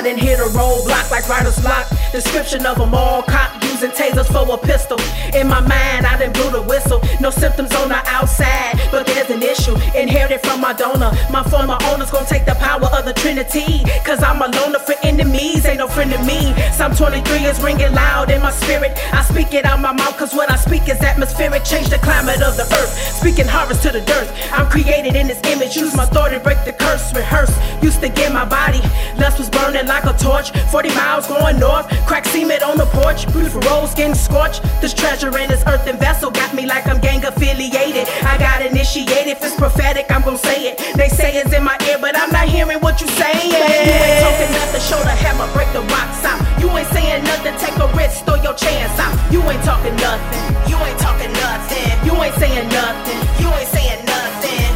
I 0.00 0.02
didn't 0.02 0.22
hit 0.22 0.40
a 0.40 0.44
roadblock 0.44 1.10
like 1.10 1.28
writer's 1.28 1.60
block. 1.60 1.86
Description 2.10 2.64
of 2.64 2.78
them 2.78 2.94
all 2.94 3.22
use 3.22 3.59
using 3.80 3.96
tasers 3.96 4.26
for 4.26 4.44
a 4.52 4.58
pistol. 4.58 4.98
In 5.34 5.48
my 5.48 5.60
mind, 5.60 6.04
I 6.04 6.18
done 6.18 6.32
blew 6.32 6.50
the 6.50 6.62
whistle. 6.62 7.00
No 7.20 7.30
symptoms 7.30 7.74
on 7.76 7.88
the 7.88 8.00
outside, 8.06 8.76
but 8.90 9.06
there's 9.06 9.30
an 9.30 9.42
issue. 9.42 9.74
Inherited 9.96 10.40
from 10.42 10.60
my 10.60 10.72
donor. 10.72 11.12
My 11.30 11.42
former 11.44 11.78
owner's 11.88 12.10
gonna 12.10 12.26
take 12.26 12.44
the 12.44 12.56
power 12.56 12.88
of 12.92 13.04
the 13.04 13.14
Trinity. 13.14 13.84
Cause 14.04 14.22
I'm 14.22 14.42
a 14.42 14.48
loner 14.48 14.80
for 14.80 14.94
enemies, 15.02 15.64
ain't 15.64 15.78
no 15.78 15.88
friend 15.88 16.12
of 16.12 16.26
me. 16.26 16.52
Psalm 16.72 16.94
23 16.94 17.44
is 17.46 17.60
ringing 17.62 17.92
loud 17.94 18.30
in 18.30 18.42
my 18.42 18.50
spirit. 18.50 18.92
I 19.14 19.22
speak 19.22 19.54
it 19.54 19.64
out 19.64 19.80
my 19.80 19.92
mouth, 19.92 20.16
cause 20.18 20.34
what 20.34 20.50
I 20.50 20.56
speak 20.56 20.88
is 20.88 21.00
atmospheric. 21.00 21.64
Change 21.64 21.88
the 21.88 21.98
climate 21.98 22.42
of 22.42 22.56
the 22.56 22.64
earth. 22.76 22.92
Speaking 23.16 23.46
harvest 23.46 23.82
to 23.84 23.92
the 23.92 24.02
dirt. 24.02 24.28
I'm 24.52 24.68
created 24.68 25.16
in 25.16 25.26
this 25.26 25.40
image. 25.44 25.76
Use 25.76 25.96
my 25.96 26.04
thought 26.04 26.30
to 26.30 26.40
break 26.40 26.64
the 26.64 26.72
curse. 26.72 27.14
Rehearse. 27.14 27.54
Used 27.82 28.00
to 28.02 28.08
get 28.10 28.32
my 28.32 28.44
body. 28.44 28.80
Lust 29.16 29.38
was 29.38 29.48
burning 29.48 29.86
like 29.86 30.04
a 30.04 30.12
torch. 30.18 30.50
40 30.70 30.88
miles 30.90 31.26
going 31.26 31.58
north. 31.58 31.86
Crack 32.06 32.26
cement 32.26 32.62
on 32.62 32.76
the 32.76 32.86
porch. 32.86 33.26
Beautiful 33.32 33.60
getting 33.70 34.14
scorched. 34.14 34.62
This 34.80 34.94
treasure 34.94 35.28
in 35.38 35.48
this 35.48 35.62
earthen 35.66 35.96
vessel 35.96 36.30
got 36.30 36.54
me 36.54 36.66
like 36.66 36.86
I'm 36.86 37.00
gang 37.00 37.24
affiliated. 37.24 38.08
I 38.24 38.36
got 38.38 38.64
initiated. 38.64 39.28
If 39.28 39.44
it's 39.44 39.54
prophetic, 39.54 40.06
I'm 40.10 40.22
gonna 40.22 40.38
say 40.38 40.72
it. 40.72 40.78
They 40.96 41.08
say 41.08 41.36
it's 41.36 41.52
in 41.52 41.62
my 41.64 41.76
ear, 41.88 41.98
but 42.00 42.16
I'm 42.16 42.30
not 42.30 42.48
hearing 42.48 42.80
what 42.80 43.00
you 43.00 43.08
saying. 43.08 43.50
You 43.50 43.96
ain't 44.06 44.22
talking 44.26 44.52
nothing. 44.52 44.82
Show 44.90 45.00
the 45.02 45.16
hammer, 45.22 45.48
break 45.52 45.70
the 45.72 45.82
rocks 45.92 46.24
out. 46.24 46.40
You 46.60 46.68
ain't 46.76 46.88
saying 46.88 47.24
nothing. 47.24 47.54
Take 47.58 47.76
a 47.78 47.88
risk, 47.96 48.24
throw 48.24 48.36
your 48.42 48.54
chance 48.54 48.98
out. 48.98 49.14
You 49.32 49.40
ain't 49.50 49.62
talking 49.64 49.96
nothing. 49.96 50.42
You 50.70 50.76
ain't 50.76 50.98
talking 50.98 51.32
nothing. 51.32 51.86
You 52.06 52.14
ain't 52.22 52.34
saying 52.36 52.68
nothing. 52.68 53.18
You 53.42 53.48
ain't 53.54 53.68
saying. 53.68 53.79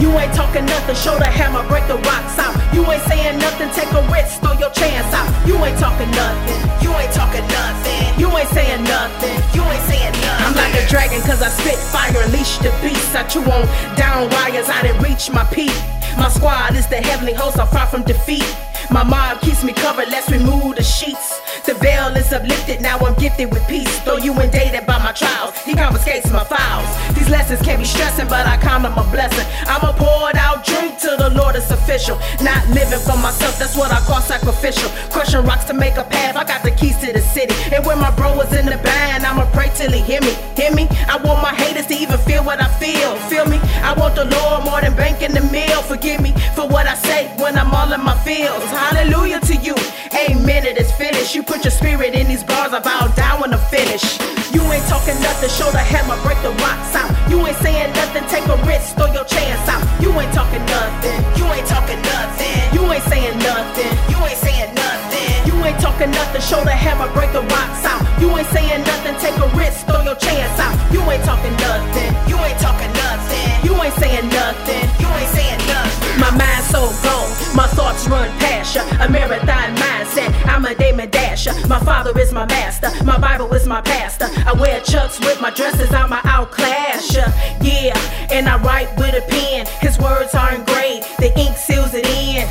You 0.04 0.12
ain't 0.20 0.34
talking 0.34 0.66
nothing. 0.66 0.94
Show 0.96 1.16
the 1.16 1.24
hammer, 1.24 1.66
break 1.66 1.88
the 1.88 1.96
rocks 1.96 2.36
out. 2.36 2.52
You 2.76 2.84
ain't 2.92 3.00
saying 3.08 3.38
nothing. 3.38 3.72
Take 3.72 3.88
a 3.96 4.04
risk, 4.12 4.36
throw 4.44 4.52
your 4.60 4.68
chance 4.68 5.08
out. 5.16 5.24
You 5.48 5.56
ain't 5.64 5.80
talking 5.80 6.10
nothing. 6.12 6.60
You 6.84 6.92
ain't 6.92 7.08
talking 7.16 7.40
nothing. 7.48 8.20
You 8.20 8.28
ain't 8.36 8.52
saying 8.52 8.84
nothing. 8.84 9.32
You 9.56 9.64
ain't 9.64 9.86
saying 9.88 10.12
nothing. 10.20 10.44
I'm 10.44 10.54
like 10.60 10.76
a 10.76 10.84
dragon 10.92 11.22
cause 11.22 11.40
I 11.40 11.48
spit 11.48 11.80
fire, 11.88 12.12
unleash 12.20 12.58
the 12.60 12.68
beast. 12.84 13.16
I 13.16 13.24
chew 13.24 13.40
on 13.48 13.64
down 13.96 14.28
wires, 14.28 14.68
I 14.68 14.82
didn't 14.82 15.00
reach 15.00 15.32
my 15.32 15.44
peak. 15.48 15.72
My 16.20 16.28
squad 16.28 16.76
is 16.76 16.86
the 16.86 17.00
heavenly 17.00 17.32
host, 17.32 17.58
I'm 17.58 17.66
far 17.68 17.86
from 17.86 18.02
defeat. 18.02 18.44
My 18.90 19.02
mob 19.02 19.40
keeps 19.40 19.64
me 19.64 19.72
covered, 19.72 20.08
let's 20.08 20.30
remove 20.30 20.76
the 20.76 20.82
sheets. 20.82 21.40
The 21.64 21.74
veil 21.74 22.14
is 22.16 22.32
uplifted, 22.32 22.80
now 22.80 22.98
I'm 22.98 23.14
gifted 23.14 23.50
with 23.50 23.66
peace. 23.66 23.98
Though 24.00 24.18
you 24.18 24.32
indicted 24.40 24.86
by 24.86 24.98
my 24.98 25.12
trials, 25.12 25.56
he 25.64 25.74
confiscates 25.74 26.30
my 26.30 26.44
files. 26.44 26.88
These 27.16 27.30
lessons 27.30 27.62
can 27.62 27.78
be 27.78 27.84
stressing, 27.84 28.28
but 28.28 28.46
I 28.46 28.56
count 28.58 28.82
them 28.82 28.92
a 28.98 29.04
blessing. 29.10 29.46
I'm 29.66 29.82
a 29.82 29.92
poured 29.92 30.36
out 30.36 30.64
drink 30.64 30.98
to 31.00 31.16
the 31.18 31.30
Lord, 31.30 31.56
it's 31.56 31.70
official. 31.70 32.18
Not 32.42 32.68
living 32.68 33.00
for 33.00 33.16
myself, 33.16 33.58
that's 33.58 33.76
what 33.76 33.92
I 33.92 34.00
call 34.00 34.20
sacrificial. 34.20 34.90
Crushing 35.10 35.44
rocks 35.44 35.64
to 35.66 35.74
make 35.74 35.96
a 35.96 36.04
path, 36.04 36.36
I 36.36 36.44
got 36.44 36.62
the 36.62 36.70
keys 36.72 36.98
to 36.98 37.12
the 37.12 37.20
city. 37.20 37.54
And 37.74 37.84
when 37.86 37.98
my 37.98 38.10
bro 38.14 38.36
was 38.36 38.52
in 38.52 38.66
the 38.66 38.78
band, 38.78 39.24
I'ma 39.24 39.50
pray 39.52 39.70
till 39.74 39.90
he 39.92 40.00
hear 40.00 40.20
me. 40.20 40.34
Hear 40.56 40.72
me? 40.74 40.88
I 41.08 41.16
want 41.16 41.42
my 41.42 41.54
haters 41.54 41.86
to 41.86 41.94
even 41.94 42.18
feel 42.18 42.44
what 42.44 42.60
I 42.60 42.68
feel. 42.78 43.16
Feel 43.32 43.46
me? 43.46 43.58
I 43.82 43.94
want 43.94 44.16
the 44.16 44.24
Lord 44.24 44.64
more 44.64 44.80
than 44.80 44.94
banking 44.96 45.32
the 45.32 45.42
meal. 45.52 45.82
Forgive 45.82 46.20
me 46.20 46.32
for 46.54 46.68
what 46.68 46.86
I 46.86 46.94
say 46.94 47.28
when 47.38 47.56
I'm 47.56 47.74
all 47.74 47.92
in 47.92 48.02
my 48.02 48.16
fields. 48.24 48.64
Hallelujah 48.74 49.40
to 49.40 49.54
you. 49.56 49.74
Amen. 50.26 50.66
It 50.66 50.78
is 50.78 50.90
finished. 50.92 51.34
You 51.34 51.42
put 51.42 51.64
your 51.64 51.70
spirit 51.70 52.14
in 52.14 52.26
these 52.26 52.42
bars, 52.42 52.72
I 52.72 52.80
bow 52.80 53.06
down 53.14 53.40
when 53.40 53.54
I'm 53.54 53.62
finished. 53.70 54.20
You 54.52 54.62
ain't 54.70 54.86
talking 54.90 55.14
nothing, 55.22 55.50
show 55.50 55.70
the 55.70 55.78
hammer, 55.78 56.18
break 56.26 56.38
the 56.42 56.50
rocks 56.62 56.94
out. 56.94 57.10
You 57.30 57.38
ain't 57.46 57.56
saying 57.58 57.92
nothing, 57.94 58.24
take 58.26 58.46
a 58.46 58.58
risk, 58.66 58.96
throw 58.96 59.10
your 59.14 59.24
chance 59.24 59.68
out. 59.70 59.82
You 60.02 60.10
ain't 60.18 60.32
talking 60.34 60.64
nothing. 60.66 61.18
You 61.38 61.46
ain't 61.54 61.66
talking 61.66 62.00
nothing. 62.02 62.58
You 62.74 62.82
ain't 62.90 63.04
saying 63.06 63.38
nothing. 63.38 63.92
You 64.10 64.18
ain't 64.26 64.38
saying 64.42 64.74
nothing. 64.74 65.30
You 65.46 65.54
ain't 65.64 65.80
talking 65.80 66.10
nothing, 66.10 66.42
show 66.42 66.62
the 66.62 66.74
hammer, 66.74 67.10
break 67.14 67.32
the 67.32 67.42
rocks 67.42 67.84
out. 67.86 68.02
You 68.20 68.30
ain't 68.36 68.48
saying 68.50 68.82
nothing, 68.82 69.14
take 69.22 69.36
a 69.38 69.48
risk, 69.56 69.86
throw 69.86 70.02
your 70.02 70.18
chance 70.18 70.58
out. 70.58 70.74
You 70.92 71.00
ain't 71.10 71.24
talking 71.24 71.54
nothing. 71.62 72.10
You 72.30 72.36
ain't 72.42 72.53
father 82.04 82.20
is 82.20 82.32
my 82.32 82.44
master, 82.46 82.90
my 83.04 83.18
Bible 83.18 83.52
is 83.54 83.66
my 83.66 83.80
pastor. 83.80 84.26
I 84.46 84.52
wear 84.52 84.80
chucks 84.80 85.18
with 85.20 85.40
my 85.40 85.50
dresses, 85.50 85.90
I'm 85.92 86.12
a 86.12 86.20
outclass. 86.24 87.16
Uh, 87.16 87.30
yeah, 87.62 87.96
and 88.30 88.46
I 88.46 88.60
write 88.62 88.94
with 88.98 89.14
a 89.14 89.22
pen. 89.30 89.66
His 89.80 89.98
words 89.98 90.34
are 90.34 90.54
engraved, 90.54 91.06
the 91.18 91.32
ink 91.38 91.56
seals 91.56 91.94
it 91.94 92.06
in. 92.06 92.46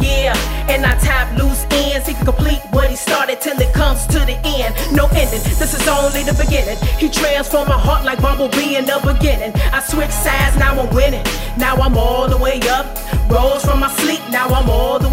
Yeah, 0.00 0.34
and 0.68 0.84
I 0.84 0.98
tap 0.98 1.36
loose 1.38 1.64
ends. 1.70 2.06
He 2.08 2.14
can 2.14 2.24
complete 2.24 2.60
what 2.70 2.88
he 2.90 2.96
started 2.96 3.40
till 3.40 3.58
it 3.60 3.72
comes 3.72 4.06
to 4.08 4.18
the 4.20 4.36
end. 4.44 4.74
No 4.92 5.06
ending, 5.14 5.42
this 5.62 5.74
is 5.74 5.86
only 5.86 6.24
the 6.24 6.34
beginning. 6.34 6.78
He 6.98 7.08
transformed 7.08 7.68
my 7.68 7.78
heart 7.78 8.04
like 8.04 8.20
Bumblebee 8.20 8.76
in 8.76 8.84
the 8.86 8.98
beginning. 9.04 9.52
I 9.72 9.80
switch 9.80 10.10
sides, 10.10 10.56
now 10.56 10.74
I'm 10.80 10.92
winning. 10.94 11.24
Now 11.56 11.76
I'm 11.76 11.96
all 11.96 12.28
the 12.28 12.38
way 12.38 12.60
up. 12.68 12.86
Rose 13.30 13.64
from 13.64 13.80
my 13.80 13.90
sleep, 14.02 14.22
now 14.30 14.48
I'm 14.48 14.68
all 14.68 14.98
the 14.98 15.07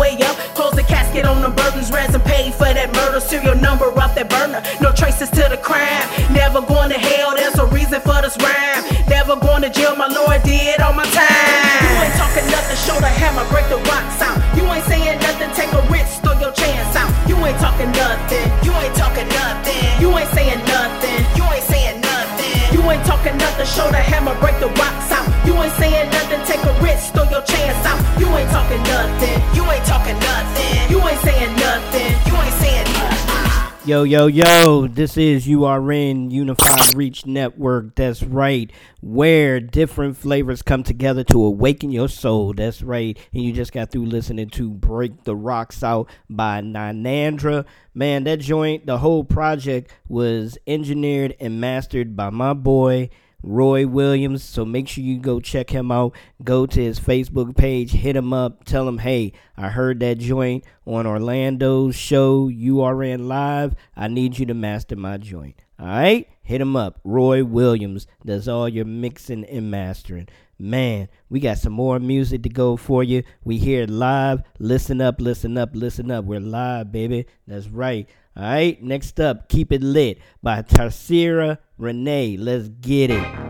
Yo, 33.95 34.03
yo, 34.03 34.27
yo, 34.27 34.87
this 34.87 35.15
is 35.15 35.47
URN 35.47 36.29
Unified 36.29 36.93
Reach 36.95 37.25
Network. 37.25 37.95
That's 37.95 38.21
right, 38.21 38.69
where 38.99 39.61
different 39.61 40.17
flavors 40.17 40.61
come 40.61 40.83
together 40.83 41.23
to 41.23 41.41
awaken 41.41 41.91
your 41.91 42.09
soul. 42.09 42.51
That's 42.51 42.81
right. 42.81 43.17
And 43.31 43.41
you 43.41 43.53
just 43.53 43.71
got 43.71 43.91
through 43.91 44.07
listening 44.07 44.49
to 44.49 44.69
Break 44.69 45.23
the 45.23 45.33
Rocks 45.33 45.81
Out 45.81 46.09
by 46.29 46.59
Nanandra. 46.59 47.63
Man, 47.93 48.25
that 48.25 48.41
joint, 48.41 48.85
the 48.85 48.97
whole 48.97 49.23
project 49.23 49.93
was 50.09 50.57
engineered 50.67 51.37
and 51.39 51.61
mastered 51.61 52.17
by 52.17 52.29
my 52.31 52.53
boy. 52.53 53.09
Roy 53.45 53.85
Williams. 53.85 54.43
So 54.43 54.65
make 54.65 54.87
sure 54.87 55.03
you 55.03 55.19
go 55.19 55.39
check 55.39 55.69
him 55.69 55.91
out. 55.91 56.15
Go 56.43 56.65
to 56.65 56.83
his 56.83 56.99
Facebook 56.99 57.55
page, 57.55 57.91
hit 57.91 58.15
him 58.15 58.33
up, 58.33 58.65
tell 58.65 58.87
him, 58.87 58.97
hey, 58.97 59.33
I 59.55 59.69
heard 59.69 59.99
that 59.99 60.17
joint 60.17 60.65
on 60.85 61.05
Orlando's 61.05 61.95
show, 61.95 62.49
URN 62.49 63.27
Live. 63.27 63.75
I 63.95 64.07
need 64.07 64.39
you 64.39 64.45
to 64.47 64.53
master 64.53 64.95
my 64.95 65.17
joint. 65.17 65.61
All 65.79 65.87
right? 65.87 66.27
Hit 66.41 66.61
him 66.61 66.75
up. 66.75 66.99
Roy 67.03 67.43
Williams 67.43 68.07
does 68.25 68.47
all 68.47 68.67
your 68.67 68.85
mixing 68.85 69.45
and 69.45 69.69
mastering. 69.69 70.27
Man, 70.57 71.09
we 71.29 71.41
got 71.41 71.57
some 71.57 71.73
more 71.73 71.99
music 71.99 72.43
to 72.43 72.49
go 72.49 72.77
for 72.77 73.03
you. 73.03 73.23
We 73.43 73.57
hear 73.57 73.83
it 73.83 73.89
live. 73.89 74.41
Listen 74.57 75.01
up, 75.01 75.19
listen 75.19 75.57
up, 75.57 75.71
listen 75.73 76.09
up. 76.09 76.23
We're 76.23 76.39
live, 76.39 76.93
baby. 76.93 77.25
That's 77.45 77.67
right. 77.67 78.07
All 78.37 78.43
right, 78.43 78.81
next 78.83 79.21
up, 79.21 79.47
Keep 79.47 79.71
It 79.71 79.81
Lit 79.81 80.19
by 80.43 80.61
Tarsira 80.61 81.59
Renee. 81.77 82.35
Let's 82.35 82.67
get 82.67 83.11
it. 83.11 83.44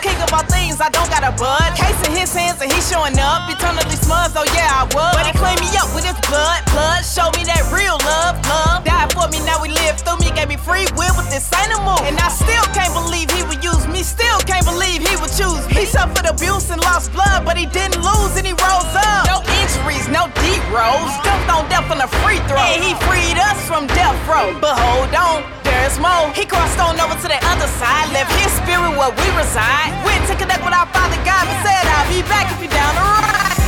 King 0.00 0.18
of 0.22 0.32
all 0.32 0.46
things, 0.46 0.80
I 0.80 0.88
don't 0.90 1.08
got 1.10 1.22
a 1.22 1.32
budge. 1.36 1.76
Case 1.78 2.00
in 2.06 2.12
his 2.16 2.32
hands 2.32 2.60
and 2.62 2.70
he 2.70 2.80
showing 2.80 3.18
up. 3.18 3.50
Eternally 3.50 3.98
smudged, 3.98 4.34
oh 4.36 4.46
yeah, 4.54 4.82
I 4.82 4.84
was. 4.90 5.12
But 5.14 5.26
he 5.26 5.32
cleaned 5.36 5.60
me 5.60 5.70
up 5.78 5.90
with 5.94 6.04
his 6.06 6.18
blood. 6.26 6.64
Blood 6.72 7.04
showed 7.04 7.34
me 7.38 7.44
that 7.46 7.62
real 7.70 7.98
love. 8.02 8.38
Love 8.48 8.84
died 8.84 9.12
for 9.14 9.28
me, 9.30 9.38
now 9.44 9.60
we 9.62 9.70
live 9.70 10.00
through 10.00 10.18
me. 10.18 10.32
Gave 10.34 10.48
me 10.48 10.56
free 10.56 10.88
will 10.98 11.14
with 11.14 11.30
this 11.30 11.46
animal. 11.54 11.98
And 12.08 12.18
I 12.18 12.28
still 12.32 12.66
can't 12.74 12.92
believe 12.92 13.30
he 13.30 13.46
would 13.46 13.62
use 13.62 13.86
me. 13.86 14.02
Still 14.02 14.40
can't 14.44 14.66
believe 14.66 15.04
he 15.04 15.14
would 15.20 15.32
choose 15.32 15.62
me. 15.70 15.84
He 15.84 15.86
suffered 15.86 16.26
abuse 16.26 16.70
and 16.70 16.80
lost 16.82 17.12
blood, 17.12 17.44
but 17.44 17.56
he 17.56 17.66
didn't 17.66 18.02
lose 18.02 18.34
and 18.34 18.46
he 18.46 18.54
rose 18.56 18.94
up. 18.98 19.24
No 19.30 19.40
injuries, 19.62 20.08
no 20.10 20.26
deep 20.42 20.62
rows. 20.74 21.12
Dumped 21.22 21.48
on 21.52 21.68
death 21.70 21.88
on 21.92 22.00
a 22.02 22.08
free 22.24 22.42
throw. 22.50 22.58
And 22.58 22.82
he 22.82 22.92
freed 23.06 23.38
us 23.38 23.58
from 23.68 23.86
death 23.94 24.16
row. 24.26 24.50
But 24.58 24.74
hold 24.74 25.14
on, 25.14 25.46
there's 25.94 26.02
more. 26.02 26.32
He 26.34 26.44
crossed 26.44 26.78
on 26.78 26.98
over 26.98 27.14
to 27.14 27.28
the 27.28 27.38
other 27.46 27.66
side, 27.78 28.10
left 28.12 28.32
his 28.42 28.52
spirit 28.52 28.90
where 28.98 29.10
we 29.10 29.26
reside. 29.36 29.92
Went 30.04 30.26
to 30.28 30.34
connect 30.36 30.64
with 30.64 30.74
our 30.74 30.86
Father 30.86 31.16
God 31.24 31.46
and 31.46 31.58
said, 31.66 31.84
I'll 31.86 32.10
be 32.10 32.22
back 32.28 32.50
if 32.52 32.62
you 32.62 32.68
down 32.68 32.94
the 32.94 33.02
ride. 33.02 33.58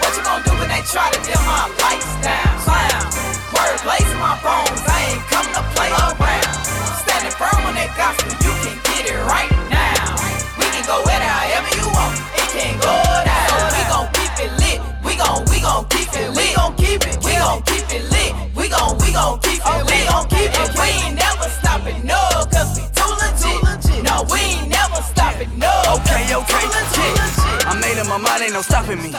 What 0.00 0.16
you 0.16 0.22
gonna 0.22 0.44
do 0.44 0.52
when 0.58 0.68
they 0.68 0.82
try 0.82 1.10
to 1.10 1.20
dim 1.22 1.40
my 1.46 1.66
lights 1.80 2.22
down? 2.22 2.49
No 28.60 28.62
stopping 28.62 28.98
me. 29.02 29.12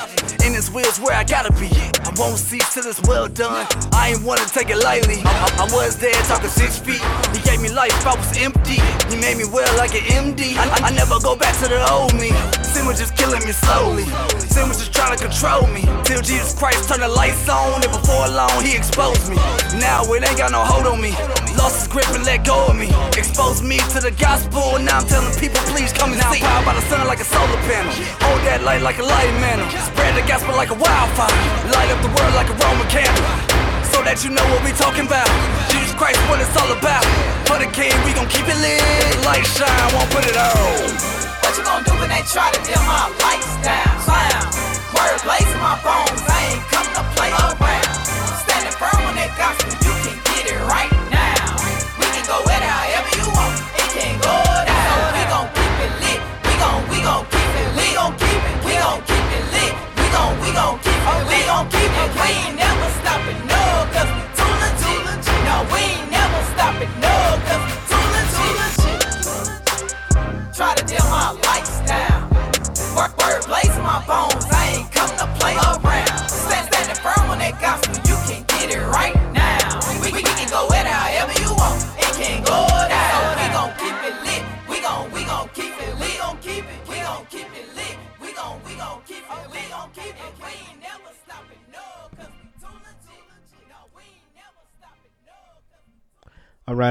In 0.45 0.53
this 0.53 0.69
wheel's 0.69 0.99
where 0.99 1.15
I 1.15 1.23
gotta 1.23 1.51
be. 1.53 1.69
I 2.05 2.11
won't 2.17 2.37
cease 2.37 2.73
till 2.73 2.85
it's 2.85 3.01
well 3.07 3.27
done. 3.27 3.65
I 3.93 4.09
ain't 4.13 4.23
wanna 4.23 4.45
take 4.45 4.69
it 4.69 4.77
lightly. 4.77 5.17
I, 5.25 5.65
I- 5.65 5.69
was 5.71 5.95
there 5.97 6.13
talking 6.29 6.49
six 6.49 6.77
feet. 6.77 7.01
He 7.33 7.39
gave 7.41 7.61
me 7.61 7.69
life, 7.69 7.95
I 8.05 8.13
was 8.15 8.37
empty. 8.37 8.77
He 9.09 9.15
made 9.17 9.37
me 9.37 9.45
well 9.45 9.71
like 9.77 9.95
an 9.95 10.03
MD. 10.25 10.57
I, 10.57 10.67
I- 10.67 10.87
I 10.87 10.91
never 10.91 11.17
go 11.21 11.35
back 11.35 11.55
to 11.63 11.67
the 11.69 11.79
old 11.89 12.13
me. 12.13 12.29
Sin 12.61 12.85
was 12.85 12.99
just 12.99 13.15
killing 13.15 13.43
me 13.45 13.51
slowly. 13.51 14.05
Sin 14.51 14.67
was 14.67 14.77
just 14.77 14.93
trying 14.93 15.17
to 15.17 15.23
control 15.23 15.65
me. 15.67 15.81
Till 16.03 16.21
Jesus 16.21 16.53
Christ 16.53 16.89
turned 16.89 17.01
the 17.01 17.07
lights 17.07 17.47
on, 17.49 17.81
and 17.81 17.91
before 17.91 18.27
long 18.29 18.61
he 18.63 18.75
exposed 18.75 19.29
me. 19.29 19.37
Now 19.79 20.03
it 20.13 20.27
ain't 20.27 20.37
got 20.37 20.51
no 20.51 20.61
hold 20.63 20.85
on 20.87 20.99
me. 21.01 21.15
Lost 21.62 21.78
his 21.78 21.88
grip 21.93 22.09
and 22.18 22.26
let 22.26 22.41
go 22.41 22.57
of 22.74 22.76
me. 22.76 22.89
Exposed 23.14 23.62
me 23.62 23.78
to 23.93 24.01
the 24.01 24.09
gospel, 24.18 24.82
and 24.82 24.86
now 24.89 24.97
I'm 24.97 25.05
telling 25.05 25.30
people, 25.38 25.62
please 25.70 25.93
come 25.93 26.09
and 26.09 26.18
see. 26.34 26.41
Powered 26.41 26.66
by 26.66 26.74
the 26.74 26.82
sun 26.89 27.05
like 27.05 27.22
a 27.22 27.28
solar 27.30 27.62
panel. 27.70 27.93
Hold 28.26 28.41
that 28.49 28.66
light 28.66 28.82
like 28.82 28.97
a 28.97 29.05
light 29.05 29.30
mantle. 29.38 29.70
Spread 29.93 30.18
the 30.18 30.26
gospel 30.26 30.57
like 30.57 30.74
a 30.74 30.80
wildfire. 30.82 31.30
Light 31.70 31.93
up 31.93 32.01
the 32.01 32.09
world 32.18 32.34
like 32.34 32.49
a 32.49 32.57
Roman 32.66 32.89
candle. 32.89 33.22
So 33.93 34.01
that 34.01 34.26
you 34.26 34.34
know 34.34 34.41
what 34.49 34.66
we 34.66 34.74
talking 34.74 35.05
about. 35.05 35.30
Jesus 35.70 35.93
Christ, 35.93 36.18
what 36.34 36.41
it's 36.41 36.49
all 36.57 36.72
about. 36.74 37.05
For 37.45 37.62
the 37.62 37.70
king, 37.70 37.93
we 38.09 38.18
gon' 38.18 38.26
keep 38.26 38.49
it 38.49 38.57
lit. 38.57 38.82
Light 39.22 39.45
shine, 39.45 39.70
won't 39.93 40.09
put 40.09 40.26
it 40.26 40.34
out. 40.34 40.57
What 41.45 41.53
you 41.53 41.62
gonna 41.62 41.86
do 41.86 41.93
when 42.01 42.09
they 42.09 42.26
try 42.26 42.49
to 42.49 42.59
dim 42.66 42.82
my 42.89 43.05
lights 43.22 43.53
down? 43.62 43.93
Clown, 44.01 44.49
word 44.97 45.20
blazing 45.22 45.62
my 45.62 45.78
bones. 45.86 46.26
I 46.26 46.57
ain't 46.57 46.66
come 46.74 46.89
to 46.97 47.03
play 47.14 47.30
around. 47.30 47.80
Go 52.32 52.43
at 52.49 52.63
it 52.63 52.90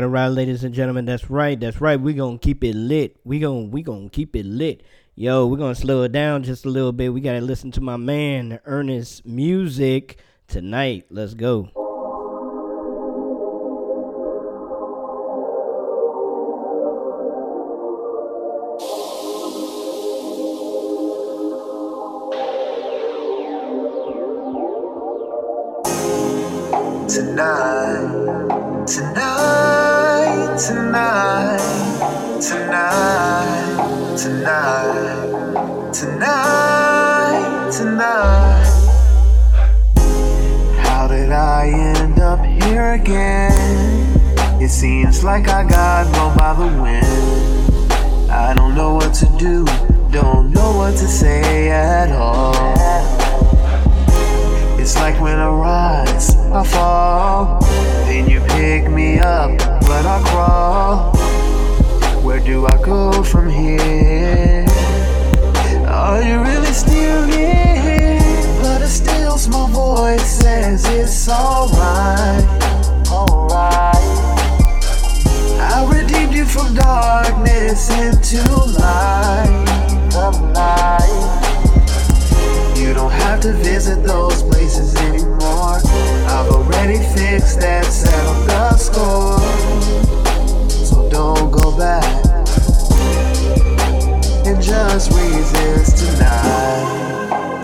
right, 0.09 0.23
all 0.23 0.29
right, 0.29 0.35
ladies 0.35 0.65
and 0.65 0.75
gentlemen, 0.75 1.05
that's 1.05 1.29
right, 1.29 1.59
that's 1.59 1.81
right. 1.81 2.01
We 2.01 2.15
gonna 2.15 2.39
keep 2.39 2.65
it 2.65 2.75
lit. 2.75 3.17
We 3.25 3.39
gonna 3.39 3.67
we 3.67 3.83
gonna 3.83 4.09
keep 4.09 4.35
it 4.35 4.47
lit. 4.47 4.83
Yo, 5.15 5.47
we're 5.47 5.59
gonna 5.59 5.75
slow 5.75 6.03
it 6.05 6.13
down 6.13 6.43
just 6.43 6.65
a 6.65 6.69
little 6.71 6.93
bit. 6.93 7.13
We 7.13 7.21
gotta 7.21 7.41
listen 7.41 7.71
to 7.73 7.81
my 7.81 7.97
man 7.97 8.61
Ernest 8.65 9.27
music 9.27 10.19
tonight. 10.49 11.07
Let's 11.11 11.35
go. 11.35 11.69
Tonight, 27.09 27.90
again? 42.95 43.53
It 44.61 44.69
seems 44.69 45.23
like 45.23 45.49
I 45.49 45.63
got 45.69 46.13
blown 46.13 46.37
by 46.37 46.55
the 46.55 46.83
wind. 46.83 48.31
I 48.31 48.55
don't 48.55 48.75
know 48.75 48.95
what 48.95 49.15
to 49.15 49.27
do, 49.39 49.65
don't 50.11 50.51
know 50.51 50.77
what 50.77 50.93
to 50.93 51.07
say 51.07 51.71
at 51.71 52.11
all. 52.13 52.55
It's 54.79 54.97
like 54.97 55.21
when 55.21 55.39
I 55.39 55.49
rise, 55.49 56.37
I 56.37 56.65
fall. 56.65 57.61
Then 58.07 58.29
you 58.29 58.41
pick 58.41 58.91
me 58.91 59.19
up, 59.19 59.57
but 59.81 60.05
I 60.07 60.23
crawl. 60.27 61.13
Where 62.23 62.41
do 62.41 62.67
I 62.67 62.77
go 62.83 63.23
from 63.23 63.49
here? 63.49 64.67
Are 65.87 66.23
you 66.23 66.41
really 66.41 66.73
still 66.73 67.25
here? 67.29 68.19
But 68.63 68.83
a 68.83 68.89
still 68.89 69.39
small 69.39 69.69
voice 69.69 70.41
says 70.41 70.85
it's 70.89 71.29
alright. 71.29 72.60
I 75.63 75.87
redeemed 75.91 76.35
you 76.35 76.45
from 76.45 76.75
darkness 76.75 77.91
into 77.91 78.43
light. 78.79 79.67
You 82.77 82.95
don't 82.95 83.13
have 83.13 83.41
to 83.41 83.53
visit 83.53 84.03
those 84.05 84.43
places 84.43 84.97
anymore. 84.97 85.79
I've 86.27 86.49
already 86.51 86.99
fixed 86.99 87.61
that, 87.61 87.85
settled 87.85 88.49
the 88.49 88.77
score. 88.77 89.39
So 90.69 91.09
don't 91.09 91.51
go 91.51 91.77
back 91.77 92.05
and 94.47 94.61
just 94.61 95.11
resist 95.13 95.99
tonight. 95.99 96.97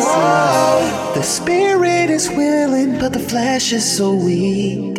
tonight. 0.00 1.12
The 1.14 1.22
spirit 1.22 2.08
is 2.08 2.30
willing, 2.30 2.98
but 2.98 3.12
the 3.12 3.18
flesh 3.18 3.74
is 3.74 3.84
so 3.84 4.14
weak. 4.14 4.95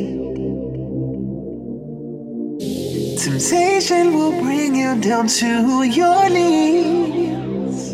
Temptation 3.87 4.17
will 4.17 4.41
bring 4.41 4.75
you 4.75 4.99
down 4.99 5.27
to 5.27 5.83
your 5.83 6.29
knees. 6.29 7.93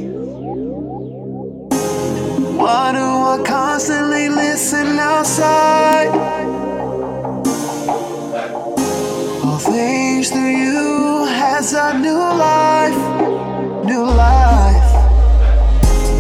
Why 2.58 2.92
do 2.94 3.06
I 3.06 3.44
constantly 3.46 4.28
listen 4.28 4.98
outside? 4.98 6.08
All 9.46 9.60
things 9.60 10.32
through 10.32 10.58
you 10.66 11.26
has 11.26 11.74
a 11.74 11.94
new 12.00 12.18
life, 12.18 13.86
new 13.86 14.06
life. 14.06 14.94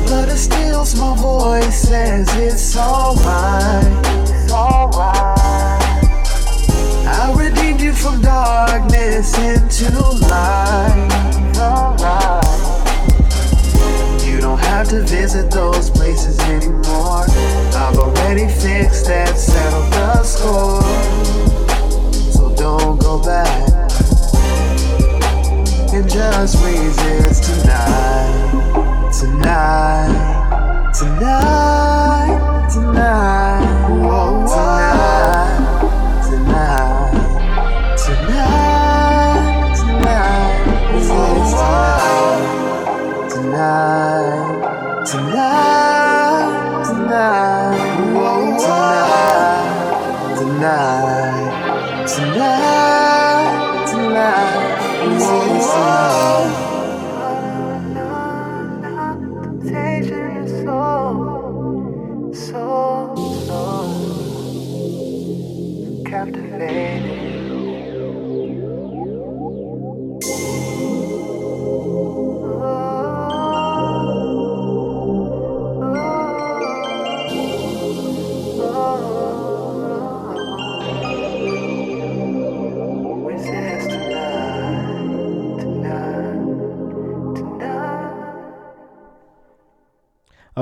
But 0.07 0.29
it 0.29 0.37
steals 0.37 0.95
my 0.99 1.15
voice, 1.17 1.89
says 1.89 2.27
it's 2.35 2.77
alright. 2.77 4.02
Darkness 8.23 9.37
into 9.37 9.91
light. 10.27 11.09
You 14.25 14.39
don't 14.41 14.59
have 14.59 14.87
to 14.89 15.01
visit 15.01 15.51
those 15.51 15.89
places 15.89 16.39
anymore. 16.39 17.25
I've 17.75 17.97
already 17.97 18.47
fixed 18.47 19.05
that, 19.07 19.37
settled 19.37 19.91
the 19.93 20.23
score. 20.23 20.81
So 22.31 22.55
don't 22.55 22.99
go 22.99 23.21
back 23.21 23.91
and 25.93 26.09
just 26.09 26.63
resist 26.63 27.43
tonight. 27.43 29.11
Tonight. 29.19 30.91
Tonight. 30.97 32.69
Tonight. 32.73 33.89
Whoa, 33.89 34.47
tonight. 34.47 35.22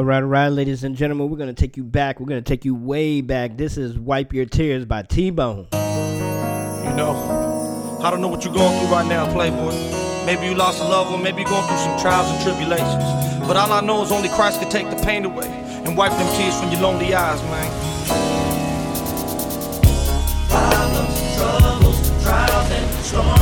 All 0.01 0.05
right, 0.05 0.23
all 0.23 0.29
right, 0.29 0.47
ladies 0.47 0.83
and 0.83 0.95
gentlemen, 0.95 1.29
we're 1.29 1.37
gonna 1.37 1.53
take 1.53 1.77
you 1.77 1.83
back. 1.83 2.19
We're 2.19 2.25
gonna 2.25 2.41
take 2.41 2.65
you 2.65 2.73
way 2.73 3.21
back. 3.21 3.55
This 3.55 3.77
is 3.77 3.99
"Wipe 3.99 4.33
Your 4.33 4.45
Tears" 4.47 4.83
by 4.83 5.03
T 5.03 5.29
Bone. 5.29 5.67
You 5.73 6.95
know, 6.97 7.99
I 8.01 8.09
don't 8.09 8.19
know 8.19 8.27
what 8.27 8.43
you're 8.43 8.51
going 8.51 8.79
through 8.79 8.91
right 8.91 9.05
now, 9.05 9.31
Playboy. 9.31 9.75
Maybe 10.25 10.47
you 10.47 10.55
lost 10.55 10.81
a 10.81 10.87
loved 10.87 11.11
one, 11.11 11.21
maybe 11.21 11.41
you're 11.41 11.51
going 11.51 11.67
through 11.67 11.77
some 11.77 11.99
trials 11.99 12.31
and 12.31 12.41
tribulations. 12.41 13.03
But 13.45 13.57
all 13.57 13.71
I 13.71 13.81
know 13.81 14.01
is 14.01 14.11
only 14.11 14.29
Christ 14.29 14.59
can 14.59 14.71
take 14.71 14.89
the 14.89 14.95
pain 15.05 15.23
away 15.23 15.45
and 15.85 15.95
wipe 15.95 16.13
them 16.13 16.35
tears 16.35 16.59
from 16.59 16.71
your 16.71 16.81
lonely 16.81 17.13
eyes, 17.13 17.39
man. 17.43 17.71
Problems, 20.49 21.37
troubles, 21.37 22.23
trials, 22.23 22.71
and 22.71 23.05
storms 23.05 23.40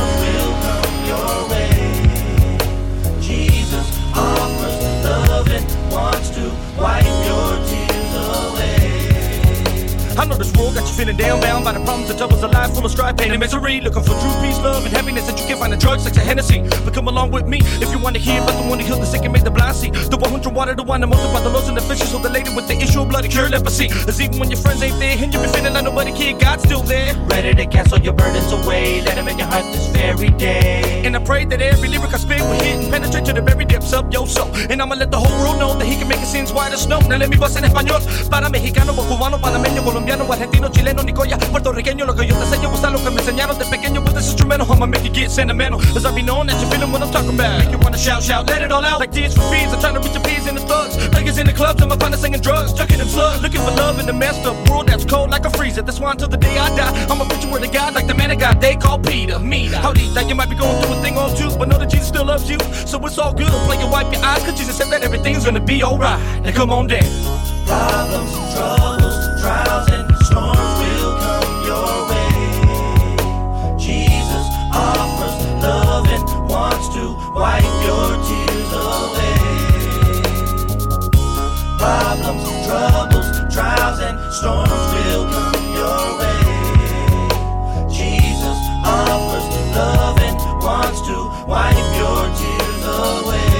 I 10.30 10.32
know 10.34 10.38
this 10.38 10.54
world 10.54 10.76
got 10.76 10.86
you 10.86 10.94
feeling 10.94 11.16
down, 11.16 11.40
bound 11.40 11.64
by 11.64 11.72
the 11.72 11.82
problems 11.82 12.08
and 12.08 12.16
troubles 12.16 12.44
of 12.44 12.52
life, 12.52 12.70
full 12.70 12.86
of 12.86 12.92
strife, 12.92 13.16
pain, 13.16 13.32
and 13.32 13.40
misery. 13.40 13.80
Looking 13.80 14.04
for 14.04 14.14
true 14.14 14.36
peace, 14.40 14.58
love, 14.62 14.86
and 14.86 14.94
happiness 14.94 15.26
that 15.26 15.36
you 15.40 15.44
can 15.44 15.58
find 15.58 15.72
in 15.72 15.80
drugs 15.80 16.04
like 16.04 16.14
a 16.14 16.20
Hennessy. 16.20 16.62
But 16.84 16.94
come 16.94 17.08
along 17.08 17.32
with 17.32 17.48
me 17.48 17.58
if 17.82 17.90
you 17.90 17.98
want 17.98 18.14
to 18.14 18.22
hear 18.22 18.40
about 18.40 18.54
the 18.62 18.68
one 18.70 18.78
who 18.78 18.86
healed 18.86 19.02
the 19.02 19.06
sick 19.06 19.24
and 19.24 19.32
made 19.32 19.42
the 19.42 19.50
blind 19.50 19.74
see. 19.74 19.90
The 19.90 20.16
one 20.16 20.30
who 20.30 20.38
drew 20.38 20.52
water, 20.52 20.76
the 20.76 20.84
wine, 20.84 21.00
that 21.00 21.08
multiplied 21.08 21.42
the 21.42 21.50
loaves 21.50 21.66
and 21.66 21.76
the 21.76 21.80
fishes, 21.82 22.12
so 22.12 22.18
the 22.18 22.30
lady 22.30 22.54
with 22.54 22.68
the 22.68 22.78
issue 22.78 23.00
of 23.00 23.08
blood 23.08 23.24
to 23.24 23.28
cure 23.28 23.48
leprosy. 23.48 23.88
Cause 23.88 24.20
even 24.20 24.38
when 24.38 24.50
your 24.50 24.60
friends 24.60 24.80
ain't 24.84 25.00
there 25.00 25.18
and 25.18 25.34
you 25.34 25.40
be 25.40 25.48
feeling 25.48 25.72
like 25.72 25.82
nobody 25.82 26.12
cared, 26.12 26.40
God's 26.40 26.62
still 26.62 26.82
there. 26.82 27.12
Ready 27.26 27.52
to 27.52 27.66
cancel 27.66 27.98
your 27.98 28.12
burdens 28.12 28.52
away. 28.52 29.02
Let 29.02 29.18
him 29.18 29.26
in 29.26 29.36
your 29.36 29.48
heart 29.48 29.64
this 29.74 29.88
very 29.88 30.30
day. 30.30 31.02
And 31.04 31.16
I 31.16 31.18
pray 31.24 31.44
that 31.44 31.60
every 31.60 31.88
lyric 31.88 32.14
I 32.14 32.18
spit 32.18 32.40
will 32.40 32.52
hit 32.52 32.78
and 32.78 32.88
penetrate 32.92 33.24
to 33.24 33.32
the 33.32 33.42
very 33.42 33.64
depths 33.64 33.92
of 33.92 34.12
your 34.12 34.28
soul. 34.28 34.54
And 34.70 34.80
I'ma 34.80 34.94
let 34.94 35.10
the 35.10 35.18
whole 35.18 35.36
world 35.42 35.58
know 35.58 35.74
that 35.74 35.86
he 35.86 35.96
can 35.96 36.06
make 36.06 36.20
it 36.20 36.26
seem 36.26 36.46
white 36.54 36.72
as 36.72 36.82
snow. 36.82 37.00
Now 37.00 37.16
let 37.16 37.30
me 37.30 37.36
bust 37.36 37.56
en 37.56 37.64
español. 37.64 38.00
Para 38.30 38.48
mexicano, 38.48 38.94
cubano, 38.94 39.40
panameño, 39.40 39.82
colombiano, 39.82 40.19
argentino, 40.28 40.68
chileno, 40.68 41.02
nicoya, 41.02 41.38
puertorriqueño. 41.38 42.04
Lo 42.06 42.14
que 42.14 42.26
yo 42.26 42.34
te 42.36 42.44
enseño 42.44 42.70
gusta 42.70 42.90
lo 42.90 42.98
que 43.02 43.10
me 43.10 43.20
enseñaron 43.20 43.58
de 43.58 43.64
pequeño 43.66 44.00
with 44.02 44.14
this 44.14 44.26
instrumental. 44.26 44.66
I'ma 44.70 44.86
make 44.86 45.04
you 45.04 45.12
get 45.12 45.30
sentimental. 45.30 45.80
Cause 45.92 46.04
I 46.04 46.14
be 46.14 46.22
knowing 46.22 46.48
that 46.48 46.60
you're 46.60 46.70
feeling 46.70 46.92
what 46.92 47.02
I'm 47.02 47.10
talking 47.10 47.34
about. 47.34 47.58
Make 47.58 47.70
you 47.70 47.78
wanna 47.78 47.98
shout, 47.98 48.22
shout, 48.22 48.46
let 48.48 48.62
it 48.62 48.72
all 48.72 48.84
out. 48.84 49.00
Like 49.00 49.12
tears 49.12 49.34
for 49.34 49.42
fears. 49.50 49.72
I'm 49.72 49.80
trying 49.80 49.94
to 49.94 50.00
reach 50.00 50.12
the 50.12 50.20
peas 50.20 50.46
and 50.46 50.56
the 50.56 50.62
thugs. 50.66 50.96
Niggas 50.96 51.38
in 51.38 51.46
the 51.46 51.52
clubs, 51.52 51.84
my 51.84 51.96
partner 51.96 52.16
singing 52.16 52.40
drugs. 52.40 52.72
Chucking 52.72 52.98
them 52.98 53.08
slugs. 53.08 53.42
Looking 53.42 53.60
for 53.60 53.72
love 53.72 53.98
in 53.98 54.06
the 54.06 54.12
messed 54.12 54.46
up 54.46 54.56
world 54.68 54.88
that's 54.88 55.04
cold 55.04 55.30
like 55.30 55.44
a 55.44 55.50
freezer. 55.50 55.82
That's 55.82 56.00
why 56.00 56.12
until 56.12 56.28
the 56.28 56.36
day 56.36 56.56
I 56.58 56.68
die, 56.76 57.06
I'ma 57.10 57.24
preach 57.24 57.42
the 57.42 57.50
word 57.50 57.64
of 57.64 57.72
God 57.72 57.94
like 57.94 58.06
the 58.06 58.14
man 58.14 58.30
of 58.30 58.38
God 58.38 58.60
they 58.60 58.76
call 58.76 58.98
Peter. 58.98 59.38
Me, 59.38 59.66
how 59.66 59.92
deep 59.92 60.12
that 60.14 60.28
you 60.28 60.34
might 60.34 60.50
be 60.50 60.56
going 60.56 60.80
through 60.82 60.96
a 60.96 61.02
thing 61.02 61.16
or 61.16 61.30
two, 61.34 61.50
but 61.58 61.68
know 61.68 61.78
that 61.78 61.90
Jesus 61.90 62.08
still 62.08 62.24
loves 62.24 62.48
you. 62.48 62.58
So 62.86 63.04
it's 63.06 63.18
all 63.18 63.32
good. 63.32 63.50
Play 63.66 63.78
your 63.78 63.90
wipe 63.90 64.12
your 64.12 64.22
eyes, 64.24 64.42
cause 64.44 64.58
Jesus 64.58 64.76
said 64.76 64.90
that 64.90 65.02
everything's 65.02 65.44
gonna 65.44 65.60
be 65.60 65.82
alright. 65.82 66.20
Now 66.42 66.52
come 66.52 66.70
on 66.70 66.86
down. 66.86 67.02
Problems, 67.66 68.34
and 68.34 68.56
troubles, 68.56 69.42
trials, 69.42 69.89
and 76.06 76.24
wants 76.48 76.88
to 76.94 77.14
wipe 77.34 77.64
your 77.86 78.08
tears 78.26 78.72
away 78.72 79.40
By 81.78 82.16
troubles 82.66 83.28
trials 83.54 84.00
and 84.00 84.18
storms 84.32 84.70
will 84.94 85.24
come 85.32 85.74
your 85.74 86.18
way. 86.18 87.88
Jesus 87.90 88.58
offers 88.84 89.46
love 89.74 90.18
and 90.18 90.38
wants 90.62 91.00
to 91.08 91.16
wipe 91.46 91.76
your 91.96 92.22
tears 92.38 92.84
away. 92.86 93.59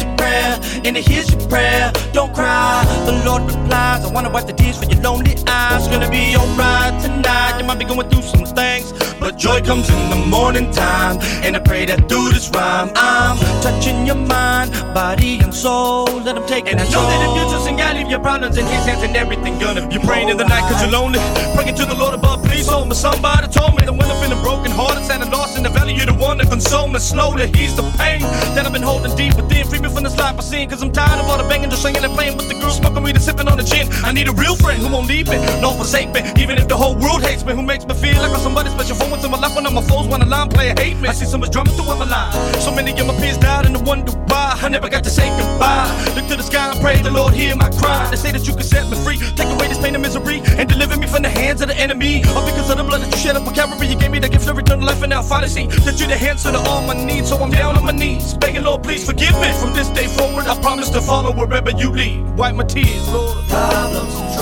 Hears 0.00 0.04
your 0.04 0.16
prayer, 0.16 0.82
and 0.84 0.96
he 0.96 1.02
hears 1.02 1.30
your 1.30 1.48
prayer. 1.48 1.92
Don't 2.12 2.34
cry, 2.34 2.84
the 3.06 3.22
Lord 3.24 3.42
replies. 3.42 4.04
I 4.04 4.12
wanna 4.12 4.30
wipe 4.30 4.46
the 4.46 4.59
tears 4.60 4.78
from 4.78 4.90
your 4.90 5.00
lonely 5.02 5.34
eyes. 5.46 5.88
Gonna 5.88 6.10
be 6.10 6.36
alright 6.36 6.94
tonight. 7.02 7.58
You 7.58 7.64
might 7.64 7.78
be 7.78 7.84
going 7.84 8.08
through 8.10 8.22
some 8.22 8.44
things, 8.44 8.92
but 9.18 9.36
joy 9.36 9.60
comes 9.62 9.88
in 9.88 10.10
the 10.10 10.20
morning 10.36 10.70
time. 10.70 11.18
And 11.44 11.56
I 11.56 11.60
pray 11.60 11.84
that 11.86 12.08
through 12.08 12.30
this 12.30 12.48
rhyme, 12.50 12.90
I'm 12.94 13.36
touching 13.62 14.06
your 14.06 14.20
mind, 14.36 14.72
body, 14.94 15.38
and 15.40 15.52
soul. 15.54 16.06
Let 16.26 16.36
him 16.36 16.46
take 16.46 16.70
And 16.70 16.80
I 16.80 16.84
know 16.84 17.04
that 17.10 17.20
if 17.26 17.32
you 17.36 17.44
just 17.52 17.68
ain't 17.68 17.78
got 17.78 17.96
leave 17.96 18.10
your 18.10 18.20
problems 18.20 18.56
in 18.56 18.66
his 18.66 18.84
hands 18.84 19.02
and 19.02 19.16
everything 19.16 19.58
gonna 19.58 19.86
be. 19.86 19.94
You're 19.94 20.04
praying 20.04 20.28
in 20.28 20.36
the 20.36 20.46
night 20.46 20.64
cause 20.68 20.80
you're 20.82 20.92
lonely. 20.92 21.20
Praying 21.54 21.74
to 21.76 21.84
the 21.86 21.94
Lord 21.94 22.14
above, 22.14 22.44
please 22.44 22.68
hold 22.68 22.88
me. 22.88 22.94
Somebody 22.94 23.48
told 23.48 23.74
me 23.76 23.84
that 23.86 23.92
when 23.92 24.06
I'm 24.10 24.18
feeling 24.22 24.42
broken 24.42 24.70
hearted, 24.70 25.00
and 25.10 25.30
lost 25.32 25.56
in 25.56 25.62
the 25.62 25.70
valley, 25.70 25.94
you're 25.94 26.06
the 26.06 26.14
one 26.14 26.38
that 26.38 26.48
console 26.48 26.88
me 26.88 26.98
slowly. 26.98 27.46
He's 27.48 27.74
the 27.76 27.82
pain 27.98 28.20
that 28.54 28.64
I've 28.64 28.72
been 28.72 28.82
holding 28.82 29.14
deep 29.16 29.34
within. 29.36 29.66
Free 29.66 29.80
me 29.80 29.88
from 29.88 30.04
this 30.04 30.16
life 30.16 30.38
I 30.38 30.42
seen, 30.42 30.68
cause 30.68 30.82
I'm 30.82 30.92
tired 30.92 31.18
of 31.20 31.26
all 31.28 31.38
the 31.38 31.48
banging, 31.48 31.70
just 31.70 31.82
singing 31.82 32.04
and 32.04 32.14
playing 32.14 32.36
with 32.36 32.48
the 32.48 32.54
girls, 32.54 32.76
smoking 32.76 33.02
weed 33.02 33.16
and 33.16 33.24
sipping 33.24 33.48
on 33.48 33.58
the 33.58 33.64
gin. 33.64 33.88
I 34.04 34.12
need 34.12 34.28
a 34.28 34.32
real 34.32 34.49
friend 34.56 34.80
who 34.82 34.88
won't 34.92 35.08
leave 35.08 35.28
me, 35.28 35.36
nor 35.60 35.72
forsake 35.74 36.10
me, 36.12 36.20
even 36.42 36.58
if 36.58 36.68
the 36.68 36.76
whole 36.76 36.94
world 36.96 37.22
hates 37.22 37.44
me, 37.44 37.52
who 37.54 37.62
makes 37.62 37.86
me 37.86 37.94
feel 37.94 38.20
like 38.22 38.32
I'm 38.32 38.40
somebody 38.40 38.70
special. 38.70 38.96
For 38.96 39.08
once 39.10 39.24
in 39.24 39.30
my 39.30 39.38
life, 39.38 39.54
when 39.54 39.66
all 39.66 39.72
my 39.72 39.82
foes 39.82 40.06
wanna 40.06 40.26
line 40.26 40.48
play, 40.48 40.74
hate 40.78 40.98
me. 40.98 41.08
I 41.08 41.12
see 41.12 41.26
so 41.26 41.38
much 41.38 41.50
drama 41.50 41.70
through 41.70 41.86
my 41.86 42.04
line. 42.04 42.32
So 42.60 42.72
many 42.72 42.92
of 42.92 43.06
my 43.06 43.14
peers 43.14 43.38
died, 43.38 43.66
and 43.66 43.76
I 43.76 43.80
wonder 43.82 44.12
why. 44.12 44.58
I 44.62 44.68
never 44.68 44.88
got 44.88 45.04
to 45.04 45.10
say 45.10 45.28
goodbye. 45.38 45.88
Look 46.14 46.26
to 46.28 46.36
the 46.36 46.42
sky 46.42 46.70
and 46.70 46.80
pray 46.80 47.00
the 47.00 47.10
Lord 47.10 47.32
hear 47.34 47.56
my 47.56 47.70
cry. 47.70 48.08
They 48.10 48.16
say 48.16 48.32
that 48.32 48.46
you 48.46 48.54
can 48.54 48.62
set 48.62 48.88
me 48.90 48.96
free, 49.04 49.18
take 49.18 49.48
away 49.48 49.68
this 49.68 49.78
pain 49.78 49.94
and 49.94 50.02
misery, 50.02 50.42
and 50.44 50.68
deliver 50.68 50.96
me 50.98 51.06
from 51.06 51.22
the 51.22 51.30
hands 51.30 51.60
of 51.62 51.68
the 51.68 51.76
enemy. 51.76 52.22
All 52.28 52.44
because 52.44 52.68
of 52.70 52.76
the 52.76 52.84
blood 52.84 53.00
that 53.00 53.10
you 53.10 53.18
shed 53.18 53.36
up 53.36 53.46
on 53.46 53.54
Calvary. 53.54 53.86
You 53.86 53.96
gave 53.96 54.10
me 54.10 54.18
the 54.18 54.28
gift 54.28 54.48
of 54.48 54.58
eternal 54.58 54.86
life, 54.86 55.02
and 55.02 55.10
now 55.10 55.22
finally 55.22 55.48
see 55.48 55.66
that 55.66 55.98
you're 55.98 56.08
the 56.08 56.16
answer 56.16 56.52
to 56.52 56.58
all 56.58 56.82
my 56.82 56.94
needs. 56.94 57.28
So 57.30 57.36
I'm 57.38 57.50
down 57.50 57.76
on 57.76 57.84
my 57.84 57.92
knees, 57.92 58.34
begging 58.34 58.64
Lord, 58.64 58.82
please 58.82 59.04
forgive 59.06 59.34
me. 59.40 59.52
From 59.60 59.72
this 59.72 59.88
day 59.88 60.08
forward, 60.08 60.46
I 60.46 60.60
promise 60.60 60.90
to 60.90 61.00
follow 61.00 61.32
wherever 61.32 61.70
you 61.70 61.90
lead. 61.90 62.20
Wipe 62.36 62.54
my 62.54 62.64
tears, 62.64 63.08
Lord. 63.08 63.38
Problems 63.48 64.39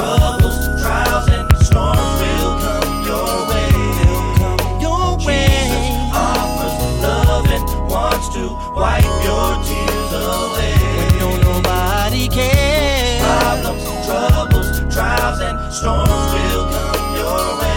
and 13.69 13.79
troubles, 14.07 14.93
trials 14.93 15.41
and 15.41 15.59
storms 15.73 16.33
will 16.35 16.65
come 16.73 17.17
your 17.17 17.45
way. 17.61 17.73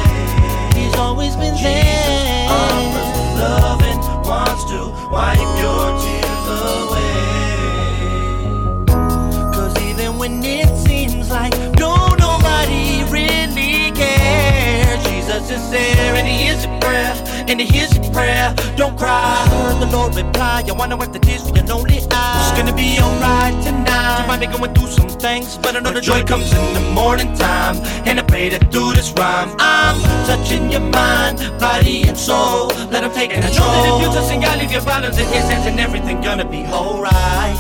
Your 1.03 1.57
Jesus 1.57 2.49
offers 2.49 3.09
love 3.39 3.81
and 3.81 3.99
wants 4.25 4.63
to 4.71 4.79
wipe 5.11 5.61
your 5.61 5.90
is 15.61 15.71
there 15.71 16.15
and 16.15 16.27
he 16.27 16.35
hears 16.45 16.65
your 16.65 16.79
prayer, 16.79 17.13
and 17.47 17.59
he 17.61 17.67
your 17.95 18.11
prayer. 18.13 18.53
Don't 18.75 18.97
cry, 18.97 19.35
heard 19.49 19.79
the 19.81 19.89
Lord 19.95 20.15
reply. 20.15 20.63
You 20.65 20.73
wanna 20.73 20.97
wipe 20.97 21.11
the 21.13 21.19
tears 21.19 21.43
from 21.47 21.55
your 21.57 21.65
lonely 21.65 21.99
eyes. 22.11 22.49
It's 22.49 22.57
gonna 22.57 22.75
be 22.75 22.99
alright 22.99 23.55
tonight. 23.63 24.21
You 24.21 24.27
might 24.27 24.39
be 24.39 24.47
going 24.47 24.73
through 24.73 24.91
some 24.91 25.09
things, 25.09 25.57
but 25.57 25.75
I 25.75 25.79
know 25.79 25.91
the 25.91 26.01
joy 26.01 26.23
comes 26.23 26.51
in 26.53 26.73
the 26.73 26.81
morning 27.01 27.33
time. 27.35 27.77
And 28.07 28.19
I 28.19 28.23
pray 28.23 28.49
that 28.49 28.71
through 28.71 28.93
this 28.93 29.11
rhyme, 29.11 29.49
I'm 29.59 29.97
touching 30.29 30.71
your 30.71 30.81
mind, 30.81 31.37
body, 31.59 32.03
and 32.07 32.17
soul. 32.17 32.67
Let 32.93 33.03
him 33.03 33.11
take 33.11 33.31
And 33.33 33.43
I 33.45 33.47
control. 33.47 33.67
know 33.71 33.83
that 33.83 33.93
if 33.95 34.07
you 34.07 34.13
just 34.13 34.27
sing, 34.29 34.41
God, 34.41 34.59
leave 34.59 34.71
your 34.71 34.81
problems 34.81 35.17
in 35.17 35.27
his 35.27 35.45
hands, 35.49 35.65
and 35.67 35.79
everything 35.79 36.21
gonna 36.21 36.45
be 36.45 36.65
alright. 36.65 37.57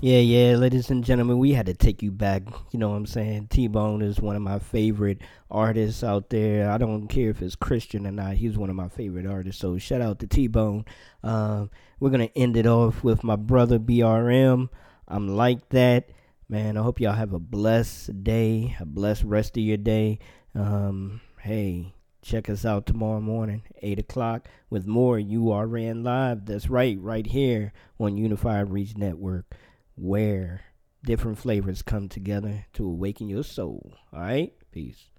Yeah, 0.00 0.18
yeah, 0.18 0.54
ladies 0.54 0.90
and 0.90 1.02
gentlemen, 1.02 1.38
we 1.38 1.54
had 1.54 1.66
to 1.66 1.74
take 1.74 2.04
you 2.04 2.12
back. 2.12 2.42
You 2.70 2.78
know 2.78 2.90
what 2.90 2.94
I'm 2.94 3.06
saying? 3.06 3.48
T 3.48 3.66
Bone 3.66 4.00
is 4.00 4.20
one 4.20 4.36
of 4.36 4.42
my 4.42 4.60
favorite 4.60 5.20
artists 5.50 6.04
out 6.04 6.30
there. 6.30 6.70
I 6.70 6.78
don't 6.78 7.08
care 7.08 7.30
if 7.30 7.42
it's 7.42 7.56
Christian 7.56 8.06
or 8.06 8.12
not. 8.12 8.34
He's 8.34 8.56
one 8.56 8.70
of 8.70 8.76
my 8.76 8.88
favorite 8.88 9.26
artists. 9.26 9.60
So 9.60 9.76
shout 9.76 10.00
out 10.00 10.20
to 10.20 10.28
T 10.28 10.46
Bone. 10.46 10.84
Um, 11.24 11.72
we're 11.98 12.10
gonna 12.10 12.30
end 12.36 12.56
it 12.56 12.64
off 12.64 13.02
with 13.02 13.24
my 13.24 13.34
brother 13.34 13.80
BRM. 13.80 14.68
I'm 15.08 15.26
like 15.36 15.68
that, 15.70 16.10
man. 16.48 16.76
I 16.76 16.82
hope 16.82 17.00
y'all 17.00 17.14
have 17.14 17.32
a 17.32 17.40
blessed 17.40 18.22
day, 18.22 18.76
a 18.78 18.84
blessed 18.84 19.24
rest 19.24 19.56
of 19.56 19.64
your 19.64 19.78
day. 19.78 20.20
Um, 20.54 21.22
hey, 21.40 21.92
check 22.22 22.48
us 22.48 22.64
out 22.64 22.86
tomorrow 22.86 23.20
morning, 23.20 23.62
eight 23.82 23.98
o'clock, 23.98 24.46
with 24.70 24.86
more 24.86 25.18
URN 25.18 26.04
live. 26.04 26.46
That's 26.46 26.70
right, 26.70 26.96
right 27.00 27.26
here 27.26 27.72
on 27.98 28.16
Unified 28.16 28.70
Reach 28.70 28.96
Network 28.96 29.56
where 30.00 30.62
different 31.04 31.38
flavors 31.38 31.82
come 31.82 32.08
together 32.08 32.66
to 32.74 32.84
awaken 32.84 33.28
your 33.28 33.44
soul. 33.44 33.94
All 34.12 34.20
right? 34.20 34.52
Peace. 34.72 35.10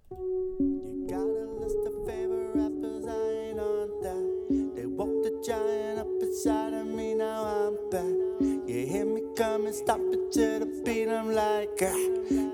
Inside 6.40 6.74
of 6.74 6.88
me, 6.88 7.16
now 7.16 7.44
I'm 7.44 7.90
back. 7.90 8.04
You 8.40 8.86
hear 8.88 9.06
me 9.06 9.22
coming, 9.36 9.74
stop 9.74 10.00
it 10.00 10.32
to 10.32 10.60
the 10.60 10.82
beat, 10.86 11.10
I'm 11.10 11.34
like, 11.34 11.70
ah, 11.82 11.94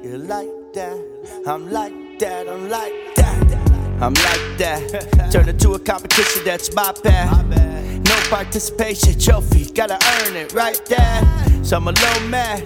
you 0.02 0.18
like 0.18 0.74
that? 0.74 1.44
I'm 1.46 1.70
like 1.72 2.18
that, 2.18 2.50
I'm 2.50 2.68
like 2.68 3.16
that. 3.16 4.02
I'm 4.02 4.14
like 4.16 4.58
that. 4.58 5.30
Turn 5.32 5.50
it 5.50 5.60
to 5.60 5.74
a 5.74 5.80
competition, 5.80 6.44
that's 6.46 6.74
my 6.74 6.94
path. 7.04 7.85
Participation 8.30 9.18
trophy, 9.20 9.66
gotta 9.72 9.94
earn 9.94 10.36
it 10.36 10.52
right 10.54 10.82
there. 10.88 11.64
So 11.64 11.78
I'm 11.78 11.88
a 11.88 11.92
little 11.92 12.28
mad. 12.28 12.64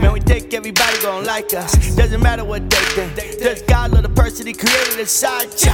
Man, 0.00 0.12
we 0.12 0.20
think 0.20 0.54
everybody 0.54 1.02
gon' 1.02 1.24
like 1.24 1.52
us. 1.52 1.94
Doesn't 1.96 2.22
matter 2.22 2.44
what 2.44 2.70
they 2.70 2.76
think. 2.76 3.38
Does 3.40 3.62
God 3.62 3.90
love 3.90 4.02
the 4.04 4.08
person 4.08 4.46
he 4.46 4.52
created 4.52 4.98
inside 4.98 5.48
you? 5.60 5.72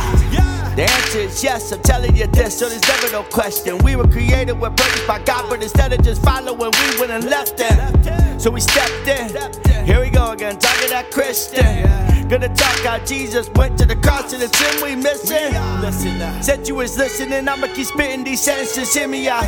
The 0.75 0.89
answer 0.91 1.19
is 1.21 1.45
yes, 1.45 1.71
I'm 1.71 1.83
telling 1.83 2.17
you 2.17 2.27
this, 2.29 2.59
so 2.59 2.69
there's 2.69 2.87
never 2.89 3.13
no 3.13 3.23
question. 3.25 3.79
We 3.79 3.95
were 3.95 4.09
created 4.09 4.59
with 4.59 4.77
purpose 4.77 5.07
by 5.07 5.23
God, 5.23 5.49
but 5.49 5.63
instead 5.63 5.93
of 5.93 6.03
just 6.03 6.23
following, 6.23 6.59
we 6.73 7.01
went 7.01 7.13
and 7.13 7.25
left 7.25 7.55
it. 7.59 8.41
So 8.41 8.51
we 8.51 8.61
stepped 8.61 9.07
in. 9.07 9.85
Here 9.85 10.01
we 10.01 10.11
go 10.11 10.33
again, 10.33 10.59
talking 10.59 10.91
that 10.91 11.11
Christian. 11.11 12.16
Gonna 12.29 12.49
talk 12.49 12.79
how 12.81 12.99
Jesus 13.05 13.49
went 13.51 13.79
to 13.79 13.87
the 13.87 13.95
cross 13.95 14.33
and 14.33 14.43
the 14.43 14.49
sin 14.49 14.83
we 14.83 14.97
missing. 14.97 15.55
Uh, 15.55 16.41
said 16.43 16.67
you 16.67 16.75
was 16.75 16.99
listening, 16.99 17.49
I'ma 17.49 17.69
keep 17.69 17.87
spitting 17.87 18.25
these 18.25 18.41
sentences. 18.43 18.93
Hear 18.93 19.07
me 19.07 19.29
out. 19.29 19.47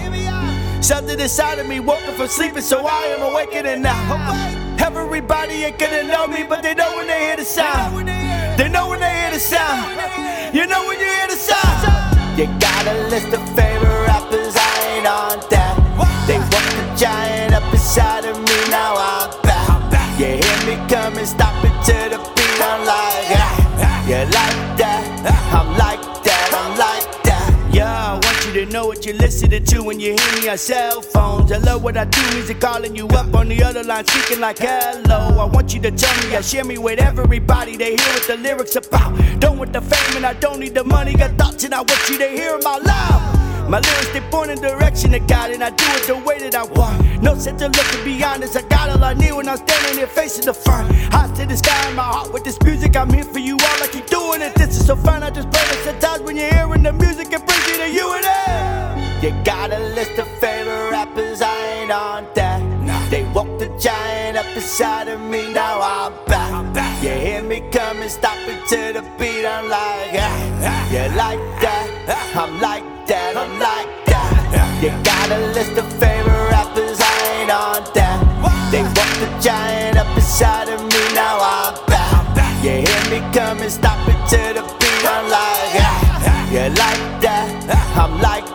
Something 0.81 1.19
inside 1.19 1.59
of 1.59 1.67
me 1.67 1.81
woke 1.81 2.07
up 2.07 2.15
from 2.15 2.29
sleeping, 2.29 2.63
so 2.63 2.87
I 2.87 3.07
am 3.19 3.23
awakening 3.23 3.83
now. 3.83 3.99
Everybody 4.79 5.65
ain't 5.65 5.77
gonna 5.77 6.05
know 6.05 6.29
me, 6.29 6.45
but 6.45 6.63
they 6.63 6.75
know 6.75 6.95
when 6.97 7.09
they 7.09 7.19
hear 7.19 7.37
the 7.37 7.45
sound. 7.45 8.07
They 8.57 8.69
know 8.69 8.89
when 8.89 9.01
they 9.01 9.13
hear 9.13 9.33
the 9.33 9.41
sound. 9.41 10.55
You 10.55 10.67
know 10.67 10.87
when 10.87 11.01
you 11.01 11.07
hear 11.07 11.27
the 11.27 11.35
sound. 11.35 12.39
You 12.39 12.47
got 12.61 12.87
a 12.87 13.09
list 13.09 13.35
of 13.35 13.43
favorite 13.57 14.07
rappers, 14.07 14.55
I 14.57 14.95
ain't 14.95 15.07
on 15.07 15.41
that. 15.51 15.75
They 16.29 16.39
want 16.39 16.53
the 16.53 16.95
giant 16.97 17.55
up 17.55 17.75
inside 17.75 18.25
of 18.25 18.39
me, 18.39 18.71
now 18.71 18.95
I'm 18.97 19.43
back. 19.43 19.67
You 20.21 20.27
hear 20.27 20.59
me 20.67 20.89
coming, 20.89 21.27
stop 21.27 21.55
it 21.65 21.75
to 21.87 22.17
the 22.17 22.19
beat, 22.19 22.23
I'm 22.23 22.27
like, 22.29 22.38
ah. 24.19 24.24
You 24.24 24.24
like 24.24 24.78
that? 24.78 25.53
I'm 25.55 25.69
like 25.78 26.24
that, 26.24 26.51
I'm 26.53 26.77
like 26.77 27.23
that. 27.23 27.70
Yeah, 27.73 27.86
I 27.86 28.12
want 28.15 28.47
you 28.47 28.65
to 28.65 28.73
know 28.73 28.86
what 28.86 29.07
you're 29.07 29.15
listening 29.15 29.65
to 29.65 29.82
when 29.85 30.01
you 30.01 30.16
hear 30.19 30.43
me 30.43 30.49
on 30.49 30.59
cell 30.59 31.01
phones. 31.01 31.53
I 31.53 31.59
love 31.59 31.85
what 31.85 31.97
I 31.97 32.05
do, 32.05 32.20
music 32.35 32.61
calling 32.61 32.97
you 32.97 33.07
up 33.09 33.32
on 33.32 33.49
the 33.49 33.62
other 33.62 33.85
line, 33.85 34.05
speaking 34.07 34.40
like 34.40 34.59
hello. 34.59 35.39
I 35.39 35.45
want 35.45 35.73
you 35.73 35.81
to 35.82 35.93
tell 35.93 36.28
me, 36.28 36.35
I 36.35 36.40
share 36.40 36.65
me 36.65 36.78
with 36.78 36.99
everybody. 36.99 37.77
They 37.77 37.90
hear 37.90 38.12
what 38.15 38.27
the 38.27 38.36
lyrics 38.39 38.74
about. 38.74 39.16
Don't 39.39 39.57
want 39.57 39.73
the 39.73 39.81
fame 39.81 40.16
and 40.16 40.27
I 40.27 40.32
don't 40.35 40.59
need 40.59 40.74
the 40.74 40.82
money. 40.82 41.15
Got 41.15 41.39
thoughts 41.39 41.62
and 41.62 41.73
I 41.73 41.78
want 41.78 42.11
you 42.11 42.19
to 42.19 42.28
hear 42.28 42.55
out 42.55 42.82
loud. 42.82 43.48
My 43.69 43.81
lyrics 43.81 44.09
they 44.15 44.20
point 44.23 44.51
in 44.51 44.59
direction 44.62 45.11
to 45.11 45.19
God 45.19 45.51
and 45.51 45.62
I 45.62 45.69
do 45.69 45.85
it 45.89 46.07
the 46.07 46.16
way 46.16 46.39
that 46.39 46.55
I 46.55 46.65
want. 46.65 47.23
No 47.23 47.35
sense 47.35 47.61
of 47.61 47.77
looking 47.77 48.03
beyond 48.03 48.43
this. 48.43 48.57
I 48.57 48.62
got 48.62 48.89
all 48.89 49.05
I 49.05 49.12
need 49.12 49.32
when 49.35 49.47
I'm 49.47 49.59
standing 49.59 49.99
here 49.99 50.07
facing 50.07 50.47
the 50.47 50.55
front. 50.55 50.90
Eyes 51.12 51.39
to 51.39 51.45
the 51.45 51.55
sky 51.55 51.90
in 51.90 51.95
my 51.95 52.03
heart 52.03 52.32
with 52.32 52.45
this 52.45 52.59
music. 52.62 52.97
I'm 52.97 53.12
here 53.12 53.24
for 53.24 53.40
you 53.40 53.55
all. 53.55 53.82
I 53.82 53.89
keep 53.93 54.07
doing 54.07 54.40
it. 54.40 54.55
This 54.55 54.81
is 54.81 54.86
so 54.86 54.97
fun. 54.97 55.23
I 55.23 55.28
just 55.28 55.51
play 55.51 55.61
it 55.61 55.85
sometimes 55.85 56.23
when 56.23 56.36
you're 56.36 56.55
hearing 56.55 56.82
the 56.82 56.95
music. 56.95 57.31
It 57.31 57.47
brings 57.47 57.69
you 57.69 57.77
to 57.77 57.90
you 57.90 58.15
and 58.15 58.24
it. 58.24 59.23
You 59.23 59.45
got 59.45 59.70
a 59.70 59.78
list 59.95 60.19
of 60.19 60.28
favorite 60.40 60.90
rappers. 60.90 61.43
I 61.43 61.66
ain't 61.81 61.90
on 61.90 62.27
that. 62.36 63.11
They 63.11 63.24
walk 63.35 63.59
the 63.59 63.69
giant 63.78 64.39
up 64.39 64.47
inside 64.57 65.09
of 65.09 65.20
me. 65.20 65.53
Now 65.53 65.81
I'm 65.82 66.24
back. 66.24 67.03
You 67.03 67.11
hear 67.11 67.43
me 67.43 67.61
coming, 67.70 68.09
stop 68.09 68.39
it 68.49 68.66
to 68.69 68.99
the 68.99 69.03
beat. 69.19 69.45
I'm 69.45 69.69
like, 69.69 70.15
ah, 70.15 70.90
you 70.90 71.16
like 71.16 71.39
that? 71.61 71.98
I'm 72.09 72.61
like 72.61 72.85
that. 73.07 73.37
I'm 73.37 73.53
like 73.61 73.91
that. 74.07 74.81
You 74.81 74.89
got 75.05 75.29
a 75.29 75.39
list 75.53 75.77
of 75.77 75.85
favorite 76.01 76.49
rappers. 76.49 76.97
I 77.01 77.13
ain't 77.37 77.53
on 77.53 77.85
that. 77.93 78.25
They 78.73 78.83
walk 78.83 79.13
the 79.21 79.29
giant 79.45 79.99
up 79.99 80.09
inside 80.17 80.69
of 80.69 80.81
me. 80.81 81.03
Now 81.15 81.37
I'm 81.37 81.75
back. 81.87 82.65
You 82.65 82.81
hear 82.81 83.05
me 83.13 83.21
coming, 83.33 83.69
stop 83.69 84.01
it 84.09 84.17
to 84.33 84.41
the 84.57 84.65
beat. 84.81 85.05
I'm 85.05 85.29
like, 85.29 85.85
ah, 85.85 86.51
you 86.51 86.73
like 86.81 87.05
that? 87.21 87.53
I'm 87.97 88.21
like 88.21 88.48